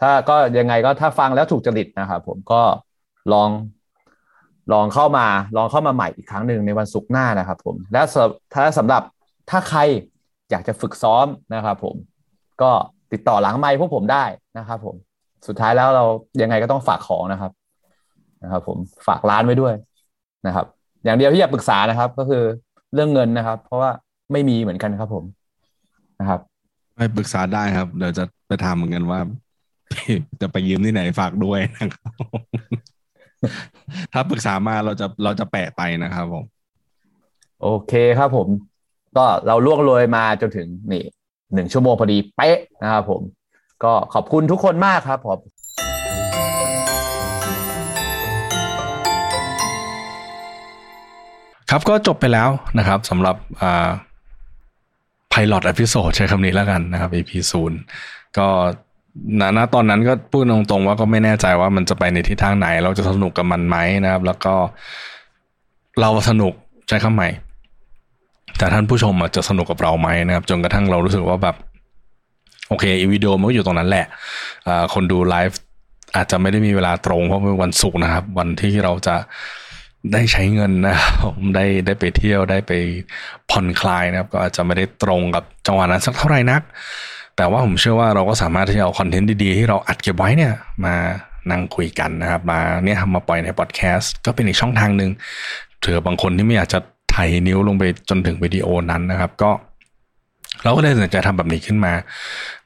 [0.00, 2.62] ถ้าก็ยังไงก็ถ้าฟังแล้วถูกจริตนะครับผมก็
[3.32, 3.48] ลอง
[4.72, 8.02] ลองเข้ามาลองเข้ามาใหม่อีกครั้งหนึ่งในวันศุกร์หน้านะครับผมและ
[8.54, 9.02] ถ้าสำหรับ
[9.50, 9.80] ถ้าใคร
[10.50, 11.96] อยากจะฝึกซ้อมนะครับผม
[12.62, 12.70] ก็
[13.12, 14.24] ติดต่อหลังไมค์พวกผมได้
[14.58, 14.96] นะครับผม
[15.46, 16.04] สุดท้ายแล้วเรา
[16.42, 17.52] ยังไงก็ต้องฝากของนะครับ
[18.42, 19.74] นะครับ ผมฝากร้านไว้ด้วย
[20.46, 20.66] นะครับ
[21.04, 22.42] อย่างเดียวที่อยากปรึกษานะครับ ก็คือ
[22.94, 23.90] เรื่องเงินนะครับ เพราะว่า
[24.32, 25.24] ไม่มีเหมือนกันครับผม
[26.20, 26.40] นะครับ
[26.96, 29.20] ไปปรึกษาได้ครับ เดี๋ยวจะไปถามเหมือนกันว่า
[30.40, 32.12] จะไปยืมที่ไหนฝากด้วยนะครับ
[34.12, 36.44] ถ้าปรึกษามาเราจะเราจะแปะไปนะครับผม
[37.62, 38.48] โอเคครับผม
[39.16, 41.04] ก็เราล่วงเลยมาจนถึงนี่
[41.54, 43.22] หนึ่งชั่วโมงพอดีเป๊ะนะครับผม
[43.84, 45.38] ก็ขอบคุณทุกคนมากครับผม
[51.70, 53.88] ครับก็จบไปแล้วนะครับสำหรับอ่า
[55.30, 57.78] pilot episode ใช้คำนี้แล้วกันนะครับ EP ศูนย์
[58.38, 58.46] ก็
[59.40, 64.54] นะนะตอนนั้นก็พูดตรงๆว่าก็ไม่แน่ใจว่ามันจะไปในทิศทางไหน เราจะสนุกกับมันไหมนะครับ แล้วก็
[66.00, 66.52] เราสนุก
[66.88, 67.28] ใช้คำใหม่
[68.58, 71.56] แต่ท่านผู้ชมจะสนุกกับเราไหมนะครับ จนกระทั่งเรารู้สึกว่าแบบ
[72.68, 74.06] โอเคอีวิดีโอมันก็อยู่ตรงนั้นแหละ
[74.94, 75.58] คนดูไลฟ์
[76.16, 79.16] อาจจะไม่ได้มีเวลาตรงเพราะเป็นวันศุกร์นะครับ วันที่เราจะ
[80.12, 82.72] ได้ใช้เงินนะครับได้ได้ไปเที่ยวได้ไป
[83.50, 86.62] ผ่อนคลายนะครับ ก็อาจจะไม่ได้ตรงกับจังหวะนั้นสักเท่าไหร่นัก
[87.38, 90.52] แต่ว่าผมเชื่อว่าเราก็สามารถที่จะเอาคอนเทนต์ดีๆ ที่เราอัดเก็บไว้เนี่ย
[90.84, 90.94] มา
[91.50, 95.10] นั่งคุยกันนะครับ มาเนี่ยทำมาปล่อยในพอดแคสต์ก็เป็นอีกช่องทางหนึ่ง
[95.80, 96.78] เถือบางคนที่ไม่อยากจะ
[97.14, 99.50] ถ่ายนิ้วลงไปจนถึงวิดีโอนั้นนะครับ ก็
[100.64, 101.92] เราก็เลยตัดสินใจทำแบบนี้ขึ้นมา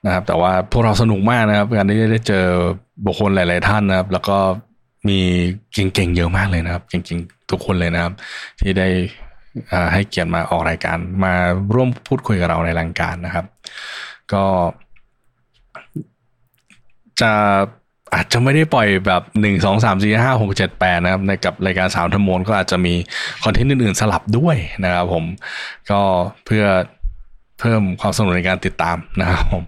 [0.04, 2.46] นะครับ แต่ว่าพวกเราสนุกมากนะครับการที่ได้เจอ
[3.06, 4.36] บุคคลหลาย ๆ ท่านนะครับ แล้วก็
[5.08, 5.18] มี
[5.72, 8.12] เก่งๆเยอะมากเลยนะครับ เก่งๆทุกคนเลยนะครับ
[8.60, 8.88] ที่ได้
[9.92, 11.34] ให้เกียรติมาออกรายการ มา
[11.74, 13.44] ร่วมพูดคุยกับเราในรายการนะครับ
[14.32, 14.44] ก็
[17.20, 17.32] จะ
[18.14, 22.94] อาจจะไม่ได้ปล่อยแบบหนึ่งสองสามสี่ห้าหกเจ็ดแปดนะครับ ในกับรายการสาวทมนก็อาจจะมี
[23.44, 25.24] คอนเทนต์อื่นๆสลับด้วยนะครับผม
[25.90, 26.00] ก็
[26.46, 26.64] เพื่อ
[27.60, 29.62] เพิ่มความสนุกในการติดตามนะครับผม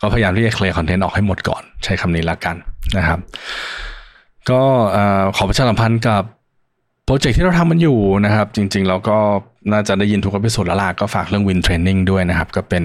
[0.00, 2.56] ก็พยายามที่จะเคลียร์คอนเทนต์ออกให้หมดก่อน ใช้คำนี้ละกัน
[2.96, 3.18] นะครับ
[4.50, 4.62] ก็
[5.36, 6.22] ขอประชาสัมพันธ์กับ
[7.04, 9.18] โปรเจกต์ที่เราทำมันอยู่นะครับ จริงๆเราก็
[9.72, 12.84] น่าจะได้ยินทุก episode แล้วล่ะก็ฝากเรื่อง Win Training ด้วยนะครับ ก็เป็น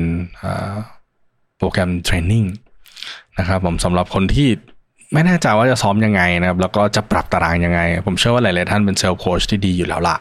[1.57, 2.43] โปรแกรม training
[3.39, 4.49] นะครับผมสำหรับคนที่
[5.13, 10.17] ไม่แน่ใจว่าจะซ้อมยังไงนะครับแล้วก็จะปรับตารางยังไง ผมเชื่อว่าหลาย ๆ ท่านเป็น self-coach ที่ดีอยู่แล้วล่ะ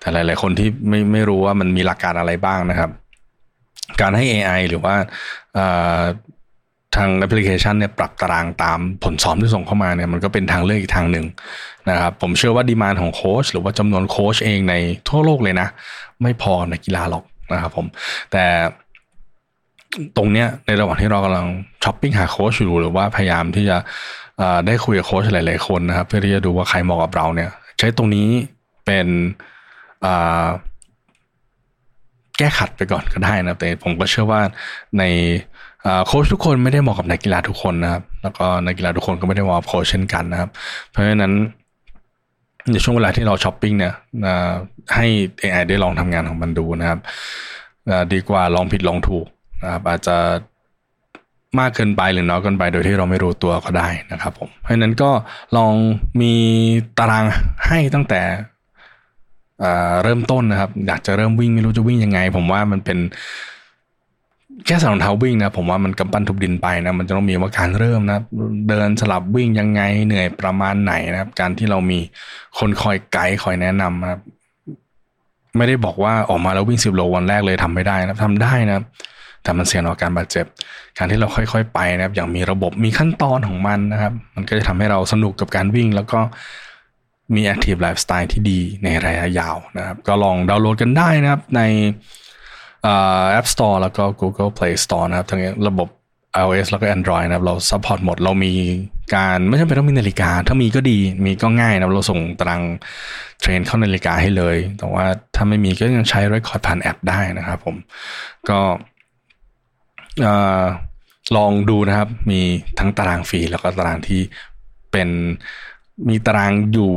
[0.00, 2.90] แต่หลาย ๆ คนที่ไม่ไม่รู้ว่ามันมีหลักการอะไรบ้างนะครับ
[4.00, 4.94] การให้ AI หรือว่า
[6.96, 11.26] ทางแอปพลิเคชันเนี่ยปรับตารางตามผลซ้อมที่ส่งเข้ามาเนี่ยมันก็เป็นทางเลือกอีกทางหนึ่ง
[11.90, 14.74] นะครับผมเชื่อว่า demand ของโค้ชหรือว่าจำนวนโค้ชเองใน
[15.08, 15.68] ทั่วโลกเลยนะ
[16.22, 17.86] ไม่พอในกีฬาหรอกนะครับผม
[18.32, 18.44] แต่
[20.16, 21.46] ตรงเนี้ยในระหว่างที่เรากำลัง
[21.84, 23.76] ช้อปปิ้งหาโค้ชอยู่หรือว่าพยายามที่จะ
[24.66, 28.28] ได้คุยกับโค้ชหลายๆคนนะครับ เพื่อที่จะดูว่าใครเหมาะกับเราเนี่ย ใช้ตรงนี้
[28.86, 29.08] เป็น
[32.38, 34.40] แก้ขัดไปก่อนก็ได้นะแต่ผมก็เชื่อว่า
[34.98, 35.04] ใน
[36.06, 40.50] โค้ชทุกคนไม่ได้เหมาะกับนักกีฬาทุกคนนะครับ แล้วก็นักกีฬาทุกคนก็ไม่ได้เหมาะกับโค้ชเช่นกันนะครับ
[40.90, 41.32] เพราะฉะนั้น
[42.70, 43.94] ในช่วงเวลาที่เราช้อปปิ้งเนี่ย
[44.94, 45.06] ให้
[45.40, 46.98] AI ได้ลองทำงานของมันดูนะครับ
[48.12, 49.26] ดีกว่าลองผิดลองถูก
[49.62, 50.16] นะครับอาจจะ
[51.58, 55.10] มากเกินไปหรือน้อยเกินไปโดยที่เราไม่รู้ตัวก็ได้นะครับผม เพราะฉะนั้นก็
[55.56, 55.72] ลอง
[56.20, 56.34] มี
[56.98, 57.24] ตาราง
[57.66, 58.20] ให้ตั้งแต่
[60.02, 62.98] เริ่มต้นนะครับ อยากจะเริ่มวิ่งไม่รู้จะวิ่งยังไง ผมว่ามันเป็น
[64.66, 68.18] แค่สองเท้าวิ่งนะผมว่ามันกำปั้นทุบดินไปนะมันจะต้องมีว่าการเริ่มนะ
[68.68, 71.98] เดินสลับวิ่งยังไงเหนื่อยประมาณไหนนะครับ การที่เรามี
[72.58, 74.20] คนคอยไกด์คอยแนะนำนะครับ
[75.56, 78.78] ไม่ได้บอกว่าออกมาแล้ววิ่งสิบโลวันแรกเลยทำไม่ได้นะทำได้นะ
[79.42, 80.46] แต่มันเสี่ยงต่อการบาดเจ็บ
[80.98, 86.20] การที่เราค่อยๆไปนะครับ อย่างมีระบบมีขั้นตอนของมันนะครับ มันก็จะทำให้เราสนุกกับการวิ่ง แล้วก็
[87.34, 91.62] มี active lifestyle ที่ดีในระยะยาวนะครับ ก็ลองดาวน์โหลดกันได้นะครับใน
[93.38, 95.88] App Store แล้วก็ Google Play Store นะครับทั้งระบบ
[96.40, 98.52] iOS แล้วก็ Android นะครับ เรา support หมด เรามี
[99.16, 102.62] การไม่จำเป็นต้องมีนาฬิกา ถ้ามีก็ดี มีก็ง่ายนะเราส่งตาราง
[103.40, 107.76] train เข้านาฬิกาให้เลย แต่ว่าถ้าไม่มีก็ยังใช้ Record ผ่านแอปได้นะครับผม
[108.48, 108.58] ก็
[111.36, 112.40] ลองดูนะครับ มี
[112.78, 114.20] ทั้งตารางฟรีแล้วก็ตารางที่
[114.92, 115.08] เป็น
[116.08, 116.90] มีตารางอยู่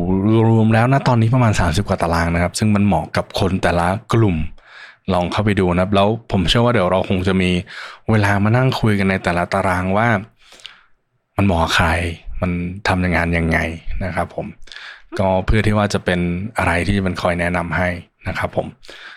[0.50, 4.38] รวมแล้วนะตอนนี้ประมาณ 30 กว่าตารางนะครับ ซึ่งมันเหมาะกับคนแต่ละกลุ่ม
[5.14, 7.50] ลองเข้าไปดูนะครับ แล้วผมเชื่อว่าเดี๋ยวเราคงจะมี
[8.12, 10.08] เวลามานั่งคุยกันในแต่ละตารางว่า
[11.38, 11.88] มันเหมาะใคร
[12.42, 12.52] มัน
[12.88, 13.58] ทำงานยังไง
[14.04, 14.46] นะครับ ผม
[15.20, 16.20] ก็เพื่อที่ว่าจะเป็น
[16.58, 17.90] อะไรที่มันคอยแนะนำให้
[18.28, 18.68] นะครับ ผม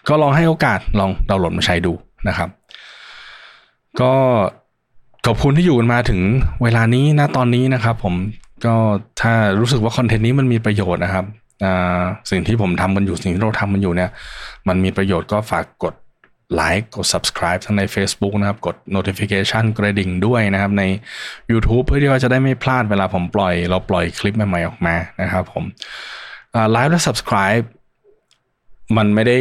[0.09, 1.93] ก็ลองให้โอกาสลองดาวน์โหลดมาใช้ดู
[2.29, 2.49] นะครับ
[4.01, 4.15] ก็
[5.27, 6.21] ขอบคุณที่อยู่กันมาถึง
[6.63, 8.15] เวลานี้นะตอนนี้นะครับผม
[8.67, 8.75] ก็
[9.21, 11.25] ถ้ารู้สึกว่าคอนเทนต์นี้มันมีประโยชน์นะครับ
[12.31, 14.11] สิ่งที่ผมทำกันอยู่สิ่งที่เราทำกันอยู่เนี่ย
[14.69, 15.95] มันมีประโยชน์ก็ฝากกด
[16.55, 20.83] ไลค์กด subscribe ทั้งใน Facebook นะครับ กด notification กระดิ่งด้วยนะครับ ใน
[21.53, 25.65] YouTube เพื่อที่ว่าจะได้ไม่พลาดเวลาผมปล่อย เราปล่อยคลิปใหม่ๆออกมานะครับผม
[26.71, 27.65] ไลค์และ subscribe
[28.97, 29.39] มันไม่ได้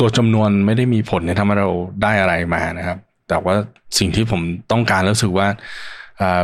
[0.00, 1.68] ตัวจำนวนไม่ได้มีผลในทำให้เรา
[2.02, 2.98] ได้อะไรมานะครับ
[3.32, 3.56] แต่ว่า
[3.98, 4.40] สิ่งที่ผม
[4.72, 5.48] ต้องการรู้สึกว่า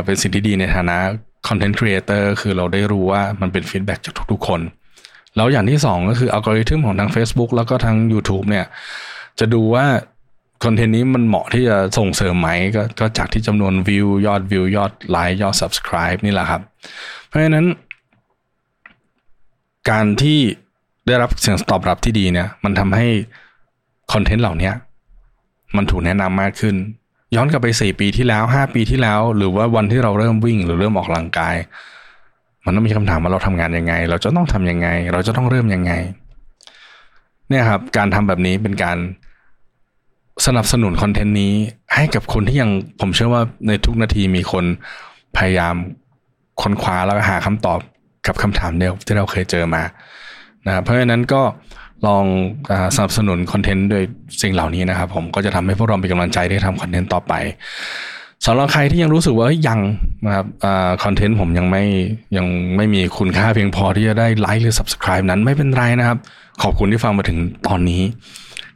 [0.05, 0.97] เป็นสิ่งที่ดีในฐานะ
[1.47, 4.61] content creator คือเราได้รู้ว่ามันเป็น feedback จากทุกๆ คน
[5.35, 8.65] แล้วอย่างที่สองก็คืออัลกอริทึมของทั้ง Facebook แล้วก็ทั้ง YouTube เนี่ย
[9.39, 9.85] จะดูว่า
[10.63, 16.61] คอนเทนต์นี้มันเหมาะที่จะส่งเสริมไหมกก็จากที่จำนวนวิวยอดวิวยอดไลค์ยอด Subscribe นี่แหละครับ
[17.27, 17.65] เพราะฉะนั้น
[19.89, 20.39] การที่
[21.07, 23.07] ได้รับเสียงตอบรับที่ดีเนี่ยมันทำให้
[24.13, 24.71] คอนเทนต์เหล่านี้
[25.75, 26.75] มันถูกแนะนำมากขึ้น
[27.35, 31.55] ย้อนกลับไปสี่ปีที่แล้วห้าปีที่แล้ว หรือว่าวันที่เราเริ่มวิ่งหรือเริ่มออกกำลังกาย
[32.65, 35.93] มันต้องมีคำถามว่าเราทำงานยังไง เราจะต้องทํำยังไง เราจะต้องเริ่มยังไง
[37.49, 38.97] เนี่ยครับ การทำแบบนี้เป็นการ
[40.45, 41.53] สนับสนุนคอนเทนต์นี้
[41.95, 42.71] ให้กับคนที่ยัง
[43.01, 44.65] ผมเชื่อว่าในทุกนาทีมีคน
[45.37, 45.75] พยายาม
[46.61, 47.79] ค้นคว้าแล้วหาคำตอบ
[48.27, 49.83] กับคำถามเดียวที่เราเคยเจอมา
[50.65, 51.41] นะเพราะฉะนั้นก็
[52.07, 52.25] ลอง
[52.95, 54.03] สนับสนุนคอนเทนต์ด้วย
[54.41, 57.33] สิ่งเหล่านี้นะครับผมก็จะทำให้พวกเราเป็นกำลังใจได้ทำคอนเทนต์ต่อไป
[58.45, 59.79] สำหรับใครที่ยังรู้สึกว่ายัง
[60.25, 60.45] นะครับ
[61.03, 61.83] คอนเทนต์ผมยังไม่
[62.37, 62.45] ยัง
[62.75, 66.17] ไม่มีคุณค่าเพียงพอที่จะได้ไลค์หรือ subscribe นั้นไม่เป็นไรนะครับ
[66.63, 68.01] ขอบคุณที่ฟังมาถึงตอนนี้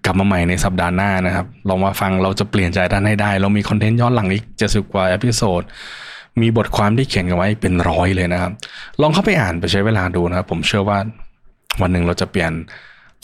[0.06, 5.61] กลับมาใหม่ในสัปดาห์หน้านะครับลองมาฟังเราจะเปลี่ยนใจท่านให้ได้ เรามีคอนเทนต์ย้อนหลังอีกเจ็ดสิบกว่า episode
[6.41, 8.52] มีบทความที่เขียนกันไว้เป็นร้อยเลยนะครับ
[9.02, 10.98] ลองเข้าไปอ่านไปใช้เวลาดูนะครับ ผมเชื่อว่า
[11.82, 12.52] วันหนึ่งเราจะเปลี่ยน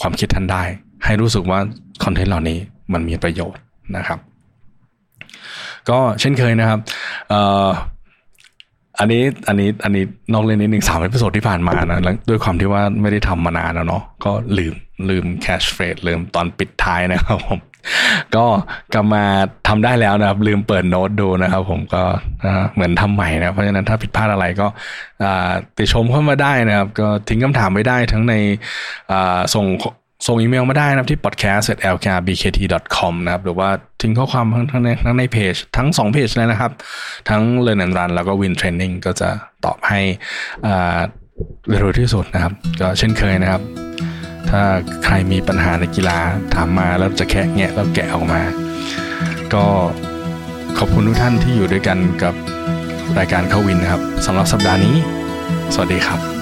[0.00, 0.62] ความคิดท่านได้
[1.04, 1.58] ให้รู้สึกว่า
[2.04, 2.58] คอนเทนต์เหล่านี้
[2.92, 3.62] มันมีประโยชน์
[3.96, 4.18] นะครับ
[5.90, 6.80] ก็เช่นเคยนะครับ
[8.98, 14.74] อันนี้อันนี้อันนี้นอกเรื่องนิดหนึ่งสาม episode ที่ผ่านมานะแล้วด้วยความที่ว่าไม่ได้ทำมานานแล้วเนาะก็ลืม
[15.08, 17.58] ลืม catchphrase ลืมตอนปิดท้ายนะครับผม
[18.36, 18.44] ก็
[18.94, 19.24] กลับมา
[19.68, 22.02] ทำได้แล้วนะครับ ลืมเปิดโน้ตดูนะครับ ผมก็
[22.74, 24.66] เหมือนทำใหม่นะเพราะฉะนั้นถ้าผิดพลาดอะไรก็
[25.76, 28.34] ติชมเข้ามาได้นะครับ ก็ทิ้งคำถามไว้ได้ทั้งใน
[29.54, 29.66] ส่ง
[30.26, 33.68] ส่งอีเมลมาได้นะครับที่ podcast@lkbkt.com นะครับหรือว่า
[34.02, 36.72] ทิ้งข้อความทั้งในทั้งในเพจทั้งสองเพจเลยนะครับ
[37.28, 39.28] ทั้ง Learn and Run แล้วก็ Win Training ก็จะ
[39.64, 40.00] ตอบให้
[41.68, 43.62] เร็วที่สุดนะครับ ก็เช่นเคยนะครับ
[44.50, 44.62] ถ้า
[45.04, 46.18] ใครมีปัญหาในกีฬา
[46.54, 48.42] ถามมาแล้วจะแคะแงะแล้วแกะออกมา
[49.54, 49.64] ก็
[50.78, 52.34] ขอบคุณทุกท่านที่อยู่ด้วยกันกับ
[53.18, 54.96] รายการเข้าวินนะครับสำหรับสัปดาห์นี้
[55.74, 56.39] สวัสดีครับ